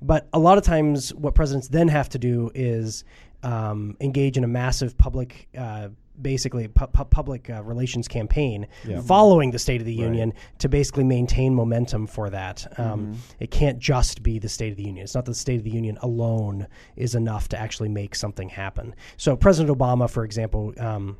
But 0.00 0.28
a 0.32 0.38
lot 0.38 0.58
of 0.58 0.64
times, 0.64 1.12
what 1.14 1.34
presidents 1.34 1.68
then 1.68 1.88
have 1.88 2.08
to 2.10 2.18
do 2.18 2.50
is 2.54 3.04
um, 3.42 3.96
engage 4.00 4.36
in 4.36 4.44
a 4.44 4.48
massive 4.48 4.96
public. 4.98 5.48
Uh, 5.56 5.88
basically 6.20 6.68
pu- 6.68 6.86
pu- 6.88 7.06
public 7.06 7.48
uh, 7.48 7.62
relations 7.64 8.06
campaign 8.06 8.66
following 9.00 9.50
the 9.50 9.58
State 9.58 9.80
of 9.80 9.86
the 9.86 9.94
Union 9.94 10.34
to 10.58 10.68
basically 10.68 11.04
maintain 11.04 11.54
momentum 11.54 12.06
for 12.06 12.28
that. 12.28 12.66
Um, 12.78 13.16
It 13.40 13.50
can't 13.50 13.78
just 13.78 14.22
be 14.22 14.38
the 14.38 14.48
State 14.48 14.70
of 14.72 14.76
the 14.76 14.84
Union. 14.84 15.04
It's 15.04 15.14
not 15.14 15.24
that 15.24 15.30
the 15.32 15.38
State 15.38 15.56
of 15.56 15.64
the 15.64 15.70
Union 15.70 15.96
alone 16.02 16.66
is 16.96 17.14
enough 17.14 17.48
to 17.48 17.58
actually 17.58 17.88
make 17.88 18.14
something 18.14 18.50
happen. 18.50 18.94
So 19.16 19.36
President 19.36 19.76
Obama, 19.76 20.08
for 20.08 20.22
example. 20.24 20.74
Um, 20.78 21.16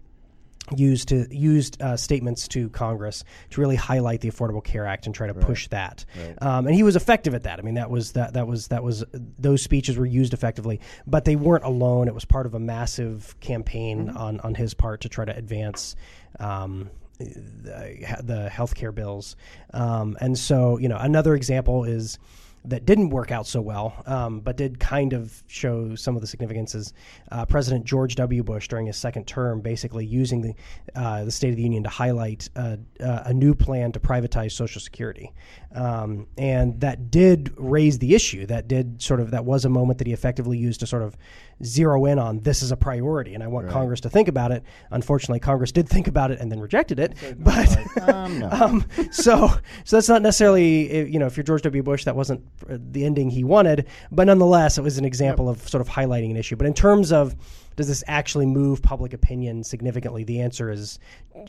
used 0.76 1.08
to 1.08 1.26
used 1.34 1.80
uh, 1.82 1.96
statements 1.96 2.48
to 2.48 2.68
Congress 2.70 3.24
to 3.50 3.60
really 3.60 3.76
highlight 3.76 4.20
the 4.20 4.30
Affordable 4.30 4.62
Care 4.62 4.86
Act 4.86 5.06
and 5.06 5.14
try 5.14 5.26
to 5.26 5.34
push 5.34 5.68
that. 5.68 6.04
Um, 6.40 6.66
and 6.66 6.74
he 6.74 6.82
was 6.82 6.96
effective 6.96 7.34
at 7.34 7.42
that. 7.42 7.58
I 7.58 7.62
mean, 7.62 7.74
that 7.74 7.90
was 7.90 8.12
that 8.12 8.34
that 8.34 8.46
was 8.46 8.68
that 8.68 8.82
was 8.82 9.04
those 9.12 9.62
speeches 9.62 9.96
were 9.96 10.06
used 10.06 10.32
effectively, 10.32 10.80
but 11.06 11.24
they 11.24 11.36
weren't 11.36 11.64
alone. 11.64 12.08
It 12.08 12.14
was 12.14 12.24
part 12.24 12.46
of 12.46 12.54
a 12.54 12.60
massive 12.60 13.38
campaign 13.40 14.10
on 14.10 14.40
on 14.40 14.54
his 14.54 14.74
part 14.74 15.02
to 15.02 15.08
try 15.08 15.24
to 15.24 15.36
advance. 15.36 15.96
Um, 16.38 16.90
the, 17.18 18.16
the 18.24 18.50
healthcare 18.52 18.92
bills, 18.92 19.36
um, 19.72 20.16
and 20.20 20.36
so 20.36 20.78
you 20.78 20.88
know 20.88 20.96
another 20.96 21.36
example 21.36 21.84
is 21.84 22.18
that 22.64 22.86
didn't 22.86 23.10
work 23.10 23.32
out 23.32 23.46
so 23.46 23.60
well, 23.60 24.02
um, 24.06 24.40
but 24.40 24.56
did 24.56 24.78
kind 24.78 25.12
of 25.12 25.42
show 25.48 25.94
some 25.96 26.14
of 26.14 26.20
the 26.20 26.26
significances. 26.26 26.92
Uh, 27.30 27.44
President 27.44 27.84
George 27.84 28.14
W. 28.14 28.42
Bush, 28.42 28.68
during 28.68 28.86
his 28.86 28.96
second 28.96 29.26
term, 29.26 29.60
basically 29.60 30.06
using 30.06 30.40
the 30.42 30.54
uh, 30.94 31.24
the 31.24 31.30
State 31.30 31.50
of 31.50 31.56
the 31.56 31.62
Union 31.62 31.82
to 31.82 31.88
highlight 31.88 32.48
uh, 32.54 32.76
uh, 33.00 33.22
a 33.26 33.32
new 33.32 33.54
plan 33.54 33.90
to 33.92 34.00
privatize 34.00 34.52
Social 34.52 34.80
Security, 34.80 35.32
um, 35.74 36.26
and 36.38 36.80
that 36.80 37.10
did 37.10 37.52
raise 37.56 37.98
the 37.98 38.14
issue. 38.14 38.46
That 38.46 38.68
did 38.68 39.02
sort 39.02 39.20
of 39.20 39.32
that 39.32 39.44
was 39.44 39.64
a 39.64 39.68
moment 39.68 39.98
that 39.98 40.06
he 40.06 40.12
effectively 40.12 40.58
used 40.58 40.80
to 40.80 40.86
sort 40.86 41.02
of 41.02 41.16
zero 41.64 42.04
in 42.06 42.18
on 42.18 42.40
this 42.40 42.62
is 42.62 42.72
a 42.72 42.76
priority, 42.76 43.34
and 43.34 43.42
I 43.42 43.46
want 43.46 43.68
Congress 43.68 44.00
to 44.00 44.10
think 44.10 44.28
about 44.28 44.52
it. 44.52 44.62
Unfortunately, 44.90 45.40
Congress 45.40 45.72
did 45.72 45.88
think 45.88 46.08
about 46.08 46.30
it 46.30 46.40
and 46.40 46.50
then 46.50 46.60
rejected 46.60 46.98
it, 46.98 47.14
but. 47.38 48.02
Um, 48.08 48.38
no. 48.40 48.48
Um, 48.50 48.84
so, 49.10 49.48
so 49.84 49.96
that's 49.96 50.08
not 50.08 50.22
necessarily, 50.22 51.10
you 51.10 51.18
know, 51.18 51.26
if 51.26 51.36
you're 51.36 51.44
George 51.44 51.62
W. 51.62 51.82
Bush, 51.82 52.04
that 52.04 52.16
wasn't 52.16 52.44
uh, 52.68 52.78
the 52.78 53.04
ending 53.04 53.30
he 53.30 53.44
wanted, 53.44 53.86
but 54.10 54.24
nonetheless, 54.24 54.78
it 54.78 54.82
was 54.82 54.98
an 54.98 55.04
example 55.04 55.48
of 55.48 55.68
sort 55.68 55.80
of 55.80 55.88
highlighting 55.88 56.30
an 56.30 56.36
issue. 56.36 56.56
But 56.56 56.66
in 56.66 56.74
terms 56.74 57.12
of 57.12 57.34
does 57.77 57.89
this 57.89 58.05
actually 58.07 58.47
move 58.47 58.83
public 58.83 59.12
opinion 59.12 59.64
significantly? 59.64 60.25
The 60.25 60.41
answer 60.41 60.70
is 60.70 60.99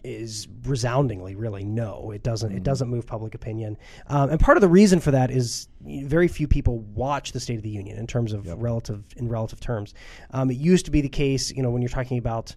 is 0.03 0.47
resoundingly, 0.63 1.35
really, 1.35 1.63
no. 1.63 2.11
It 2.11 2.23
doesn't. 2.23 2.51
It 2.51 2.63
doesn't 2.63 2.89
move 2.89 3.05
public 3.05 3.35
opinion, 3.35 3.77
um, 4.07 4.29
and 4.29 4.39
part 4.39 4.57
of 4.57 4.61
the 4.61 4.69
reason 4.69 4.99
for 4.99 5.11
that 5.11 5.31
is 5.31 5.67
very 5.81 6.27
few 6.27 6.47
people 6.47 6.79
watch 6.79 7.31
the 7.31 7.39
State 7.39 7.57
of 7.57 7.63
the 7.63 7.69
Union 7.69 7.97
in 7.97 8.07
terms 8.07 8.33
of 8.33 8.47
relative 8.61 9.03
in 9.17 9.27
relative 9.27 9.59
terms. 9.59 9.93
Um, 10.31 10.49
it 10.49 10.57
used 10.57 10.85
to 10.85 10.91
be 10.91 11.01
the 11.01 11.09
case, 11.09 11.51
you 11.51 11.61
know, 11.61 11.69
when 11.69 11.81
you're 11.81 11.89
talking 11.89 12.17
about 12.17 12.55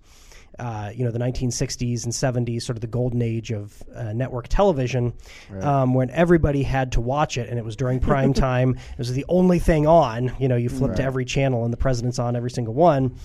uh, 0.59 0.91
you 0.95 1.05
know 1.05 1.11
the 1.11 1.19
1960s 1.19 2.05
and 2.05 2.13
70s, 2.13 2.63
sort 2.63 2.77
of 2.77 2.81
the 2.81 2.87
golden 2.87 3.23
age 3.23 3.51
of 3.51 3.83
uh, 3.95 4.13
network 4.13 4.49
television, 4.49 5.13
um, 5.61 5.95
when 5.95 6.11
everybody 6.11 6.63
had 6.63 6.93
to 6.93 7.01
watch 7.01 7.37
it, 7.37 7.49
and 7.49 7.59
it 7.59 7.65
was 7.65 7.77
during 7.77 8.01
prime 8.01 8.33
time. 8.49 8.71
It 8.71 8.99
was 8.99 9.13
the 9.13 9.25
only 9.29 9.59
thing 9.59 9.87
on. 9.87 10.35
You 10.39 10.49
know, 10.49 10.57
you 10.57 10.69
flip 10.69 10.95
to 10.97 11.03
every 11.03 11.25
channel, 11.25 11.65
and 11.65 11.73
the 11.73 11.77
president's 11.77 12.19
on 12.19 12.37
every 12.37 12.51
single 12.51 12.75
one. 12.75 13.17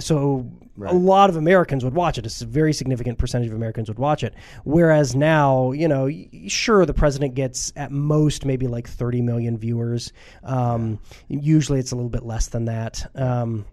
So 0.00 0.50
a 0.82 0.94
lot 0.94 1.30
of 1.30 1.36
Americans 1.36 1.84
would 1.84 1.94
watch 1.94 2.18
it. 2.18 2.26
A 2.26 2.44
very 2.46 2.72
significant 2.72 3.18
percentage 3.18 3.48
of 3.48 3.54
Americans 3.54 3.88
would 3.88 3.98
watch 3.98 4.24
it. 4.24 4.34
Whereas 4.64 5.14
now, 5.14 5.72
you 5.72 5.86
know, 5.88 6.10
sure, 6.48 6.84
the 6.84 6.94
president 6.94 7.34
gets 7.34 7.72
at 7.76 7.92
most 7.92 8.44
maybe 8.44 8.66
like 8.66 8.88
30 8.88 9.22
million 9.22 9.56
viewers. 9.56 10.12
Um, 10.42 10.98
Usually, 11.28 11.78
it's 11.78 11.92
a 11.92 11.96
little 11.96 12.10
bit 12.10 12.24
less 12.24 12.48
than 12.48 12.64
that. 12.66 13.10
Um, 13.14 13.64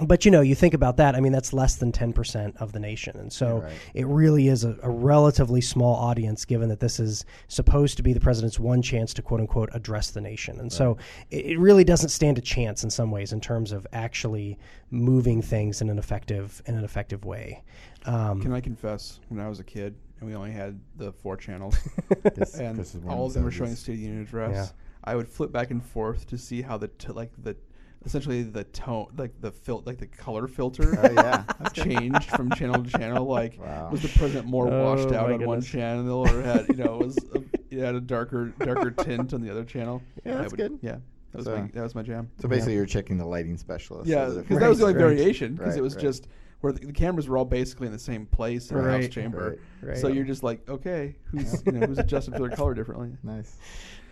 but 0.00 0.24
you 0.24 0.30
know, 0.30 0.40
you 0.40 0.54
think 0.54 0.74
about 0.74 0.96
that. 0.98 1.14
I 1.14 1.20
mean, 1.20 1.32
that's 1.32 1.52
less 1.52 1.76
than 1.76 1.90
ten 1.92 2.12
percent 2.12 2.56
of 2.58 2.72
the 2.72 2.78
nation, 2.80 3.16
and 3.18 3.32
so 3.32 3.66
it 3.94 4.06
really 4.06 4.48
is 4.48 4.64
a, 4.64 4.76
a 4.82 4.90
relatively 4.90 5.60
small 5.60 5.96
audience, 5.96 6.44
given 6.44 6.68
that 6.68 6.80
this 6.80 7.00
is 7.00 7.24
supposed 7.48 7.96
to 7.96 8.02
be 8.02 8.12
the 8.12 8.20
president's 8.20 8.58
one 8.60 8.80
chance 8.82 9.12
to 9.14 9.22
quote 9.22 9.40
unquote 9.40 9.70
address 9.72 10.10
the 10.10 10.20
nation. 10.20 10.60
And 10.60 10.72
so 10.72 10.98
it, 11.30 11.46
it 11.46 11.58
really 11.58 11.84
doesn't 11.84 12.10
stand 12.10 12.38
a 12.38 12.40
chance 12.42 12.84
in 12.84 12.90
some 12.90 13.10
ways 13.10 13.32
in 13.32 13.40
terms 13.40 13.72
of 13.72 13.86
actually 13.92 14.58
moving 14.90 15.42
things 15.42 15.80
in 15.80 15.90
an 15.90 15.98
effective 15.98 16.62
in 16.66 16.76
an 16.76 16.84
effective 16.84 17.24
way. 17.24 17.62
Um, 18.06 18.40
Can 18.40 18.52
I 18.52 18.60
confess? 18.60 19.20
When 19.28 19.40
I 19.40 19.48
was 19.48 19.58
a 19.60 19.64
kid 19.64 19.94
and 20.20 20.28
we 20.28 20.34
only 20.36 20.52
had 20.52 20.78
the 20.96 21.12
four 21.12 21.36
channels, 21.36 21.76
This- 22.34 22.54
and 22.54 22.78
this 22.78 22.96
all 23.08 23.22
of 23.24 23.28
of 23.30 23.34
them 23.34 23.44
were 23.44 23.50
showing 23.50 23.70
the 23.70 23.76
State 23.76 23.92
of 23.94 23.98
the 23.98 24.04
Union 24.04 24.22
address, 24.22 24.54
Yeah. 24.54 24.66
I 25.04 25.14
would 25.16 25.28
flip 25.28 25.52
back 25.52 25.70
and 25.70 25.82
forth 25.82 26.26
to 26.28 26.38
see 26.38 26.60
how 26.62 26.76
the 26.76 26.88
t- 26.88 27.12
like 27.12 27.30
the 27.42 27.56
essentially 28.04 28.42
the 28.42 28.64
tone 28.64 29.06
like 29.16 29.32
the 29.40 29.50
fil- 29.50 29.82
like 29.84 29.98
the 29.98 30.06
color 30.06 30.46
filter 30.46 30.98
Oh, 30.98 31.10
yeah. 31.12 31.44
changed 31.74 32.30
from 32.30 32.50
channel 32.52 32.82
to 32.82 32.90
channel. 32.90 33.24
Like 33.26 33.58
Wow. 33.60 33.90
was 33.90 34.02
the 34.02 34.08
president 34.08 34.46
more 34.46 34.68
Oh, 34.72 34.84
washed 34.94 35.12
out 35.12 35.28
my 35.28 35.34
on 35.34 35.44
one 35.44 35.58
goodness. 35.60 35.68
channel 35.68 36.20
or 36.28 36.42
had 36.42 36.66
you 36.68 36.76
know 36.76 36.98
was 36.98 37.18
a, 37.34 37.42
it 37.70 37.80
had 37.80 37.94
a 37.94 38.00
darker 38.00 38.52
darker 38.60 38.90
tint 39.04 39.34
on 39.34 39.40
the 39.40 39.50
other 39.50 39.64
channel? 39.64 40.02
Yeah, 40.24 40.34
I 40.38 40.42
that's 40.42 40.52
good. 40.52 40.78
Yeah, 40.80 40.92
that 41.32 41.36
was 41.38 41.46
So- 41.46 41.56
my 41.56 41.70
that 41.74 41.82
was 41.82 41.94
my 41.94 42.02
jam. 42.02 42.30
So 42.40 42.48
basically, 42.48 42.74
you're 42.74 42.86
checking 42.86 43.18
the 43.18 43.26
lighting 43.26 43.56
specialist. 43.56 44.08
Yeah, 44.08 44.26
of 44.26 44.34
the 44.36 44.40
because 44.42 44.58
that 44.60 44.68
was 44.68 44.78
the 44.78 44.84
only 44.84 44.94
different- 44.94 45.16
variation. 45.18 45.54
Because 45.54 45.72
Right, 45.72 45.78
it 45.78 45.82
was 45.82 45.94
right. 45.96 46.02
just 46.02 46.28
where 46.60 46.72
the, 46.72 46.86
the 46.86 46.92
cameras 46.92 47.28
were 47.28 47.38
all 47.38 47.44
basically 47.44 47.86
in 47.86 47.92
the 47.92 47.98
same 47.98 48.26
place 48.26 48.70
in 48.72 48.76
the 48.78 48.82
house 48.82 49.02
Right. 49.02 49.12
chamber. 49.12 49.58
Right, 49.82 49.96
So 49.96 50.08
right. 50.08 50.16
you're 50.16 50.24
just 50.24 50.42
like, 50.42 50.68
okay, 50.68 51.14
who's 51.24 51.62
you 51.66 51.72
know 51.72 51.86
who's 51.86 51.98
adjusting 51.98 52.34
for 52.34 52.40
their 52.40 52.50
color 52.56 52.74
differently? 52.74 53.10
nice. 53.22 53.56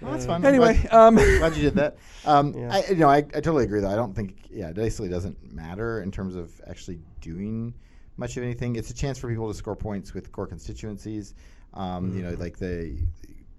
Well, 0.00 0.12
that's. 0.12 0.26
I'm 0.28 0.44
Anyway, 0.44 0.78
glad, 0.82 0.92
um, 0.94 1.14
glad 1.38 1.56
you 1.56 1.62
did 1.62 1.74
that. 1.76 1.96
Um, 2.24 2.54
Yeah. 2.54 2.74
I, 2.74 2.90
you 2.90 2.96
know, 2.96 3.08
I, 3.08 3.18
I 3.18 3.22
totally 3.22 3.64
agree. 3.64 3.80
Though 3.80 3.90
I 3.90 3.96
don't 3.96 4.14
think, 4.14 4.46
yeah, 4.50 4.68
it 4.68 4.74
basically 4.74 5.08
doesn't 5.08 5.52
matter 5.52 6.02
in 6.02 6.10
terms 6.10 6.36
of 6.36 6.52
actually 6.66 6.98
doing 7.20 7.72
much 8.16 8.36
of 8.36 8.42
anything. 8.42 8.76
It's 8.76 8.90
a 8.90 8.94
chance 8.94 9.18
for 9.18 9.28
people 9.28 9.48
to 9.48 9.54
score 9.54 9.76
points 9.76 10.14
with 10.14 10.32
core 10.32 10.46
constituencies. 10.46 11.34
Um, 11.74 12.14
You 12.16 12.22
know, 12.22 12.32
Mm-hmm. 12.32 12.40
like 12.42 12.58
the 12.58 12.96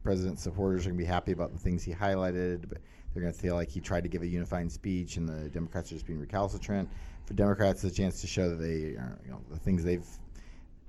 president's 0.04 0.42
supporters 0.44 0.86
are 0.86 0.90
going 0.90 0.98
to 0.98 1.04
be 1.04 1.08
happy 1.08 1.32
about 1.32 1.52
the 1.54 1.60
things 1.60 1.84
he 1.84 1.94
highlighted, 1.94 2.68
but 2.70 2.80
they're 3.14 3.22
going 3.22 3.34
to 3.34 3.40
feel 3.40 3.56
like 3.56 3.70
he 3.70 3.80
tried 3.80 4.04
to 4.04 4.10
give 4.10 4.22
a 4.22 4.28
unifying 4.28 4.70
speech, 4.70 5.18
and 5.18 5.28
the 5.28 5.50
Democrats 5.50 5.92
are 5.92 5.96
just 5.96 6.06
being 6.08 6.20
recalcitrant. 6.20 6.88
For 7.26 7.34
Democrats, 7.34 7.84
it's 7.84 7.94
a 7.94 7.98
chance 7.98 8.22
to 8.22 8.28
show 8.28 8.50
that 8.50 8.56
they, 8.56 8.96
are, 8.96 9.20
you 9.26 9.32
know, 9.32 9.42
the 9.52 9.58
things 9.60 9.84
they've 9.84 10.06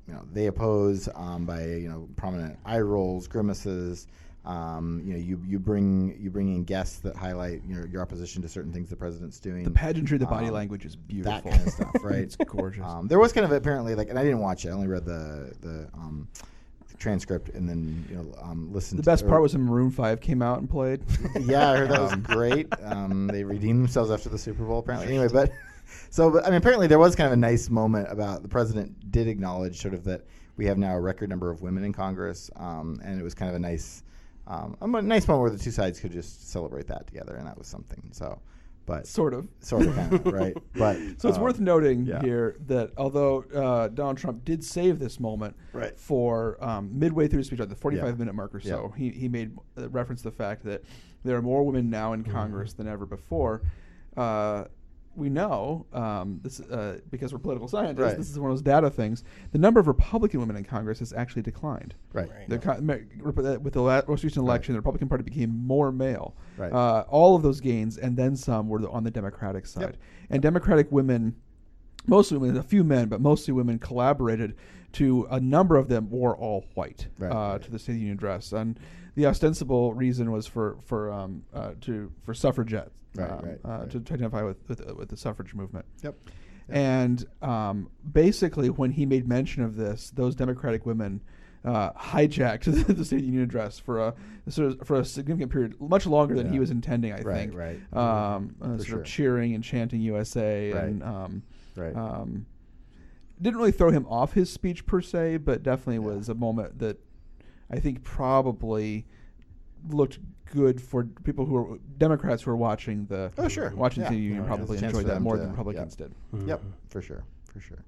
you 0.07 0.15
know 0.15 0.23
they 0.33 0.47
oppose 0.47 1.09
um, 1.15 1.45
by 1.45 1.65
you 1.65 1.89
know 1.89 2.09
prominent 2.17 2.59
eye 2.65 2.81
rolls, 2.81 3.27
grimaces. 3.29 4.07
Um, 4.45 5.03
you 5.05 5.13
know, 5.13 5.19
you, 5.19 5.43
you 5.47 5.59
bring 5.59 6.17
you 6.19 6.31
bring 6.31 6.55
in 6.55 6.65
guests 6.65 7.01
that 7.01 7.15
highlight 7.17 7.61
your 7.67 7.87
your 7.87 8.01
opposition 8.01 8.41
to 8.43 8.49
certain 8.49 8.73
things 8.73 8.89
the 8.89 8.97
president's 8.97 9.39
doing. 9.41 9.65
the 9.65 9.71
pageantry, 9.71 10.17
the 10.17 10.27
body 10.27 10.47
Um, 10.47 10.55
language 10.55 10.85
is 10.87 10.97
beautiful. 10.97 11.33
that 11.51 11.57
kind 11.57 11.67
of 11.67 11.73
stuff, 11.75 11.95
right? 12.03 12.21
it's 12.21 12.37
gorgeous. 12.37 12.85
Um, 12.85 13.09
there 13.09 13.19
was 13.19 13.33
kind 13.33 13.45
of 13.45 13.53
apparently 13.53 13.95
like, 13.95 14.09
and 14.09 14.19
I 14.19 14.23
didn't 14.25 14.39
watch 14.41 14.65
it. 14.65 14.69
I 14.71 14.73
only 14.73 14.87
read 14.89 15.05
the 15.05 15.53
the 15.61 15.89
um, 15.93 16.29
transcript 16.99 17.51
and 17.51 17.69
then 17.69 18.05
you 18.09 18.17
know 18.17 18.35
um, 18.43 18.73
listened. 18.73 18.99
the 18.99 19.03
best 19.05 19.23
to, 19.25 19.29
part 19.29 19.43
was 19.43 19.53
when 19.55 19.65
Maroon 19.65 19.91
Five 19.91 20.21
came 20.21 20.41
out 20.41 20.59
and 20.61 20.69
played. 20.71 21.03
yeah, 21.41 21.71
I 21.73 21.77
heard 21.77 21.91
that 21.91 22.01
was 22.01 22.17
great. 22.17 22.69
Um, 22.83 23.27
they 23.27 23.45
redeemed 23.45 23.81
themselves 23.81 24.11
after 24.11 24.29
the 24.29 24.39
Super 24.39 24.65
Bowl, 24.65 24.79
apparently. 24.79 25.09
Anyway, 25.09 25.29
but 25.33 25.51
so 26.11 26.31
but, 26.31 26.45
I 26.45 26.49
mean, 26.49 26.57
apparently 26.57 26.87
there 26.87 26.99
was 26.99 27.15
kind 27.15 27.27
of 27.27 27.33
a 27.33 27.37
nice 27.37 27.69
moment 27.69 28.11
about 28.11 28.43
the 28.43 28.49
president 28.49 29.11
did 29.13 29.29
acknowledge 29.29 29.81
sort 29.81 29.95
of 29.95 30.05
that 30.05 30.23
we 30.57 30.65
have 30.67 30.79
now 30.79 30.95
a 30.97 31.01
record 31.01 31.29
number 31.29 31.51
of 31.51 31.61
women 31.63 31.85
in 31.85 31.93
Congress, 31.93 32.51
um, 32.57 32.99
and 33.05 33.21
it 33.21 33.23
was 33.23 33.35
kind 33.35 33.49
of 33.49 33.55
a 33.55 33.61
nice, 33.61 34.03
um, 34.49 34.77
a 34.81 35.03
nice 35.03 35.29
moment 35.29 35.43
where 35.43 35.51
the 35.51 35.63
two 35.63 35.71
sides 35.71 36.01
could 36.01 36.11
just 36.13 36.51
celebrate 36.51 36.87
that 36.89 37.07
together, 37.07 37.37
and 37.37 37.47
that 37.47 37.57
was 37.59 37.67
something. 37.67 38.03
So, 38.13 38.41
but 38.87 39.07
sort 39.07 39.35
of. 39.35 39.47
sort 39.61 39.87
of 39.87 39.95
kind 39.95 40.13
of 40.15 40.27
right, 40.27 40.57
but 40.75 40.97
So 41.19 41.29
it's 41.29 41.37
um, 41.37 41.45
worth 41.45 41.61
noting 41.61 42.07
yeah. 42.07 42.21
here 42.23 42.57
that 42.67 42.91
although 42.97 43.43
uh, 43.55 43.89
Donald 43.89 44.17
Trump 44.17 44.45
did 44.47 44.65
save 44.65 44.99
this 44.99 45.21
moment 45.21 45.55
Right. 45.75 45.99
for 45.99 46.57
um, 46.65 46.99
midway 46.99 47.29
through 47.29 47.41
the 47.41 47.45
speech, 47.45 47.61
at 47.61 47.69
the 47.69 47.77
45 47.77 48.07
Yeah. 48.09 48.15
minute 48.15 48.35
mark 48.35 48.55
or 48.55 48.61
so, 48.61 48.91
Yeah. 48.91 48.97
he, 48.99 49.11
he 49.11 49.29
made 49.29 49.55
uh, 49.77 49.91
reference 49.91 50.23
to 50.23 50.31
the 50.31 50.35
fact 50.37 50.65
that 50.65 50.83
there 51.25 51.37
are 51.37 51.43
more 51.43 51.63
women 51.65 51.91
now 51.91 52.13
Mm-hmm. 52.15 52.27
in 52.27 52.33
Congress 52.33 52.73
than 52.73 52.89
ever 52.89 53.05
before. 53.05 53.61
Uh, 54.17 54.65
we 55.19 55.29
know 55.29 55.85
um, 55.93 56.41
this 56.43 56.61
uh, 56.61 56.99
because 57.11 57.33
we're 57.33 57.39
political 57.39 57.69
scientists. 57.69 57.99
Right. 58.03 58.17
This 58.17 58.31
is 58.31 58.39
one 58.39 58.51
of 58.51 58.57
those 58.57 58.63
data 58.63 58.89
things. 58.89 59.25
The 59.53 59.59
number 59.59 59.81
of 59.81 59.89
Republican 59.89 60.41
women 60.41 60.57
in 60.57 60.65
Congress 60.65 61.01
has 61.01 61.13
actually 61.13 61.43
declined. 61.43 61.95
right. 62.13 62.31
The 62.49 62.59
co- 62.59 62.81
me- 62.81 63.03
rep- 63.21 63.39
uh, 63.39 63.59
with 63.61 63.75
the 63.75 63.83
la- 63.83 64.03
most 64.09 64.25
recent 64.25 64.45
election, 64.45 64.73
the 64.75 64.79
Republican 64.79 65.09
Party 65.09 65.25
became 65.25 65.51
more 65.51 65.91
male. 65.93 66.35
Right. 66.57 66.73
Uh, 66.73 67.05
all 67.09 67.37
of 67.37 67.43
those 67.43 67.61
gains 67.61 67.99
and 67.99 68.17
then 68.17 68.37
some 68.37 68.69
were 68.69 68.89
on 68.89 69.05
the 69.05 69.11
Democratic 69.11 69.67
side. 69.67 69.99
And 70.31 70.41
Democratic 70.41 70.91
women, 70.93 71.35
mostly 72.07 72.39
women, 72.39 72.57
a 72.57 72.63
few 72.63 72.85
men, 72.85 73.09
but 73.09 73.21
mostly 73.21 73.53
women, 73.53 73.79
collaborated 73.79 74.55
to 74.93 75.27
a 75.31 75.39
number 75.41 75.77
of 75.77 75.89
them 75.89 76.09
wore 76.11 76.37
all 76.37 76.65
white 76.75 77.09
Right, 77.19 77.31
uh, 77.31 77.35
right. 77.53 77.63
to 77.63 77.71
the 77.71 77.79
State 77.79 77.93
of 77.93 77.97
the 77.97 78.01
Union 78.01 78.17
address. 78.17 78.53
And 78.53 78.79
the 79.15 79.27
ostensible 79.27 79.93
reason 79.95 80.31
was 80.31 80.47
for 80.47 80.79
for 80.85 81.13
um, 81.13 81.45
uh, 81.53 81.73
to 81.83 82.13
for 82.23 82.35
suffragettes 82.35 82.91
Right, 83.15 83.31
um, 83.31 83.39
right, 83.45 83.59
uh, 83.65 83.69
right. 83.81 83.91
To, 83.91 84.01
to 84.01 84.15
identify 84.15 84.43
with 84.43 84.59
with, 84.69 84.89
uh, 84.89 84.95
with 84.95 85.09
the 85.09 85.17
suffrage 85.17 85.55
movement. 85.55 85.87
Yep. 86.03 86.15
And 86.71 87.25
um, 87.43 87.91
basically, 88.13 88.69
when 88.71 88.91
he 88.91 89.07
made 89.07 89.27
mention 89.27 89.63
of 89.63 89.75
this, 89.77 90.11
those 90.11 90.35
Democratic 90.35 90.85
women 90.85 91.23
uh, 91.65 91.93
hijacked 91.93 92.65
the 92.87 93.05
State 93.05 93.17
of 93.17 93.21
the 93.23 93.27
Union 93.27 93.43
address 93.43 93.79
for 93.79 93.99
a 94.09 94.15
sort 94.51 94.73
of, 94.73 94.87
for 94.87 94.97
a 95.01 95.05
significant 95.05 95.51
period, 95.51 95.81
much 95.81 96.05
longer 96.07 96.35
than 96.35 96.53
he 96.53 96.59
was 96.61 96.71
intending. 96.71 97.13
I 97.13 97.21
Right, 97.23 97.51
think. 97.51 97.55
right. 97.55 97.81
Um, 97.95 98.55
uh, 98.61 98.77
sort 98.77 98.87
sure. 98.87 98.99
of 99.01 99.07
cheering 99.07 99.55
and 99.55 99.65
chanting 99.65 100.01
USA 100.03 100.73
Right. 100.73 100.85
and. 100.85 101.03
Um, 101.03 101.43
Right. 101.77 101.95
Didn't 103.41 103.57
really 103.59 103.73
throw 103.73 103.91
him 103.91 104.07
off 104.09 104.33
his 104.35 104.51
speech 104.53 104.87
per 104.87 105.01
se, 105.01 105.39
but 105.39 105.63
definitely 105.63 105.99
was 106.01 106.29
a 106.29 106.35
moment 106.35 106.79
that 106.79 106.99
I 107.71 107.79
think 107.79 108.03
probably 108.03 109.07
looked 109.89 110.19
good 110.53 110.81
for 110.81 111.05
people 111.25 111.45
who 111.47 111.57
are 111.57 111.79
Democrats 111.99 112.43
who 112.43 112.51
are 112.51 112.57
watching 112.57 113.07
the 113.07 113.31
Oh, 113.39 113.49
sure. 113.49 113.71
watching 113.77 114.03
Yeah. 114.05 114.11
the 114.11 114.17
Union 114.17 114.37
No, 114.39 114.43
it's 114.43 114.47
a 114.53 114.57
probably 114.57 114.85
enjoyed 114.85 115.07
that 115.07 115.21
more 115.23 115.37
to- 115.37 115.43
than 115.43 115.51
Republicans 115.51 115.97
yeah. 115.99 116.07
did. 116.33 116.49
Yep, 116.49 116.63
for 116.89 117.03
sure, 117.03 117.25
for 117.53 117.61
sure. 117.61 117.85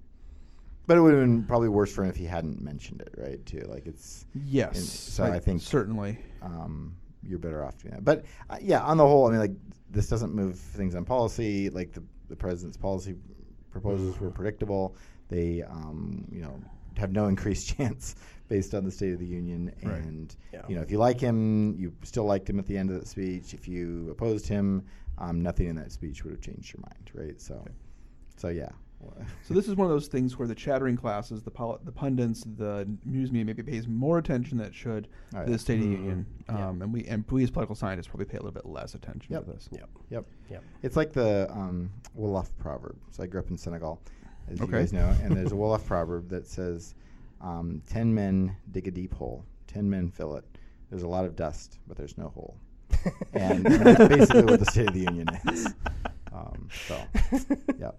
But 0.87 0.99
it 0.99 1.01
would 1.01 1.15
have 1.15 1.23
been 1.23 1.45
probably 1.45 1.69
worse 1.69 1.93
for 1.93 2.03
him 2.05 2.11
if 2.11 2.17
he 2.17 2.25
hadn't 2.25 2.61
mentioned 2.63 3.01
it, 3.01 3.15
right? 3.17 3.45
Too 3.47 3.61
like 3.69 3.87
it's 3.87 4.27
Yes, 4.45 4.77
and 4.77 4.85
so 4.85 5.25
I, 5.25 5.39
think 5.39 5.63
certainly. 5.63 6.19
um, 6.43 6.95
you're 7.23 7.39
better 7.39 7.65
off 7.65 7.79
doing 7.79 7.95
that. 7.95 8.05
But 8.05 8.25
uh, 8.49 8.57
yeah, 8.61 8.83
on 8.83 8.97
the 8.97 9.07
whole, 9.07 9.27
I 9.27 9.31
mean, 9.31 9.41
like 9.41 9.53
this 9.91 10.09
doesn't 10.09 10.35
move 10.35 10.59
things 10.59 10.95
on 10.95 11.05
policy. 11.05 11.71
Like 11.71 11.93
the 11.93 12.03
the 12.29 12.37
president's 12.37 12.77
policy 12.77 13.15
proposals 13.71 14.19
were 14.21 14.31
predictable. 14.31 14.95
They, 15.31 15.63
um, 15.63 16.27
you 16.31 16.43
know, 16.43 16.61
have 16.99 17.13
no 17.13 17.27
increased 17.35 17.75
chance 17.77 18.17
based 18.49 18.75
on 18.75 18.85
the 18.85 18.91
State 18.91 19.13
of 19.15 19.21
the 19.21 19.27
Union. 19.27 19.73
Right. 19.83 19.95
And 20.03 20.35
Yeah. 20.53 20.63
you 20.69 20.75
know, 20.77 20.83
if 20.83 20.91
you 20.91 20.99
like 20.99 21.19
him, 21.21 21.75
you 21.79 21.93
still 22.03 22.25
liked 22.25 22.51
him 22.51 22.59
at 22.59 22.67
the 22.67 22.77
end 22.77 22.91
of 22.91 22.97
that 23.01 23.07
speech. 23.07 23.55
If 23.55 23.67
you 23.69 24.11
opposed 24.11 24.47
him, 24.47 24.85
um, 25.19 25.41
nothing 25.41 25.69
in 25.69 25.77
that 25.77 25.93
speech 25.93 26.25
would 26.25 26.33
have 26.33 26.41
changed 26.41 26.75
your 26.75 26.83
mind, 26.83 27.11
right? 27.15 27.41
So, 27.41 27.65
so 28.37 28.49
yeah. 28.49 28.69
So 29.49 29.55
this 29.55 29.67
is 29.67 29.77
one 29.77 29.87
of 29.87 29.91
those 29.91 30.09
things 30.09 30.39
where 30.39 30.47
the 30.47 30.55
chattering 30.55 30.95
classes, 30.95 31.43
the 31.43 31.51
poli- 31.51 31.79
the 31.85 31.93
pundits, 31.93 32.45
the 32.59 32.87
news 33.07 33.33
media 33.33 33.47
maybe 33.47 33.63
pays 33.63 33.89
more 33.89 34.19
attention 34.19 34.59
than 34.59 34.67
it 34.67 34.75
should 34.75 35.09
Oh, 35.35 35.39
to 35.39 35.45
yeah. 35.47 35.53
the 35.53 35.59
State 35.59 35.79
of 35.79 35.85
the 35.85 35.95
Mhm. 35.95 35.99
Union, 35.99 36.27
Yeah. 36.51 36.69
um, 36.69 36.83
and 36.83 36.93
we 36.93 37.05
and 37.07 37.25
we 37.31 37.43
as 37.43 37.51
political 37.51 37.75
scientists 37.75 38.09
probably 38.09 38.27
pay 38.27 38.37
a 38.37 38.41
little 38.43 38.53
bit 38.53 38.67
less 38.67 38.95
attention 38.95 39.33
Yep. 39.33 39.47
to 39.47 39.53
this. 39.53 39.69
Yep. 39.73 39.89
Yep. 40.11 40.27
Yep. 40.51 40.65
It's 40.83 40.97
like 40.97 41.13
the 41.15 41.51
um, 41.51 41.91
Wolof 42.19 42.51
proverb. 42.59 42.97
So 43.11 43.23
I 43.23 43.27
grew 43.27 43.41
up 43.41 43.49
in 43.49 43.57
Senegal, 43.57 44.03
as 44.51 44.61
Okay. 44.61 44.73
you 44.73 44.79
guys 44.79 44.93
know, 44.93 45.15
and 45.23 45.37
there's 45.37 45.53
a 45.53 45.55
Wolof 45.57 45.85
proverb 45.87 46.29
that 46.31 46.47
says, 46.47 46.95
um, 47.41 47.83
10 47.87 48.15
men 48.15 48.57
dig 48.73 48.89
a 48.89 48.91
deep 48.91 49.15
hole, 49.15 49.45
10 49.69 49.89
men 49.89 50.11
fill 50.11 50.37
it. 50.37 50.45
There's 50.91 51.03
a 51.05 51.09
lot 51.09 51.25
of 51.25 51.37
dust, 51.37 51.79
but 51.87 51.97
there's 51.97 52.19
no 52.19 52.29
hole. 52.29 52.57
and, 53.33 53.65
and 53.67 53.67
that's 53.87 54.09
basically 54.09 54.45
what 54.45 54.59
the 54.61 54.67
State 54.67 54.89
of 54.89 54.95
the 54.95 55.01
Union 55.01 55.29
is. 55.53 55.67
Um, 56.33 56.69
so, 56.89 57.01
yep. 57.79 57.97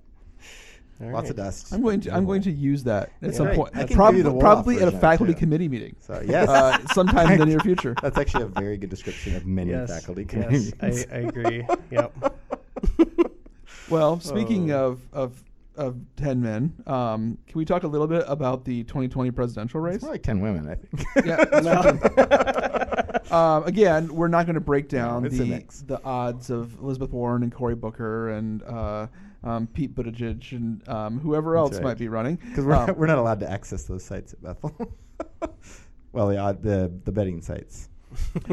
All 1.02 1.10
Lots 1.12 1.32
of 1.32 1.36
dust. 1.36 1.74
I'm 1.74 1.82
going 1.82 2.00
to 2.02 2.14
I'm 2.14 2.26
going 2.28 2.44
to 2.44 2.52
use 2.52 2.84
that 2.84 3.12
at 3.24 3.30
Yeah. 3.30 3.32
some 3.32 3.48
Right. 3.48 3.56
point. 3.56 3.76
I 3.76 3.86
can 3.86 3.96
Prob- 3.96 4.16
the 4.18 4.38
probably 4.38 4.76
at 4.76 4.82
a 4.84 4.86
version 4.86 4.88
of 4.90 4.94
it, 4.96 5.02
faculty 5.02 5.34
too. 5.34 5.40
committee 5.40 5.68
meeting. 5.68 5.96
So, 6.00 6.22
yes. 6.24 6.48
uh, 6.48 6.78
sometime 6.94 7.32
in 7.32 7.40
the 7.40 7.46
near 7.48 7.60
future. 7.60 7.96
That's 8.04 8.20
actually 8.20 8.44
a 8.44 8.48
very 8.48 8.78
good 8.78 8.92
description 8.92 9.36
of 9.36 9.48
many 9.48 9.72
yes. 9.72 9.90
faculty 9.90 10.26
committees. 10.26 10.74
Yes, 10.84 11.06
I, 11.12 11.16
I 11.16 11.20
agree. 11.22 11.66
Yep. 11.90 12.34
Well, 13.90 14.20
speaking 14.20 14.72
Oh. 14.72 14.86
of 14.92 15.02
of 15.12 15.44
of 15.76 15.98
ten 16.16 16.42
men, 16.42 16.74
um, 16.88 17.38
can 17.48 17.58
we 17.58 17.66
talk 17.66 17.84
a 17.84 17.88
little 17.88 18.08
bit 18.08 18.24
about 18.28 18.66
the 18.66 18.84
2020 18.84 19.32
presidential 19.32 19.80
race? 19.80 19.96
It's 19.96 20.04
more 20.04 20.14
like 20.14 20.24
10 20.24 20.40
women, 20.42 20.68
I 20.70 20.76
think. 20.76 21.06
Yeah, 21.26 21.44
that's 21.52 23.30
true. 23.30 23.36
um, 23.36 23.64
again, 23.64 24.14
we're 24.14 24.28
not 24.28 24.46
going 24.46 24.56
to 24.56 24.62
break 24.62 24.90
down 24.90 25.26
it's 25.26 25.38
the 25.38 25.64
the 25.86 26.04
odds 26.04 26.50
of 26.50 26.78
Elizabeth 26.80 27.12
Warren 27.12 27.44
and 27.44 27.54
Cory 27.54 27.76
Booker 27.76 28.30
and 28.30 28.64
uh, 28.64 29.08
um, 29.44 29.68
Pete 29.68 29.96
Buttigieg 29.96 30.52
and 30.52 30.88
um, 30.88 31.20
whoever 31.20 31.58
else 31.58 31.76
right. 31.76 31.84
might 31.84 31.98
be 31.98 32.08
running. 32.08 32.36
Because 32.36 32.66
we're, 32.66 32.76
Um, 32.76 32.96
we're 32.98 33.08
not 33.08 33.18
allowed 33.18 33.40
to 33.42 33.50
access 33.50 33.84
those 33.84 34.04
sites 34.04 34.34
at 34.34 34.42
Bethel. 34.42 34.96
well, 36.12 36.28
the 36.28 36.38
odd, 36.38 36.62
the 36.64 36.92
the 37.06 37.12
betting 37.12 37.42
sites. 37.42 37.90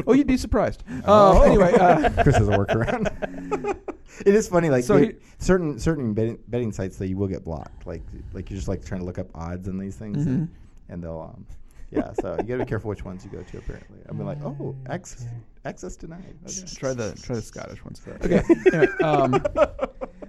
oh, 0.07 0.13
you'd 0.13 0.27
be 0.27 0.37
surprised. 0.37 0.83
Oh. 1.05 1.41
Um, 1.41 1.47
anyway, 1.47 1.73
uh, 1.73 2.23
Chris 2.23 2.37
has 2.37 2.47
a 2.47 2.51
workaround. 2.51 3.77
It 4.25 4.33
is 4.35 4.47
funny, 4.47 4.69
like 4.69 4.83
So 4.83 4.97
they- 4.97 5.05
he- 5.07 5.13
certain 5.37 5.79
certain 5.79 6.13
betting, 6.13 6.39
betting 6.47 6.71
sites 6.71 6.97
that 6.97 7.07
you 7.07 7.17
will 7.17 7.27
get 7.27 7.43
blocked. 7.43 7.85
Like 7.87 8.03
like 8.33 8.49
you're 8.49 8.57
just 8.57 8.67
like 8.67 8.83
trying 8.85 9.01
to 9.01 9.05
look 9.05 9.19
up 9.19 9.27
odds 9.35 9.67
on 9.67 9.77
these 9.77 9.95
things, 9.95 10.25
and, 10.25 10.47
Mhm. 10.47 10.49
and 10.89 11.03
they'll 11.03 11.33
um, 11.35 11.45
yeah. 11.91 12.13
So 12.21 12.31
you 12.39 12.43
got 12.43 12.57
to 12.57 12.65
be 12.65 12.69
careful 12.69 12.89
which 12.89 13.03
ones 13.05 13.23
you 13.25 13.31
go 13.31 13.41
to. 13.41 13.57
Apparently, 13.57 13.97
I've 14.07 14.15
been 14.17 14.25
like, 14.27 14.41
oh, 14.43 14.75
access 14.87 15.25
access 15.65 15.95
denied. 15.95 16.35
Okay. 16.47 16.65
try 16.75 16.93
the 16.93 17.13
try 17.21 17.35
the 17.35 17.41
Scottish 17.41 17.83
ones. 17.83 17.99
first. 17.99 18.23
Okay. 18.25 18.41
anyway, 18.73 18.87
um, 19.03 19.41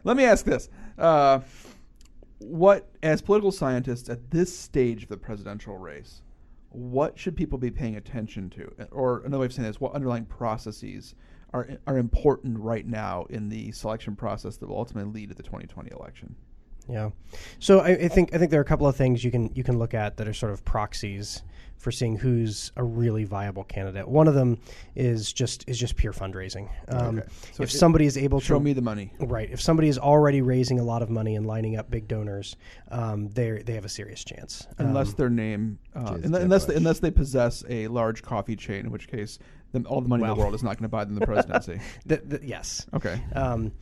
let 0.05 0.17
me 0.17 0.25
ask 0.25 0.45
this: 0.45 0.69
uh, 0.99 1.41
What, 2.39 2.89
as 3.03 3.21
political 3.21 3.53
scientists 3.53 4.09
at 4.09 4.31
this 4.31 4.57
stage 4.57 5.03
of 5.03 5.09
the 5.11 5.17
presidential 5.19 5.77
race, 5.77 6.23
what 6.71 7.19
should 7.19 7.37
people 7.37 7.59
be 7.59 7.71
paying 7.71 7.97
attention 7.97 8.49
to? 8.51 8.73
Or 8.91 9.19
another 9.21 9.41
way 9.41 9.47
of 9.47 9.53
saying 9.53 9.67
this: 9.69 9.81
What 9.81 9.93
underlying 9.93 10.25
processes 10.25 11.15
are 11.53 11.69
are 11.87 11.99
important 11.99 12.59
right 12.59 12.87
now 12.87 13.27
in 13.31 13.49
the 13.49 13.73
selection 13.73 14.17
process 14.17 14.57
that 14.57 14.69
will 14.69 14.79
ultimately 14.79 15.13
lead 15.13 15.29
to 15.31 15.35
the 15.35 15.43
2020 15.43 15.91
election? 15.91 16.35
Yeah. 16.89 17.11
So 17.59 17.81
I, 17.81 17.91
I 17.91 18.09
think 18.09 18.35
I 18.35 18.39
think 18.39 18.51
there 18.51 18.61
are 18.61 18.63
a 18.63 18.67
couple 18.67 18.87
of 18.87 18.97
things 18.97 19.23
you 19.25 19.31
can 19.31 19.51
you 19.55 19.63
can 19.63 19.79
look 19.79 19.95
at 19.95 20.17
that 20.17 20.27
are 20.27 20.35
sort 20.35 20.53
of 20.53 20.65
proxies 20.65 21.43
for 21.81 21.91
seeing 21.91 22.15
who's 22.19 22.71
a 22.77 22.85
really 22.85 23.25
viable 23.25 23.65
candidate. 23.65 24.07
One 24.07 24.29
of 24.29 24.35
them 24.35 24.59
is 24.95 25.33
just 25.33 25.67
is 25.67 25.79
just 25.79 25.97
pure 25.97 26.13
fundraising. 26.13 26.69
Um, 26.89 27.19
Okay. 27.21 27.29
So 27.53 27.63
if 27.63 27.73
somebody 27.73 28.05
is 28.05 28.19
able 28.19 28.39
Show 28.39 28.55
to 28.55 28.59
show 28.59 28.61
me 28.61 28.75
the 28.75 28.83
money. 28.83 29.13
Right. 29.19 29.51
If 29.51 29.61
somebody 29.63 29.89
is 29.89 29.99
already 29.99 30.43
raising 30.43 30.79
a 30.79 30.85
lot 30.85 31.01
of 31.03 31.09
money 31.09 31.35
and 31.37 31.47
lining 31.47 31.77
up 31.77 31.91
big 31.91 32.07
donors, 32.07 32.55
um, 32.91 33.29
they 33.31 33.63
they 33.63 33.73
have 33.73 33.87
a 33.87 33.89
serious 33.89 34.23
chance. 34.23 34.67
Unless 34.79 35.09
Um, 35.09 35.15
their 35.17 35.31
name, 35.31 35.79
uh, 35.95 36.13
Jeez, 36.13 36.25
unless 36.27 36.67
they, 36.67 36.75
unless 36.75 36.99
they 37.01 37.11
possess 37.11 37.65
a 37.69 37.89
large 37.89 38.23
coffee 38.23 38.57
chain, 38.57 38.81
in 38.87 38.91
which 38.91 39.09
case, 39.09 39.39
them, 39.73 39.87
all 39.89 40.03
the 40.03 40.09
money 40.09 40.23
in 40.23 40.29
the 40.29 40.35
world 40.37 40.55
is 40.55 40.63
not 40.63 40.77
going 40.77 40.83
to 40.85 40.89
buy 40.89 41.05
them 41.05 41.15
the 41.15 41.27
presidency. 41.27 41.81
th- 42.09 42.29
th- 42.29 42.43
yes. 42.43 42.87
Okay. 42.93 43.23
Um, 43.35 43.73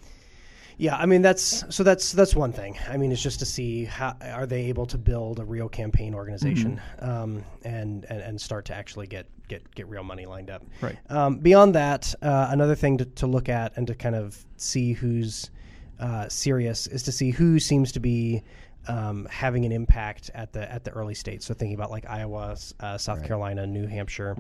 yeah, 0.78 0.96
I 0.96 1.06
mean 1.06 1.22
that's 1.22 1.64
so 1.74 1.82
that's 1.82 2.12
that's 2.12 2.36
one 2.36 2.52
thing. 2.52 2.78
I 2.88 2.96
mean, 2.96 3.10
it's 3.10 3.22
just 3.22 3.40
to 3.40 3.44
see 3.44 3.84
how 3.84 4.16
are 4.22 4.46
they 4.46 4.66
able 4.66 4.86
to 4.86 4.96
build 4.96 5.40
a 5.40 5.44
real 5.44 5.68
campaign 5.68 6.14
organization 6.14 6.80
um, 7.00 7.44
and, 7.64 8.04
and 8.08 8.20
and 8.20 8.40
start 8.40 8.64
to 8.66 8.74
actually 8.74 9.08
get 9.08 9.26
get 9.48 9.74
get 9.74 9.88
real 9.88 10.04
money 10.04 10.24
lined 10.24 10.50
up. 10.50 10.64
Right. 10.80 10.96
Um, 11.10 11.38
beyond 11.38 11.74
that, 11.74 12.14
uh, 12.22 12.48
another 12.50 12.76
thing 12.76 12.98
to, 12.98 13.04
to 13.04 13.26
look 13.26 13.48
at 13.48 13.76
and 13.76 13.88
to 13.88 13.94
kind 13.96 14.14
of 14.14 14.44
see 14.56 14.92
who's 14.92 15.50
uh, 15.98 16.28
serious 16.28 16.86
is 16.86 17.02
to 17.02 17.12
see 17.12 17.32
who 17.32 17.58
seems 17.58 17.90
to 17.92 18.00
be 18.00 18.44
um, 18.86 19.26
having 19.30 19.64
an 19.64 19.72
impact 19.72 20.30
at 20.32 20.52
the 20.52 20.70
at 20.72 20.84
the 20.84 20.92
early 20.92 21.14
states. 21.14 21.44
So 21.46 21.54
thinking 21.54 21.74
about 21.74 21.90
like 21.90 22.08
Iowa, 22.08 22.56
uh, 22.78 22.98
South 22.98 23.24
Carolina, 23.24 23.66
New 23.66 23.88
Hampshire, 23.88 24.36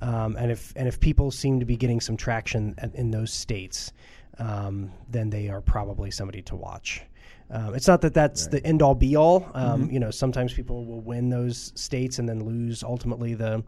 um, 0.00 0.36
and 0.36 0.52
if 0.52 0.72
and 0.76 0.86
if 0.86 1.00
people 1.00 1.32
seem 1.32 1.58
to 1.58 1.66
be 1.66 1.76
getting 1.76 2.00
some 2.00 2.16
traction 2.16 2.76
at, 2.78 2.94
in 2.94 3.10
those 3.10 3.32
states, 3.32 3.92
um, 4.40 4.90
then 5.08 5.30
they 5.30 5.48
are 5.48 5.60
probably 5.60 6.10
somebody 6.10 6.42
to 6.42 6.56
watch. 6.56 7.02
Um, 7.50 7.74
it's 7.74 7.86
not 7.86 8.00
that 8.00 8.14
that's 8.14 8.46
the 8.46 8.64
end 8.64 8.80
all 8.80 8.94
be 8.94 9.16
all. 9.16 9.48
Um, 9.54 9.90
You 9.90 10.00
know, 10.00 10.10
sometimes 10.10 10.52
people 10.54 10.84
will 10.84 11.00
win 11.00 11.28
those 11.30 11.72
states 11.74 12.18
and 12.18 12.28
then 12.28 12.44
lose 12.44 12.82
ultimately 12.82 13.34
the 13.34 13.62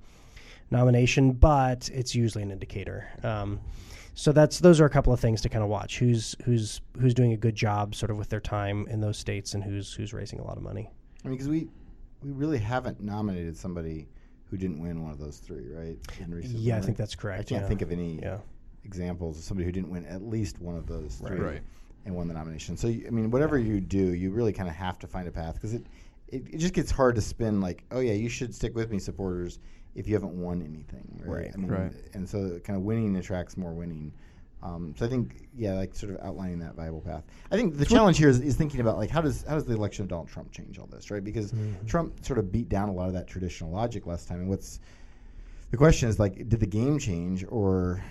nomination, 0.70 1.32
but 1.32 1.90
it's 1.92 2.14
usually 2.14 2.42
an 2.42 2.50
indicator. 2.50 3.08
Um, 3.22 3.60
so 4.14 4.32
that's 4.32 4.60
those 4.60 4.80
are 4.80 4.84
a 4.84 4.90
couple 4.90 5.12
of 5.12 5.20
things 5.20 5.40
to 5.42 5.48
kind 5.48 5.62
of 5.62 5.68
watch. 5.68 5.98
Who's 5.98 6.36
who's 6.44 6.80
who's 7.00 7.14
doing 7.14 7.32
a 7.32 7.36
good 7.36 7.54
job, 7.54 7.94
sort 7.94 8.10
of 8.10 8.18
with 8.18 8.28
their 8.28 8.40
time 8.40 8.86
in 8.88 9.00
those 9.00 9.18
states, 9.18 9.54
and 9.54 9.64
who's 9.64 9.92
who's 9.92 10.12
raising 10.12 10.38
a 10.38 10.44
lot 10.44 10.56
of 10.56 10.62
money. 10.62 10.90
I 11.24 11.28
mean, 11.28 11.36
because 11.36 11.48
we 11.48 11.68
we 12.22 12.30
really 12.30 12.58
haven't 12.58 13.00
nominated 13.00 13.56
somebody 13.56 14.08
who 14.50 14.56
didn't 14.56 14.80
win 14.80 15.02
one 15.02 15.10
of 15.10 15.18
those 15.18 15.38
three, 15.38 15.66
right? 15.72 15.96
Yeah, 16.44 16.76
I 16.76 16.80
think 16.82 16.98
that's 16.98 17.14
correct, 17.14 17.40
I 17.40 17.44
can't 17.44 17.62
yeah. 17.62 17.68
think 17.68 17.82
of 17.82 17.90
any 17.90 18.20
Yeah. 18.20 18.38
Examples 18.84 19.38
of 19.38 19.44
somebody 19.44 19.64
who 19.64 19.72
didn't 19.72 19.90
win 19.90 20.04
at 20.06 20.22
least 20.22 20.60
one 20.60 20.76
of 20.76 20.86
those 20.86 21.16
three 21.16 21.38
Right. 21.38 21.62
and 22.04 22.14
won 22.14 22.28
the 22.28 22.34
nomination. 22.34 22.76
So 22.76 22.88
you- 22.88 23.06
I 23.06 23.10
mean, 23.10 23.30
whatever 23.30 23.58
you 23.58 23.80
do, 23.80 24.14
you 24.14 24.30
really 24.30 24.52
kind 24.52 24.68
of 24.68 24.74
have 24.74 24.98
to 25.00 25.06
find 25.06 25.28
a 25.28 25.32
path 25.32 25.54
because 25.54 25.74
it, 25.74 25.86
it 26.28 26.42
it 26.54 26.58
just 26.58 26.74
gets 26.74 26.90
hard 26.90 27.14
to 27.16 27.20
spin 27.20 27.60
like, 27.60 27.84
oh 27.90 28.00
yeah, 28.00 28.12
you 28.14 28.28
should 28.28 28.54
stick 28.54 28.74
with 28.74 28.90
me, 28.90 28.98
supporters, 28.98 29.58
if 29.94 30.08
you 30.08 30.14
haven't 30.14 30.32
won 30.40 30.62
anything, 30.62 31.20
right? 31.24 31.44
Right. 31.44 31.50
I 31.54 31.56
mean, 31.56 31.70
Right. 31.70 31.92
And 32.14 32.28
so 32.28 32.58
kind 32.64 32.76
of 32.76 32.82
winning 32.84 33.14
attracts 33.16 33.56
more 33.56 33.72
winning. 33.72 34.12
Um, 34.64 34.94
so 34.96 35.04
I 35.04 35.08
think, 35.08 35.48
yeah, 35.56 35.74
like 35.74 35.92
sort 35.94 36.14
of 36.14 36.20
outlining 36.24 36.60
that 36.60 36.74
viable 36.76 37.00
path. 37.00 37.24
I 37.50 37.56
think 37.56 37.76
the 37.76 37.84
challenge 37.84 38.16
here 38.16 38.28
is, 38.28 38.38
is 38.40 38.54
thinking 38.54 38.80
about 38.80 38.96
like 38.96 39.10
how 39.10 39.20
does 39.20 39.42
how 39.42 39.54
does 39.54 39.64
the 39.64 39.74
election 39.74 40.04
of 40.04 40.08
Donald 40.08 40.28
Trump 40.28 40.52
change 40.52 40.78
all 40.78 40.86
this, 40.86 41.10
right? 41.10 41.22
Because 41.22 41.52
Trump 41.86 42.24
sort 42.24 42.38
of 42.38 42.50
beat 42.52 42.68
down 42.68 42.88
a 42.88 42.92
lot 42.92 43.08
of 43.08 43.12
that 43.14 43.26
traditional 43.26 43.70
logic 43.72 44.06
last 44.06 44.28
time. 44.28 44.38
And 44.40 44.48
what's 44.48 44.78
the 45.72 45.76
question 45.76 46.08
is 46.08 46.18
like, 46.20 46.48
did 46.48 46.60
the 46.60 46.66
game 46.66 46.98
change 46.98 47.44
or 47.48 48.02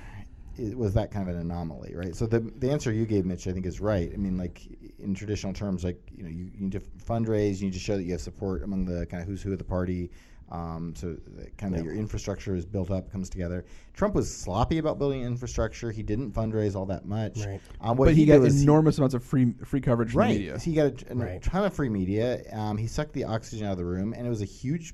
i 0.62 0.76
was 0.76 0.93
that 0.93 1.12
kind 1.12 1.28
of 1.30 1.36
an 1.36 1.41
anomaly, 1.41 1.93
right? 1.95 2.16
So 2.16 2.26
the 2.26 2.39
the 2.39 2.72
answer 2.72 2.91
you 2.91 3.05
gave, 3.05 3.26
Mitch, 3.26 3.47
I 3.47 3.51
think 3.51 3.66
is 3.66 3.80
right. 3.82 4.12
I 4.14 4.18
mean, 4.18 4.38
like 4.38 4.62
in 4.99 5.14
traditional 5.16 5.53
terms, 5.53 5.84
like 5.84 5.99
you 6.16 6.24
know, 6.24 6.30
you, 6.30 6.49
you 6.53 6.62
need 6.62 6.72
to 6.74 6.82
fundraise, 7.05 7.59
you 7.59 7.66
need 7.66 7.74
to 7.74 7.80
show 7.80 7.97
that 7.97 8.03
you 8.03 8.12
have 8.12 8.22
support 8.22 8.64
among 8.64 8.86
the 8.86 9.05
kind 9.07 9.22
of 9.22 9.28
who's 9.28 9.41
who 9.41 9.51
of 9.51 9.57
the 9.57 9.64
party. 9.64 10.12
Um, 10.51 10.93
so 10.97 11.16
that 11.38 11.57
kind 11.57 11.76
of 11.78 11.86
your 11.86 11.93
infrastructure 11.95 12.53
is 12.55 12.66
built 12.66 12.91
up, 12.91 13.09
comes 13.09 13.30
together. 13.30 13.64
Trump 13.93 14.14
was 14.16 14.30
sloppy 14.36 14.80
about 14.80 14.99
building 14.99 15.22
infrastructure. 15.24 15.91
He 15.91 16.03
didn't 16.03 16.34
fundraise 16.34 16.76
all 16.76 16.86
that 16.88 17.05
much. 17.05 17.39
Right. 17.45 17.62
Um, 17.80 17.95
what 17.95 18.07
but 18.07 18.16
he, 18.16 18.26
did 18.26 18.34
got 18.34 18.41
was 18.41 18.57
he- 18.57 18.64
enormous 18.64 18.97
amounts 18.97 19.16
of 19.16 19.24
free 19.24 19.53
free 19.64 19.80
coverage 19.80 20.12
from 20.12 20.20
right. 20.20 20.30
media. 20.32 20.59
So 20.59 20.66
he 20.66 20.74
got 20.74 21.03
a, 21.03 21.14
a 21.14 21.16
Right. 21.16 21.41
ton 21.41 21.64
of 21.64 21.74
free 21.74 21.88
media. 21.88 22.41
Um, 22.51 22.78
he 22.78 22.88
sucked 22.88 23.14
the 23.14 23.24
oxygen 23.24 23.66
out 23.66 23.72
of 23.72 23.78
the 23.78 23.86
room, 23.86 24.14
and 24.14 24.28
it 24.28 24.30
was 24.30 24.41
a 24.41 24.45
huge 24.45 24.93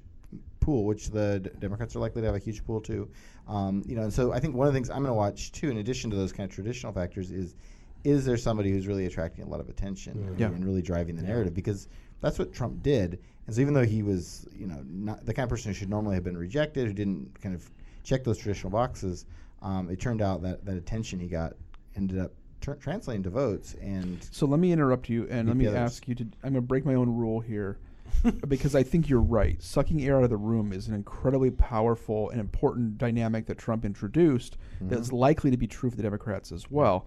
pool, 0.60 0.84
which 0.86 1.10
the 1.10 1.40
D- 1.40 1.50
Democrats 1.60 1.96
are 1.96 2.00
likely 2.00 2.22
to 2.22 2.28
have 2.28 2.36
a 2.36 2.40
huge 2.40 2.64
pool 2.64 2.80
too. 2.80 3.10
Um, 3.48 3.84
you 3.86 3.96
know, 3.96 4.04
and 4.04 4.14
so 4.14 4.34
I 4.34 4.40
think 4.40 4.56
one 4.56 4.68
of 4.68 4.74
the 4.74 4.78
things 4.78 4.90
I'm 4.90 4.98
going 4.98 5.08
to 5.08 5.14
watch 5.14 5.52
too, 5.52 5.70
in 5.70 5.78
addition 5.78 6.10
to 6.12 6.16
those 6.18 6.32
kind 6.34 6.50
of 6.50 6.54
traditional 6.54 6.92
factors, 6.92 7.32
is 7.32 7.56
is 8.04 8.24
there 8.26 8.38
somebody 8.38 8.72
who's 8.72 8.88
really 8.88 9.06
attracting 9.06 9.44
a 9.44 9.48
lot 9.48 9.60
of 9.60 9.70
attention 9.70 10.24
and- 10.28 10.40
Yeah. 10.40 10.48
and 10.48 10.64
really 10.64 10.82
driving 10.82 11.16
the 11.16 11.24
narrative 11.24 11.54
because 11.54 11.88
that's 12.22 12.38
what 12.40 12.54
Trump 12.54 12.82
did. 12.84 13.20
And 13.48 13.56
so 13.56 13.60
even 13.62 13.74
though 13.74 13.84
he 13.86 14.04
was, 14.04 14.48
you 14.58 14.68
know, 14.68 14.82
not 14.88 15.26
the 15.26 15.34
kind 15.34 15.44
of 15.46 15.50
person 15.50 15.72
who 15.72 15.74
should 15.74 15.90
normally 15.90 16.16
have 16.16 16.24
been 16.24 16.38
rejected, 16.38 16.88
who 16.88 16.94
didn't 16.94 17.42
kind 17.42 17.56
of 17.56 17.70
check 18.04 18.24
those 18.24 18.38
traditional 18.38 18.70
boxes, 18.70 19.26
um, 19.62 19.90
it 19.90 20.00
turned 20.00 20.22
out 20.22 20.42
that 20.44 20.64
that 20.66 20.78
attention 20.78 21.20
he 21.20 21.28
got 21.28 21.54
ended 21.96 22.20
up 22.20 22.32
tr- 22.62 22.74
translating 22.74 23.24
to 23.24 23.30
votes. 23.30 23.76
And 23.82 24.18
So 24.32 24.46
let 24.46 24.60
me 24.60 24.72
interrupt 24.72 25.10
you 25.10 25.28
and 25.30 25.48
let 25.48 25.58
me 25.58 25.68
others. 25.68 25.78
ask 25.78 26.08
you 26.08 26.16
to. 26.16 26.24
I'm 26.44 26.54
going 26.54 26.56
to 26.56 26.62
break 26.62 26.86
my 26.86 26.94
own 26.94 27.10
rule 27.16 27.40
here 27.40 27.78
because 28.48 28.76
I 28.76 28.84
think 28.84 29.10
you're 29.10 29.20
right. 29.20 29.62
Sucking 29.62 30.04
air 30.04 30.18
out 30.18 30.24
of 30.24 30.30
the 30.30 30.38
room 30.38 30.74
is 30.74 30.88
an 30.88 30.94
incredibly 30.94 31.52
powerful 31.52 32.30
and 32.30 32.40
important 32.40 32.98
dynamic 32.98 33.46
that 33.48 33.58
Trump 33.58 33.86
introduced 33.86 34.58
that's 34.82 35.08
mm-hmm. 35.08 35.16
likely 35.16 35.52
to 35.52 35.58
be 35.58 35.68
true 35.68 35.90
for 35.90 35.96
the 35.96 36.04
Democrats 36.04 36.52
as 36.52 36.70
well. 36.70 37.06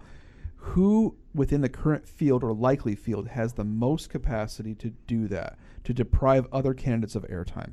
Who 0.57 1.15
within 1.33 1.61
the 1.61 1.69
current 1.69 2.07
field 2.07 2.43
or 2.43 2.53
likely 2.53 2.95
field 2.95 3.27
has 3.29 3.53
the 3.53 3.63
most 3.63 4.09
capacity 4.09 4.75
to 4.75 4.91
do 5.07 5.27
that, 5.27 5.57
to 5.85 5.93
deprive 5.93 6.47
other 6.51 6.73
candidates 6.73 7.15
of 7.15 7.23
airtime? 7.23 7.71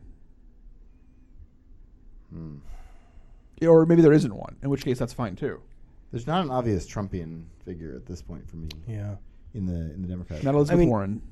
Hmm. 2.33 2.57
Or 3.63 3.85
maybe 3.87 4.03
there 4.03 4.13
isn't 4.13 4.35
one, 4.35 4.57
in 4.63 4.71
which 4.71 4.85
case 4.85 4.99
that's 4.99 5.13
fine 5.13 5.37
too. 5.37 5.61
there's 6.11 6.27
not 6.27 6.43
an 6.43 6.51
obvious 6.51 6.87
Trumpian 6.87 7.45
figure 7.67 7.95
at 7.95 8.07
this 8.07 8.23
point 8.23 8.49
for 8.49 8.57
me 8.57 8.69
Yeah. 8.87 9.17
in 9.53 9.67
the 9.67 9.93
in 9.93 10.01
the 10.01 10.09
Democratic. 10.09 10.43
Not 10.45 10.55
Elizabeth 10.55 10.79
mean- 10.79 10.89
Warren. 10.89 11.23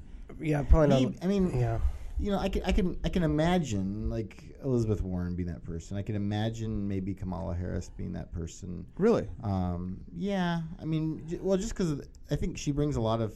Yeah, 0.40 0.62
probably 0.62 1.04
not. 1.04 1.14
I 1.22 1.26
mean, 1.26 1.58
yeah. 1.58 1.78
you 2.18 2.30
know, 2.30 2.38
I 2.38 2.48
can 2.48 2.62
I 2.64 2.72
can 2.72 2.96
I 3.04 3.08
can 3.08 3.22
imagine 3.22 4.10
like 4.10 4.44
Elizabeth 4.64 5.02
Warren 5.02 5.34
being 5.36 5.48
that 5.48 5.64
person. 5.64 5.96
I 5.96 6.02
can 6.02 6.14
imagine 6.16 6.86
maybe 6.88 7.14
Kamala 7.14 7.54
Harris 7.54 7.88
being 7.96 8.12
that 8.14 8.32
person. 8.32 8.86
Really? 8.98 9.28
Um, 9.42 10.00
yeah, 10.16 10.62
I 10.80 10.84
mean, 10.84 11.22
j- 11.28 11.38
well, 11.40 11.56
just 11.56 11.70
because 11.70 12.00
I 12.30 12.36
think 12.36 12.58
she 12.58 12.72
brings 12.72 12.96
a 12.96 13.00
lot 13.00 13.20
of 13.20 13.34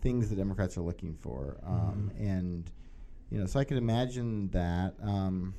things 0.00 0.28
that 0.30 0.36
Democrats 0.36 0.76
are 0.76 0.82
looking 0.82 1.14
for, 1.14 1.58
um, 1.64 2.10
Mm-hmm. 2.14 2.26
and 2.26 2.70
you 3.30 3.38
know, 3.38 3.46
so 3.46 3.58
I 3.60 3.64
can 3.64 3.76
imagine 3.78 4.48
that. 4.50 4.94
Um, 5.02 5.54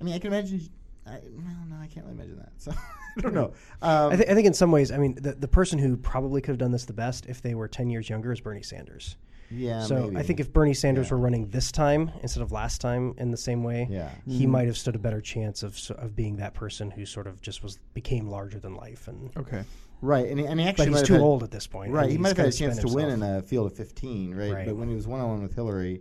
I 0.00 0.04
mean, 0.04 0.14
I 0.14 0.18
can 0.18 0.32
imagine. 0.32 0.60
I, 1.06 1.18
no, 1.36 1.50
no, 1.76 1.76
I 1.82 1.86
can't 1.88 2.06
really 2.06 2.16
imagine 2.18 2.36
that. 2.38 2.52
So 2.58 2.72
I 3.18 3.20
don't 3.20 3.34
know. 3.34 3.52
Um, 3.82 4.12
I, 4.12 4.16
th- 4.16 4.28
I 4.28 4.34
think 4.34 4.46
in 4.46 4.54
some 4.54 4.70
ways, 4.72 4.90
I 4.92 4.96
mean, 4.98 5.14
the, 5.14 5.32
the 5.32 5.48
person 5.48 5.78
who 5.78 5.96
probably 5.96 6.40
could 6.40 6.50
have 6.50 6.58
done 6.58 6.72
this 6.72 6.84
the 6.84 6.92
best 6.92 7.26
if 7.26 7.42
they 7.42 7.54
were 7.54 7.68
10 7.68 7.90
years 7.90 8.08
younger 8.08 8.32
is 8.32 8.40
Bernie 8.40 8.62
Sanders. 8.62 9.16
yeah, 9.50 9.82
so 9.82 10.04
maybe. 10.06 10.16
I 10.16 10.22
think 10.22 10.40
if 10.40 10.52
Bernie 10.52 10.72
Sanders 10.74 11.08
Yeah. 11.08 11.14
were 11.14 11.20
running 11.20 11.48
this 11.50 11.70
time 11.72 12.10
instead 12.22 12.42
of 12.42 12.52
last 12.52 12.80
time 12.80 13.14
in 13.18 13.30
the 13.30 13.36
same 13.36 13.62
way, 13.62 13.86
Yeah. 13.90 14.08
he 14.26 14.46
might 14.46 14.66
have 14.66 14.78
stood 14.78 14.94
a 14.94 14.98
better 14.98 15.20
chance 15.20 15.62
of, 15.62 15.78
of 15.98 16.16
being 16.16 16.36
that 16.36 16.54
person 16.54 16.90
who 16.90 17.04
sort 17.04 17.26
of 17.26 17.40
just 17.42 17.62
was 17.62 17.78
became 17.94 18.28
larger 18.28 18.58
than 18.58 18.74
life. 18.76 19.08
And 19.08 19.30
Okay. 19.36 19.62
right, 20.00 20.26
and 20.28 20.38
he, 20.40 20.46
and 20.46 20.58
he 20.58 20.66
actually 20.66 20.88
but 20.90 20.98
he's 21.00 21.06
too 21.06 21.12
had- 21.14 21.22
old 21.22 21.42
at 21.42 21.50
this 21.50 21.66
point. 21.66 21.92
Right, 21.92 22.10
he 22.10 22.16
might 22.18 22.28
have 22.28 22.38
had 22.38 22.46
a 22.46 22.52
chance 22.52 22.78
to 22.78 22.88
win 22.88 23.10
in 23.10 23.22
a 23.22 23.42
field 23.42 23.66
of 23.66 23.76
15, 23.76 24.34
right? 24.34 24.52
Right. 24.52 24.66
But 24.66 24.76
when 24.76 24.88
he 24.88 24.94
was 24.94 25.06
one 25.06 25.20
on 25.20 25.28
one 25.28 25.42
with 25.42 25.54
Hillary, 25.54 26.00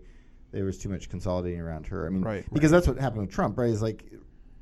there 0.53 0.63
was 0.65 0.77
too 0.77 0.89
much 0.89 1.09
consolidating 1.09 1.59
around 1.61 1.87
her. 1.87 2.05
I 2.05 2.09
mean, 2.09 2.23
Right. 2.23 2.45
because 2.53 2.71
that's 2.71 2.87
what 2.87 2.97
happened 2.97 3.21
with 3.21 3.31
Trump, 3.31 3.57
right? 3.57 3.69
Is 3.69 3.81
like 3.81 4.05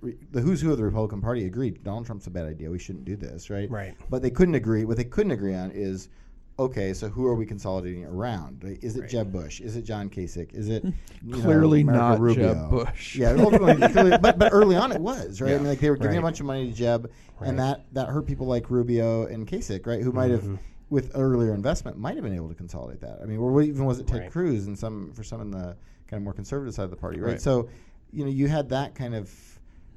re- 0.01 0.17
the 0.31 0.41
who's 0.41 0.61
who 0.61 0.71
of 0.71 0.77
the 0.77 0.83
Republican 0.83 1.21
Party 1.21 1.45
agreed 1.45 1.83
Donald 1.83 2.05
Trump's 2.05 2.27
a 2.27 2.29
bad 2.31 2.45
idea. 2.45 2.69
We 2.69 2.79
shouldn't 2.79 3.05
do 3.05 3.15
this, 3.15 3.49
right? 3.49 3.69
Right. 3.69 3.95
But 4.09 4.21
they 4.21 4.29
couldn't 4.31 4.55
agree. 4.55 4.85
What 4.85 4.97
they 4.97 5.03
couldn't 5.05 5.31
agree 5.31 5.55
on 5.55 5.71
is. 5.71 6.09
Okay, 6.57 6.93
so 6.93 7.07
who 7.07 7.25
are 7.25 7.35
we 7.35 7.45
consolidating 7.45 8.03
around? 8.03 8.61
Is 8.81 8.97
it 8.97 8.99
Right. 9.01 9.09
Jeb 9.09 9.31
Bush? 9.31 9.61
Is 9.61 9.77
it 9.77 9.83
John 9.83 10.09
Kasich? 10.09 10.53
Is 10.53 10.67
it 10.67 10.83
you 10.83 10.93
know, 11.23 11.39
Clearly 11.39 11.85
not 11.85 12.19
Rubio? 12.19 12.53
Jeb 12.53 12.69
Bush. 12.69 13.15
Yeah, 13.15 13.33
clearly, 13.93 14.17
but 14.21 14.37
but 14.37 14.49
early 14.51 14.75
on 14.75 14.91
it 14.91 14.99
was 14.99 15.39
right. 15.39 15.53
I 15.53 15.57
mean, 15.57 15.67
like 15.67 15.79
they 15.79 15.89
were 15.89 15.95
giving 15.95 16.17
a 16.17 16.21
bunch 16.21 16.41
of 16.41 16.45
money 16.45 16.69
to 16.69 16.75
Jeb, 16.75 17.09
Right. 17.39 17.47
and 17.49 17.59
that 17.59 17.85
that 17.93 18.09
hurt 18.09 18.25
people 18.25 18.45
like 18.45 18.69
Rubio 18.69 19.25
and 19.27 19.47
Kasich, 19.47 19.87
right? 19.87 20.01
Who 20.01 20.11
might 20.11 20.31
have, 20.31 20.41
Mm-hmm. 20.41 20.55
with 20.89 21.11
earlier 21.15 21.53
investment, 21.53 21.97
might 21.97 22.15
have 22.15 22.25
been 22.25 22.35
able 22.35 22.49
to 22.49 22.55
consolidate 22.55 22.99
that. 23.01 23.19
I 23.23 23.25
mean, 23.25 23.37
or 23.37 23.61
even 23.61 23.85
was 23.85 23.99
it 23.99 24.07
Ted 24.07 24.23
Right. 24.23 24.31
Cruz 24.31 24.67
and 24.67 24.77
some 24.77 25.13
for 25.13 25.23
some 25.23 25.39
in 25.39 25.51
the 25.51 25.77
kind 26.07 26.19
of 26.19 26.23
more 26.23 26.33
conservative 26.33 26.73
side 26.73 26.83
of 26.83 26.89
the 26.89 26.97
party, 26.97 27.21
right? 27.21 27.31
Right. 27.33 27.41
So, 27.41 27.69
you 28.11 28.25
know, 28.25 28.31
you 28.31 28.49
had 28.49 28.67
that 28.69 28.95
kind 28.95 29.15
of 29.15 29.29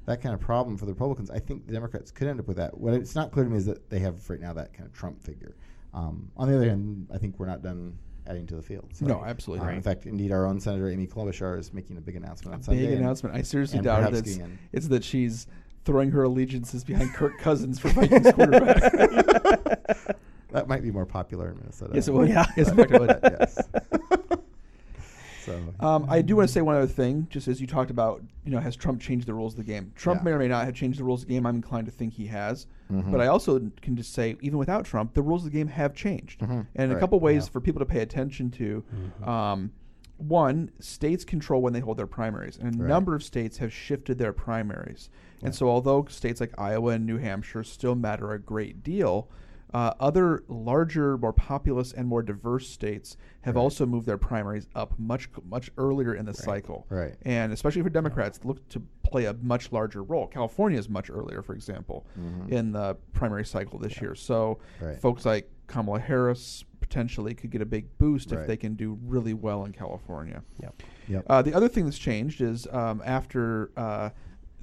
that 0.05 0.21
kind 0.21 0.33
of 0.35 0.41
problem 0.41 0.77
for 0.77 0.85
the 0.85 0.91
Republicans. 0.93 1.29
I 1.29 1.39
think 1.39 1.65
the 1.65 1.73
Democrats 1.73 2.11
could 2.11 2.27
end 2.27 2.39
up 2.39 2.47
with 2.47 2.57
that. 2.57 2.77
What 2.77 2.93
it's 2.93 3.15
not 3.15 3.31
clear 3.31 3.45
to 3.45 3.51
me 3.51 3.57
is 3.57 3.65
that 3.65 3.89
they 3.89 3.99
have 3.99 4.29
right 4.29 4.39
now 4.39 4.53
that 4.53 4.73
kind 4.73 4.85
of 4.87 4.93
Trump 4.93 5.21
figure. 5.21 5.55
Um, 5.93 6.31
on 6.35 6.49
the 6.49 6.55
other 6.55 6.67
hand, 6.67 7.07
I 7.13 7.17
think 7.17 7.39
we're 7.39 7.45
not 7.45 7.61
done 7.61 7.97
adding 8.27 8.47
to 8.47 8.55
the 8.55 8.61
field. 8.61 8.89
So, 8.93 9.05
No, 9.05 9.23
absolutely 9.23 9.63
uh, 9.63 9.69
right. 9.69 9.75
In 9.75 9.81
fact, 9.81 10.05
indeed, 10.05 10.31
our 10.31 10.45
own 10.45 10.59
Senator 10.59 10.89
Amy 10.89 11.07
Klobuchar 11.07 11.59
is 11.59 11.73
making 11.73 11.97
a 11.97 12.01
big 12.01 12.15
announcement 12.15 12.53
on 12.53 12.59
Big 12.59 12.65
Sunday. 12.65 12.85
and- 12.87 13.01
announcement. 13.01 13.35
I 13.35 13.41
seriously 13.41 13.79
doubt 13.79 13.99
perhaps 13.99 14.19
it's, 14.19 14.39
it's 14.71 14.87
that 14.87 15.03
she's 15.03 15.47
throwing 15.85 16.11
her 16.11 16.23
allegiances 16.23 16.83
behind 16.83 17.13
Kirk 17.13 17.37
Cousins 17.37 17.79
for 17.79 17.89
Vikings 17.89 18.31
quarterback. 18.31 18.93
That 20.53 20.67
might 20.67 20.83
be 20.83 20.91
more 20.91 21.07
popular 21.07 21.49
in 21.49 21.57
Minnesota. 21.57 21.93
yes, 21.95 22.07
it 22.07 22.13
would. 22.13 22.29
Yeah. 22.29 22.45
Yes, 22.55 22.69
it 22.69 22.75
would. 22.91 23.19
yes. 23.23 23.57
So 25.45 25.59
Um, 25.79 26.05
I 26.09 26.21
do 26.21 26.35
want 26.35 26.47
to 26.49 26.53
say 26.53 26.61
one 26.61 26.75
other 26.75 26.87
thing, 26.87 27.27
just 27.29 27.47
as 27.47 27.59
you 27.61 27.67
talked 27.67 27.91
about, 27.91 28.21
you 28.45 28.51
know, 28.51 28.59
has 28.59 28.75
Trump 28.75 29.01
changed 29.01 29.27
the 29.27 29.33
rules 29.33 29.53
of 29.53 29.57
the 29.57 29.63
game? 29.71 29.91
Trump 29.95 30.21
Yeah. 30.21 30.25
may 30.25 30.31
or 30.31 30.39
may 30.39 30.47
not 30.47 30.65
have 30.65 30.73
changed 30.73 30.99
the 30.99 31.03
rules 31.03 31.21
of 31.23 31.27
the 31.27 31.33
game. 31.33 31.45
I'm 31.45 31.55
inclined 31.55 31.85
to 31.87 31.91
think 31.91 32.13
he 32.13 32.27
has. 32.27 32.67
Mhm. 32.91 33.11
But 33.11 33.21
I 33.21 33.27
also 33.27 33.59
can 33.81 33.95
just 33.95 34.13
say, 34.13 34.35
even 34.41 34.57
without 34.57 34.85
Trump, 34.85 35.13
the 35.13 35.21
rules 35.21 35.45
of 35.45 35.51
the 35.51 35.57
game 35.57 35.67
have 35.67 35.93
changed. 35.93 36.41
Mhm. 36.41 36.67
And 36.75 36.91
in 36.91 36.97
a 36.97 36.99
couple 36.99 37.19
ways 37.19 37.45
Yeah. 37.45 37.51
for 37.51 37.61
people 37.61 37.79
to 37.79 37.85
pay 37.85 38.01
attention 38.01 38.51
to. 38.51 38.83
Um, 39.23 39.71
one, 40.17 40.69
states 40.79 41.25
control 41.25 41.61
when 41.61 41.73
they 41.73 41.79
hold 41.81 41.97
their 41.97 42.07
primaries, 42.07 42.57
and 42.57 42.75
a 42.75 42.77
Right. 42.83 42.87
number 42.87 43.15
of 43.15 43.23
states 43.23 43.57
have 43.57 43.73
shifted 43.73 44.17
their 44.19 44.31
primaries. 44.31 45.09
Yeah. 45.39 45.47
And 45.47 45.55
so, 45.55 45.67
although 45.67 46.05
states 46.09 46.39
like 46.39 46.53
Iowa 46.57 46.91
and 46.93 47.05
New 47.05 47.17
Hampshire 47.17 47.63
still 47.63 47.95
matter 47.95 48.31
a 48.31 48.39
great 48.39 48.83
deal, 48.83 49.27
uh, 49.73 49.93
other 49.99 50.43
larger, 50.47 51.17
more 51.17 51.33
populous, 51.33 51.93
and 51.93 52.07
more 52.07 52.21
diverse 52.21 52.67
states 52.69 53.17
have 53.41 53.55
Right. 53.55 53.61
also 53.61 53.85
moved 53.85 54.05
their 54.05 54.17
primaries 54.17 54.67
up 54.75 54.93
much 54.99 55.29
much 55.49 55.71
earlier 55.77 56.13
in 56.15 56.25
the 56.25 56.33
cycle. 56.33 56.85
Right. 56.89 57.15
And 57.23 57.51
especially 57.51 57.81
for 57.81 57.89
Democrats, 57.89 58.39
look 58.43 58.67
to 58.69 58.81
play 59.03 59.25
a 59.25 59.33
much 59.41 59.71
larger 59.71 60.03
role. 60.03 60.27
California 60.27 60.77
is 60.79 60.89
much 60.89 61.09
earlier, 61.09 61.41
for 61.41 61.53
example, 61.53 62.05
in 62.49 62.71
the 62.71 62.95
primary 63.13 63.45
cycle 63.45 63.79
this 63.79 63.99
year. 64.01 64.15
So 64.15 64.59
Mm-hmm. 64.79 64.85
Right. 64.85 65.01
folks 65.01 65.25
like 65.25 65.49
Kamala 65.67 65.99
Harris 65.99 66.63
potentially 66.79 67.33
could 67.33 67.49
get 67.49 67.61
a 67.61 67.65
big 67.65 67.85
boost 67.97 68.31
Right. 68.31 68.41
if 68.41 68.47
they 68.47 68.57
can 68.57 68.75
do 68.75 68.99
really 69.05 69.33
well 69.33 69.65
in 69.65 69.71
California. 69.71 70.43
Yep. 70.61 70.83
Yep. 71.07 71.25
Uh, 71.27 71.41
the 71.41 71.53
other 71.53 71.67
thing 71.67 71.85
that's 71.85 71.97
changed 71.97 72.41
is 72.41 72.67
um, 72.71 73.01
after 73.05 73.71
uh, 73.77 74.09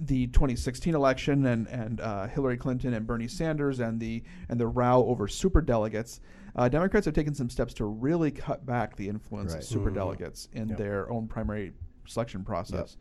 the 0.00 0.26
2016 0.28 0.94
election 0.94 1.46
and 1.46 1.66
and 1.68 2.00
uh, 2.00 2.26
Hillary 2.26 2.56
Clinton 2.56 2.94
and 2.94 3.06
Bernie 3.06 3.28
Sanders 3.28 3.80
and 3.80 4.00
the 4.00 4.22
and 4.48 4.58
the 4.58 4.66
row 4.66 5.04
over 5.06 5.28
super 5.28 5.60
delegates, 5.60 6.20
uh, 6.56 6.68
Democrats 6.68 7.04
have 7.06 7.14
taken 7.14 7.34
some 7.34 7.50
steps 7.50 7.74
to 7.74 7.84
really 7.84 8.30
cut 8.30 8.64
back 8.64 8.96
the 8.96 9.08
influence 9.08 9.52
Right. 9.52 9.58
of 9.62 9.64
super 9.68 9.90
delegates 9.90 10.48
in 10.52 10.68
Yep. 10.70 10.78
their 10.78 11.10
own 11.10 11.28
primary 11.28 11.72
selection 12.06 12.42
process. 12.44 12.96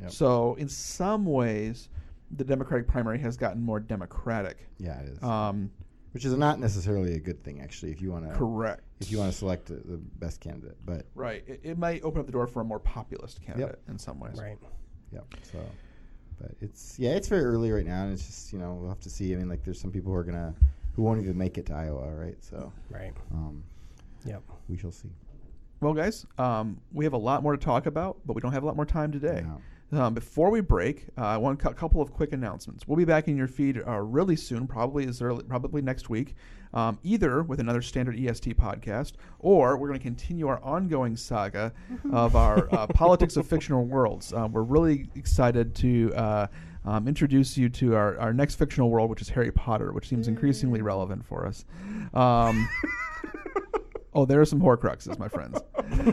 Yep. 0.00 0.10
So 0.10 0.54
in 0.56 0.68
some 0.68 1.24
ways, 1.24 1.88
the 2.30 2.44
Democratic 2.44 2.86
primary 2.86 3.18
has 3.18 3.36
gotten 3.36 3.62
more 3.62 3.80
democratic. 3.80 4.68
yeah, 4.78 5.00
it 5.00 5.08
is. 5.10 5.22
Um, 5.22 5.70
Which 6.12 6.24
is 6.26 6.34
not 6.36 6.60
necessarily 6.60 7.14
a 7.14 7.20
good 7.20 7.42
thing, 7.42 7.60
actually. 7.62 7.90
If 7.92 8.02
you 8.02 8.10
want 8.12 8.28
to 8.30 8.34
correct. 8.36 8.82
if 9.00 9.10
you 9.10 9.18
want 9.18 9.32
to 9.32 9.36
select 9.38 9.70
uh, 9.70 9.74
the 9.84 9.96
best 9.96 10.40
candidate, 10.40 10.76
but 10.84 11.06
Right. 11.14 11.42
It, 11.46 11.60
it 11.62 11.78
might 11.78 12.02
open 12.04 12.20
up 12.20 12.26
the 12.26 12.32
door 12.32 12.46
for 12.46 12.60
a 12.60 12.64
more 12.64 12.78
populist 12.78 13.40
candidate 13.42 13.80
in 13.88 13.98
some 13.98 14.20
ways. 14.20 14.38
Right. 14.38 14.58
yeah. 15.12 15.20
So, 15.50 15.58
but 16.40 16.52
it's 16.60 16.98
yeah, 16.98 17.10
it's 17.10 17.28
very 17.28 17.44
early 17.44 17.70
right 17.70 17.86
now, 17.86 18.04
and 18.04 18.12
it's 18.12 18.26
just 18.26 18.52
you 18.52 18.58
know 18.58 18.74
we'll 18.74 18.88
have 18.88 19.00
to 19.00 19.10
see. 19.10 19.32
I 19.32 19.36
mean, 19.36 19.48
like 19.48 19.64
there's 19.64 19.80
some 19.80 19.90
people 19.90 20.12
who 20.12 20.18
are 20.18 20.24
gonna 20.24 20.54
who 20.94 21.02
won't 21.02 21.22
even 21.22 21.36
make 21.38 21.56
it 21.58 21.66
to 21.66 21.74
Iowa, 21.74 22.10
right? 22.14 22.36
So, 22.44 22.70
Right. 22.90 23.12
um, 23.32 23.62
Yep. 24.26 24.42
we 24.68 24.76
shall 24.76 24.92
see. 24.92 25.08
Well, 25.80 25.94
guys, 25.94 26.26
um, 26.38 26.80
we 26.92 27.04
have 27.06 27.14
a 27.14 27.18
lot 27.18 27.42
more 27.42 27.52
to 27.56 27.58
talk 27.64 27.86
about, 27.86 28.18
but 28.26 28.34
we 28.34 28.40
don't 28.42 28.52
have 28.52 28.62
a 28.62 28.66
lot 28.66 28.76
more 28.76 28.84
time 28.86 29.10
today. 29.10 29.44
No. 29.90 30.00
Um, 30.00 30.14
before 30.14 30.50
we 30.50 30.60
break, 30.60 31.06
uh, 31.18 31.22
I 31.24 31.36
want 31.38 31.62
a 31.64 31.74
couple 31.74 32.00
of 32.00 32.12
quick 32.12 32.32
announcements. 32.32 32.86
We'll 32.86 32.96
be 32.96 33.04
back 33.04 33.26
in 33.28 33.36
your 33.36 33.48
feed 33.48 33.82
uh, 33.86 34.00
really 34.00 34.36
soon, 34.36 34.66
probably 34.66 35.06
as 35.06 35.20
early, 35.20 35.42
probably 35.44 35.82
next 35.82 36.08
week, 36.08 36.34
um, 36.74 36.98
either 37.02 37.42
with 37.42 37.60
another 37.60 37.82
standard 37.82 38.18
EST 38.18 38.56
podcast, 38.56 39.12
or 39.38 39.76
we're 39.76 39.88
going 39.88 39.98
to 39.98 40.04
continue 40.04 40.48
our 40.48 40.62
ongoing 40.62 41.16
saga 41.16 41.72
of 42.12 42.36
our 42.36 42.68
uh, 42.74 42.86
politics 42.88 43.36
of 43.36 43.46
fictional 43.46 43.84
worlds. 43.84 44.32
Um, 44.32 44.52
we're 44.52 44.62
really 44.62 45.08
excited 45.14 45.74
to. 45.76 46.12
Uh, 46.14 46.46
um, 46.84 47.06
introduce 47.06 47.56
you 47.56 47.68
to 47.68 47.94
our, 47.94 48.18
our 48.18 48.32
next 48.32 48.56
fictional 48.56 48.90
world, 48.90 49.08
which 49.08 49.22
is 49.22 49.28
Harry 49.28 49.52
Potter, 49.52 49.92
which 49.92 50.08
seems 50.08 50.26
increasingly 50.26 50.82
relevant 50.82 51.24
for 51.24 51.46
us. 51.46 51.64
Um, 52.12 52.68
Oh, 54.14 54.26
there 54.26 54.40
are 54.40 54.44
some 54.44 54.60
Horcruxes, 54.60 55.18
my 55.18 55.28
friends. 55.28 55.58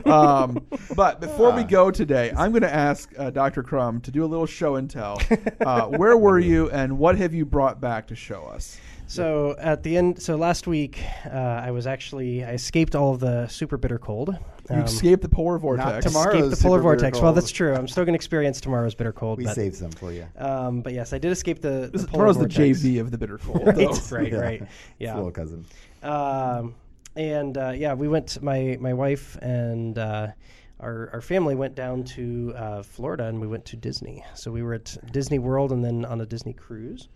Um, 0.05 0.66
but 0.95 1.20
before 1.20 1.51
we 1.51 1.64
go 1.64 1.91
today, 1.91 2.32
I'm 2.36 2.51
going 2.51 2.62
to 2.62 2.74
ask 2.74 3.12
uh, 3.18 3.30
Dr. 3.30 3.62
Crumb 3.62 3.99
to 4.01 4.12
do 4.12 4.24
a 4.24 4.28
little 4.28 4.45
show 4.45 4.76
and 4.76 4.89
tell. 4.89 5.22
Uh, 5.60 5.88
where 5.88 6.16
were 6.18 6.39
you, 6.39 6.70
and 6.70 6.97
what 6.97 7.18
have 7.18 7.34
you 7.34 7.45
brought 7.45 7.82
back 7.82 8.07
to 8.07 8.16
show 8.16 8.45
us? 8.45 8.80
So 9.10 9.55
at 9.57 9.82
the 9.82 9.97
end, 9.97 10.22
so 10.22 10.36
last 10.36 10.68
week, 10.68 11.01
uh, 11.26 11.30
I 11.30 11.72
was 11.72 11.88
actually 11.88 12.43
I 12.43 12.51
escaped 12.51 12.95
all 12.95 13.14
of 13.16 13.20
the 13.20 13.47
super 13.47 13.76
bitter 13.76 13.97
cold. 13.97 14.38
You 14.70 14.76
Um, 14.76 14.82
escaped 14.84 15.24
the 15.24 15.30
polar 15.30 15.57
vortex. 15.57 16.05
tomorrow. 16.05 16.30
escaped 16.30 16.51
the 16.51 16.55
Tomorrow's 16.55 16.62
polar 16.62 16.78
super 16.78 16.89
bitter 16.95 16.99
vortex. 17.01 17.22
Well, 17.24 17.34
that's 17.34 17.49
true. 17.49 17.74
I'm 17.74 17.88
still 17.88 18.05
going 18.05 18.14
to 18.14 18.18
experience 18.18 18.62
tomorrow's 18.62 18.93
bitter 18.93 19.12
cold. 19.12 19.39
We 19.39 19.45
but, 19.45 19.55
saved 19.55 19.78
some 19.78 19.89
for 19.89 20.12
you. 20.14 20.28
um, 20.38 20.82
but 20.82 20.93
yes, 20.93 21.12
I 21.12 21.18
did 21.18 21.32
escape 21.32 21.60
the, 21.60 21.89
This 21.91 21.91
the 21.91 21.97
is- 21.97 22.05
polar 22.05 22.32
tomorrow's 22.32 22.38
the. 22.38 22.45
JV 22.45 22.99
of 23.01 23.10
the 23.10 23.18
bitter 23.18 23.39
cold. 23.39 23.64
Right, 23.66 23.76
though. 23.78 24.16
right, 24.16 24.32
Yeah. 24.32 24.39
right. 24.39 24.62
It's 24.62 24.70
Yeah. 24.99 25.16
little 25.16 25.32
cousin. 25.32 25.66
Um, 26.03 26.76
and 27.16 27.57
uh, 27.57 27.74
yeah, 27.76 27.95
we 27.95 28.07
went. 28.07 28.41
My 28.43 28.78
my 28.80 28.93
wife 28.93 29.38
and 29.41 29.97
uh, 29.97 30.28
our 30.80 31.10
our 31.14 31.22
family 31.22 31.56
went 31.56 31.76
down 31.76 32.04
to 32.04 32.54
uh, 32.56 32.84
Florida, 32.84 33.26
and 33.26 33.42
we 33.42 33.48
went 33.48 33.66
to 33.66 33.76
Disney. 33.76 34.24
So 34.34 34.52
we 34.52 34.64
were 34.64 34.76
at 34.76 34.96
Disney 35.12 35.40
World, 35.40 35.72
and 35.72 35.84
then 35.84 36.06
on 36.06 36.22
a 36.22 36.26
Disney 36.26 36.54
cruise. 36.54 37.08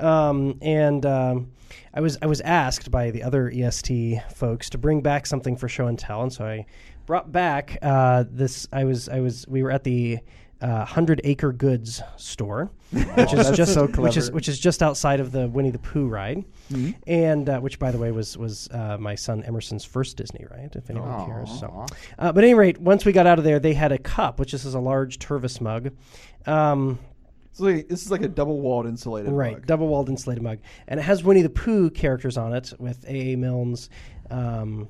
Um, 0.00 0.58
and 0.62 1.04
um, 1.06 1.52
I 1.92 2.00
was 2.00 2.18
I 2.22 2.26
was 2.26 2.40
asked 2.40 2.90
by 2.90 3.10
the 3.10 3.22
other 3.22 3.50
EST 3.50 4.20
folks 4.34 4.70
to 4.70 4.78
bring 4.78 5.00
back 5.00 5.26
something 5.26 5.56
for 5.56 5.68
show 5.68 5.86
and 5.86 5.98
tell, 5.98 6.22
and 6.22 6.32
so 6.32 6.44
I 6.44 6.66
brought 7.06 7.30
back 7.30 7.78
uh, 7.82 8.24
this. 8.28 8.66
I 8.72 8.84
was 8.84 9.08
I 9.08 9.20
was 9.20 9.46
we 9.48 9.62
were 9.62 9.70
at 9.70 9.84
the. 9.84 10.18
Uh, 10.60 10.84
Hundred 10.84 11.20
Acre 11.24 11.52
Goods 11.52 12.00
store, 12.16 12.70
which 12.90 13.34
is 13.34 13.50
just 13.50 13.74
so 13.74 13.86
which 13.86 14.16
is 14.16 14.24
clever. 14.26 14.34
which 14.36 14.48
is 14.48 14.58
just 14.58 14.82
outside 14.82 15.20
of 15.20 15.30
the 15.32 15.46
Winnie 15.48 15.70
the 15.70 15.78
Pooh 15.78 16.06
ride, 16.08 16.44
Mm-hmm. 16.72 16.90
and 17.06 17.48
uh, 17.48 17.60
which, 17.60 17.78
by 17.78 17.90
the 17.90 17.98
way, 17.98 18.10
was 18.12 18.38
was 18.38 18.68
uh, 18.70 18.96
my 18.98 19.14
son 19.14 19.42
Emerson's 19.42 19.84
first 19.84 20.16
Disney 20.16 20.46
ride. 20.50 20.74
If 20.76 20.88
anyone 20.88 21.10
Aw. 21.10 21.26
cares. 21.26 21.50
So, 21.60 21.84
uh, 22.18 22.32
but 22.32 22.38
at 22.44 22.44
any 22.44 22.54
rate, 22.54 22.80
once 22.80 23.04
we 23.04 23.12
got 23.12 23.26
out 23.26 23.38
of 23.38 23.44
there, 23.44 23.58
they 23.58 23.74
had 23.74 23.92
a 23.92 23.98
cup, 23.98 24.38
which 24.38 24.54
is 24.54 24.64
a 24.74 24.80
large 24.80 25.18
Tervis 25.18 25.60
mug. 25.60 25.90
Um, 26.46 26.98
So 27.52 27.64
this 27.64 28.02
is 28.04 28.10
like 28.10 28.22
a 28.22 28.28
double-walled 28.28 28.86
insulated 28.86 29.32
right, 29.32 29.54
mug. 29.54 29.66
double 29.66 29.88
walled 29.88 30.08
insulated 30.08 30.42
mug, 30.42 30.58
and 30.88 30.98
it 30.98 31.02
has 31.02 31.22
Winnie 31.22 31.42
the 31.42 31.50
Pooh 31.50 31.90
characters 31.90 32.36
on 32.38 32.52
it 32.54 32.72
with 32.78 33.04
A. 33.06 33.32
A. 33.32 33.36
Milne's 33.36 33.90
um, 34.30 34.88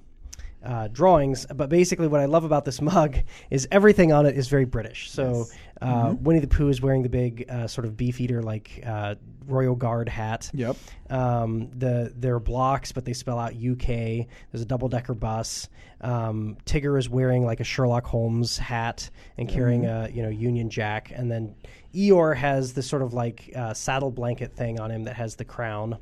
uh, 0.64 0.88
drawings. 0.88 1.46
But 1.46 1.68
basically, 1.68 2.08
what 2.08 2.20
I 2.20 2.26
love 2.26 2.44
about 2.44 2.64
this 2.64 2.80
mug 2.82 3.16
is 3.50 3.68
everything 3.70 4.12
on 4.12 4.26
it 4.26 4.36
is 4.36 4.48
very 4.48 4.64
British. 4.64 5.10
So 5.10 5.46
uh, 5.80 6.14
Winnie 6.20 6.40
the 6.40 6.46
Pooh 6.46 6.68
is 6.68 6.80
wearing 6.80 7.02
the 7.02 7.08
big 7.08 7.46
uh, 7.48 7.66
sort 7.66 7.84
of 7.84 7.96
beefeater 7.96 8.42
like 8.42 8.82
uh, 8.84 9.16
Royal 9.46 9.74
Guard 9.74 10.08
hat. 10.08 10.50
Yep. 10.54 10.76
Um, 11.10 11.70
the 11.76 12.12
there 12.16 12.34
are 12.34 12.40
blocks, 12.40 12.92
but 12.92 13.04
they 13.04 13.12
spell 13.12 13.38
out 13.38 13.54
UK. 13.54 13.86
There's 13.86 14.62
a 14.62 14.66
double 14.66 14.88
decker 14.88 15.14
bus. 15.14 15.68
Um, 16.00 16.56
Tigger 16.66 16.98
is 16.98 17.08
wearing 17.08 17.44
like 17.44 17.60
a 17.60 17.64
Sherlock 17.64 18.06
Holmes 18.06 18.58
hat 18.58 19.10
and 19.38 19.48
carrying 19.48 19.86
a 19.86 20.08
you 20.12 20.22
know 20.22 20.28
Union 20.28 20.70
Jack, 20.70 21.12
and 21.14 21.30
then 21.30 21.54
Eeyore 21.94 22.36
has 22.36 22.72
this 22.72 22.86
sort 22.86 23.02
of 23.02 23.12
like 23.12 23.50
uh, 23.54 23.74
saddle 23.74 24.10
blanket 24.10 24.54
thing 24.54 24.80
on 24.80 24.90
him 24.90 25.04
that 25.04 25.16
has 25.16 25.36
the 25.36 25.44
crown. 25.44 25.98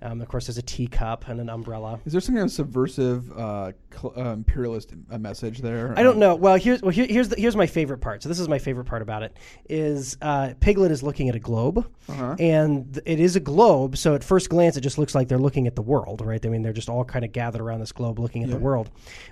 Um, 0.00 0.20
of 0.20 0.28
course, 0.28 0.46
there's 0.46 0.58
a 0.58 0.62
teacup 0.62 1.26
and 1.28 1.40
an 1.40 1.48
umbrella. 1.48 1.98
Is 2.06 2.12
there 2.12 2.20
some 2.20 2.34
kind 2.36 2.44
of 2.44 2.52
subversive 2.52 3.32
uh, 3.36 3.72
cl- 3.92 4.12
uh, 4.16 4.32
imperialist 4.32 4.92
uh, 5.10 5.18
message 5.18 5.58
there? 5.58 5.92
I 5.96 6.02
don't 6.04 6.14
Um, 6.14 6.20
know. 6.20 6.34
Well, 6.36 6.54
here's 6.56 6.82
well, 6.82 6.92
here, 6.92 7.06
here's 7.08 7.28
the, 7.30 7.36
here's 7.36 7.56
my 7.56 7.66
favorite 7.66 7.98
part. 7.98 8.22
So 8.22 8.28
this 8.28 8.38
is 8.38 8.48
my 8.48 8.58
favorite 8.58 8.84
part 8.84 9.02
about 9.02 9.24
it 9.24 9.36
is 9.68 10.16
uh, 10.22 10.54
Piglet 10.60 10.92
is 10.92 11.02
looking 11.02 11.28
at 11.28 11.34
a 11.34 11.40
globe, 11.40 11.84
Uh-huh. 12.08 12.36
and 12.38 13.00
it 13.06 13.18
is 13.18 13.34
a 13.34 13.40
globe. 13.40 13.96
So 13.96 14.14
at 14.14 14.22
first 14.22 14.48
glance, 14.50 14.76
it 14.76 14.82
just 14.82 14.98
looks 14.98 15.14
like 15.16 15.26
they're 15.26 15.36
looking 15.38 15.66
at 15.66 15.74
the 15.74 15.82
world, 15.82 16.20
right? 16.24 16.44
I 16.44 16.48
mean, 16.48 16.62
they're 16.62 16.72
just 16.72 16.88
all 16.88 17.04
kind 17.04 17.24
of 17.24 17.32
gathered 17.32 17.60
around 17.60 17.80
this 17.80 17.90
globe, 17.92 18.20
looking 18.20 18.44
at 18.44 18.50
the 18.50 18.56
world. 18.56 18.90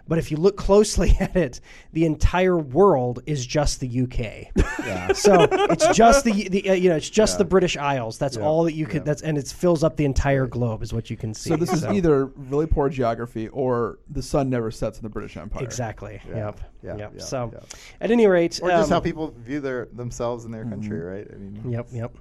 But 0.08 0.18
if 0.18 0.30
you 0.32 0.36
look 0.36 0.56
closely 0.56 1.16
at 1.20 1.36
it, 1.36 1.60
the 1.92 2.04
entire 2.06 2.56
world 2.58 3.22
is 3.26 3.46
just 3.46 3.78
the 3.80 4.00
UK. 4.02 4.48
Yeah. 4.84 5.12
so 5.12 5.46
it's 5.50 5.86
just 5.96 6.24
the, 6.24 6.48
the 6.48 6.70
uh, 6.70 6.72
you 6.74 6.88
know 6.90 6.96
it's 6.96 7.08
just 7.10 7.38
the 7.38 7.44
British 7.44 7.76
Isles. 7.76 8.18
That's 8.18 8.36
all 8.36 8.64
that 8.64 8.72
you 8.74 8.86
could. 8.86 9.04
That's 9.04 9.22
and 9.22 9.38
it 9.38 9.46
fills 9.48 9.84
up 9.84 9.96
the 9.96 10.04
entire 10.04 10.46
globe 10.57 10.82
is 10.82 10.92
what 10.92 11.11
you 11.11 11.16
can 11.16 11.34
see. 11.34 11.50
So 11.50 11.57
this 11.57 11.72
is 11.72 11.84
either 11.84 12.26
really 12.26 12.66
poor 12.66 12.88
geography 12.88 13.48
or 13.48 13.98
the 14.11 14.22
sun 14.22 14.48
never 14.48 14.70
sets 14.70 14.98
in 14.98 15.02
the 15.02 15.09
British 15.11 15.36
Empire. 15.36 15.62
exactly. 15.62 16.20
Yeah. 16.28 16.36
Yep. 16.46 16.61
Yeah, 16.82 16.96
Yep. 16.98 17.12
yeah, 17.16 17.22
so 17.22 17.50
yeah. 17.52 17.61
at 18.00 18.11
any 18.12 18.26
rate, 18.28 18.61
Or 18.62 18.70
just 18.70 18.90
um, 18.92 18.96
how 18.96 19.00
people 19.00 19.34
view 19.38 19.61
their 19.61 19.86
themselves 19.92 20.44
and 20.44 20.54
their 20.54 20.64
country, 20.64 21.00
right? 21.00 21.26
I 21.30 21.36
mean, 21.36 21.70
Yep, 21.70 21.88
yep. 21.92 22.16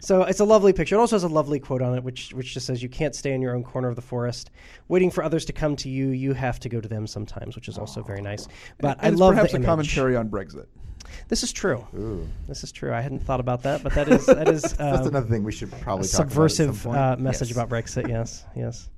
So 0.00 0.22
it's 0.24 0.40
a 0.40 0.44
lovely 0.44 0.72
picture. 0.74 0.94
It 0.96 0.98
also 0.98 1.16
has 1.16 1.24
a 1.24 1.28
lovely 1.28 1.58
quote 1.58 1.80
on 1.82 1.94
it, 1.96 2.04
which 2.04 2.32
which 2.34 2.52
just 2.54 2.66
says, 2.66 2.82
"You 2.82 2.88
can't 2.90 3.14
stay 3.14 3.32
in 3.32 3.40
your 3.40 3.54
own 3.56 3.64
corner 3.64 3.88
of 3.88 3.96
the 3.96 4.02
forest, 4.02 4.50
waiting 4.88 5.10
for 5.10 5.24
others 5.24 5.44
to 5.46 5.52
come 5.54 5.74
to 5.76 5.88
you. 5.88 6.08
You 6.08 6.34
have 6.34 6.60
to 6.60 6.68
go 6.68 6.80
to 6.80 6.88
them 6.88 7.06
sometimes," 7.06 7.56
which 7.56 7.68
is 7.68 7.78
also 7.78 8.02
very 8.02 8.20
nice. 8.20 8.46
But 8.78 8.98
And 8.98 9.06
I 9.06 9.08
it's 9.12 9.20
love 9.20 9.32
perhaps 9.32 9.52
the 9.52 9.56
a 9.56 9.60
image. 9.60 9.66
commentary 9.66 10.16
on 10.16 10.28
Brexit. 10.28 10.66
This 11.28 11.42
is 11.42 11.52
true. 11.52 11.86
ooh, 11.94 12.26
This 12.48 12.64
is 12.64 12.72
true. 12.72 12.92
I 12.92 13.00
hadn't 13.00 13.20
thought 13.24 13.40
about 13.40 13.62
that, 13.64 13.82
but 13.82 13.92
that 13.94 14.08
is 14.08 14.26
that 14.26 14.48
is 14.48 14.62
that's 14.78 14.80
um, 15.02 15.08
another 15.08 15.26
thing 15.26 15.44
we 15.44 15.52
should 15.52 15.70
probably 15.80 16.06
talk 16.08 16.20
about 16.32 16.44
at 16.44 16.50
some 16.52 16.74
subversive 16.74 16.86
uh, 16.86 17.16
message 17.18 17.48
Yes. 17.48 17.56
about 17.56 17.68
Brexit. 17.68 18.08
Yes, 18.16 18.44
yes. 18.56 18.88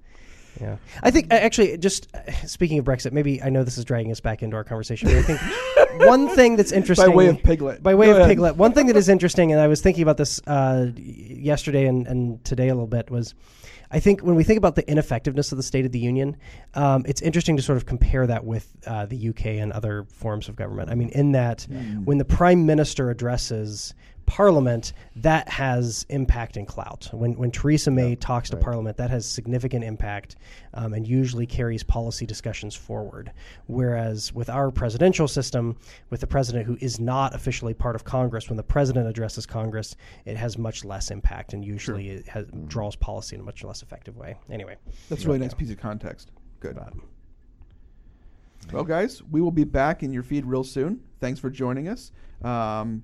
Yeah, 0.61 0.77
I 1.03 1.11
think 1.11 1.29
actually, 1.33 1.79
just 1.79 2.15
uh, 2.15 2.31
speaking 2.47 2.79
of 2.79 2.85
Brexit, 2.85 3.13
maybe 3.13 3.43
I 3.43 3.49
know 3.49 3.65
this 3.65 3.79
is 3.79 3.87
dragging 3.87 4.13
us 4.13 4.21
back 4.21 4.43
into 4.43 4.55
our 4.55 4.65
conversation, 4.65 5.09
but 5.09 5.17
I 5.17 5.23
think 5.23 5.41
one 6.07 6.29
thing 6.29 6.57
that's 6.57 6.73
interesting 6.73 7.09
by 7.09 7.15
way 7.17 7.29
of 7.29 7.43
Piglet. 7.43 7.83
by 7.83 7.95
way 7.95 8.07
Go 8.07 8.13
of 8.13 8.17
ahead. 8.19 8.29
Piglet, 8.29 8.57
one 8.57 8.73
thing 8.75 8.87
that 8.89 8.97
is 8.97 9.09
interesting, 9.09 9.51
and 9.53 9.59
I 9.61 9.67
was 9.67 9.81
thinking 9.81 10.03
about 10.03 10.19
this 10.19 10.43
uh, 10.47 10.89
yesterday 10.97 11.87
and, 11.87 12.07
and 12.07 12.45
today 12.45 12.69
a 12.69 12.75
little 12.75 12.87
bit 12.87 13.11
was. 13.11 13.35
I 13.93 14.01
think 14.01 14.23
when 14.23 14.35
we 14.35 14.43
think 14.43 14.57
about 14.57 14.75
the 14.75 14.89
ineffectiveness 14.91 15.53
of 15.53 15.59
the 15.59 15.63
State 15.63 15.85
of 15.85 15.93
the 15.93 15.99
Union, 15.99 16.37
um, 16.75 17.05
it's 17.07 17.21
interesting 17.21 17.57
to 17.59 17.63
sort 17.63 17.77
of 17.77 17.85
compare 17.85 18.27
that 18.27 18.45
with 18.45 18.73
uh, 18.87 19.05
the 19.07 19.29
UK 19.29 19.47
and 19.47 19.71
other 19.73 20.05
forms 20.05 20.49
of 20.49 20.57
government. 20.57 20.91
I 20.91 20.95
mean, 20.95 21.11
in 21.11 21.33
that 21.33 21.67
when 22.05 22.19
the 22.19 22.25
Prime 22.25 22.65
Minister 22.65 23.11
addresses 23.11 23.95
Parliament, 24.27 24.93
that 25.17 25.49
has 25.49 26.07
impact 26.09 26.57
and 26.57 26.67
clout. 26.67 27.09
When 27.13 27.35
when 27.35 27.51
Theresa 27.51 27.91
May 27.91 28.15
talks 28.15 28.51
to 28.51 28.57
Parliament, 28.57 28.97
that 28.97 29.11
has 29.11 29.27
significant 29.27 29.85
impact 29.85 30.37
um, 30.75 30.95
and 30.95 31.07
usually 31.07 31.47
carries 31.47 31.83
policy 31.83 32.27
discussions 32.27 32.75
forward. 32.75 33.33
Whereas 33.67 34.33
with 34.33 34.49
our 34.49 34.71
presidential 34.71 35.29
system, 35.29 35.77
with 36.11 36.21
the 36.21 36.27
president 36.27 36.67
who 36.67 36.77
is 36.81 37.01
not 37.01 37.35
officially 37.35 37.75
part 37.75 37.95
of 37.95 38.05
Congress, 38.05 38.49
when 38.49 38.57
the 38.57 38.63
president 38.63 39.09
addresses 39.09 39.47
Congress, 39.47 39.97
it 40.25 40.37
has 40.37 40.59
much 40.59 40.85
less 40.85 41.11
impact 41.11 41.53
and 41.53 41.65
usually 41.65 42.11
it 42.11 42.29
has, 42.29 42.47
draws 42.67 42.97
policy 42.97 43.37
in 43.37 43.41
a 43.41 43.45
much 43.45 43.65
less 43.65 43.83
effective 43.83 44.17
way. 44.17 44.37
Anyway, 44.51 44.77
That's 45.09 45.25
a 45.25 45.27
really 45.27 45.39
nice 45.39 45.55
piece 45.55 45.71
of 45.71 45.79
context. 45.79 46.31
Good. 46.61 46.79
Well, 48.71 48.85
guys, 48.85 49.23
we 49.25 49.41
will 49.41 49.51
be 49.51 49.65
back 49.65 50.03
in 50.03 50.13
your 50.13 50.23
feed 50.23 50.47
real 50.47 50.65
soon. 50.65 51.01
Thanks 51.21 51.41
for 51.41 51.51
joining 51.51 51.89
us. 51.89 52.13
Um, 52.43 53.03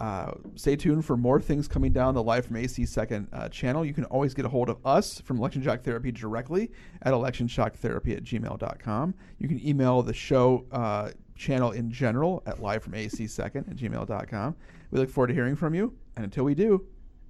uh, 0.00 0.32
stay 0.56 0.76
tuned 0.76 1.04
for 1.04 1.16
more 1.16 1.40
things 1.40 1.68
coming 1.68 1.92
down 1.92 2.14
the 2.14 2.22
Live 2.22 2.46
from 2.46 2.56
AC 2.56 2.86
Second 2.86 3.28
uh, 3.32 3.48
channel. 3.50 3.84
You 3.84 3.92
can 3.92 4.06
always 4.06 4.32
get 4.32 4.46
a 4.46 4.48
hold 4.48 4.70
of 4.70 4.78
us 4.84 5.20
from 5.20 5.36
Election 5.38 5.62
Shock 5.62 5.82
Therapy 5.82 6.10
directly 6.10 6.70
at 7.02 7.12
electionshocktherapy 7.12 8.16
at 8.16 8.24
gmail.com. 8.24 9.14
You 9.38 9.48
can 9.48 9.66
email 9.66 10.02
the 10.02 10.14
show 10.14 10.64
uh, 10.72 11.10
channel 11.36 11.72
in 11.72 11.90
general 11.90 12.42
at 12.46 12.62
live 12.62 12.82
from 12.82 12.94
AC 12.94 13.26
Second 13.26 13.68
at 13.68 13.76
gmail.com. 13.76 14.56
We 14.90 14.98
look 14.98 15.10
forward 15.10 15.28
to 15.28 15.34
hearing 15.34 15.54
from 15.54 15.74
you. 15.74 15.92
And 16.16 16.24
until 16.24 16.44
we 16.44 16.54
do, 16.54 16.86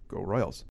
go 0.09 0.23
Royals. 0.23 0.65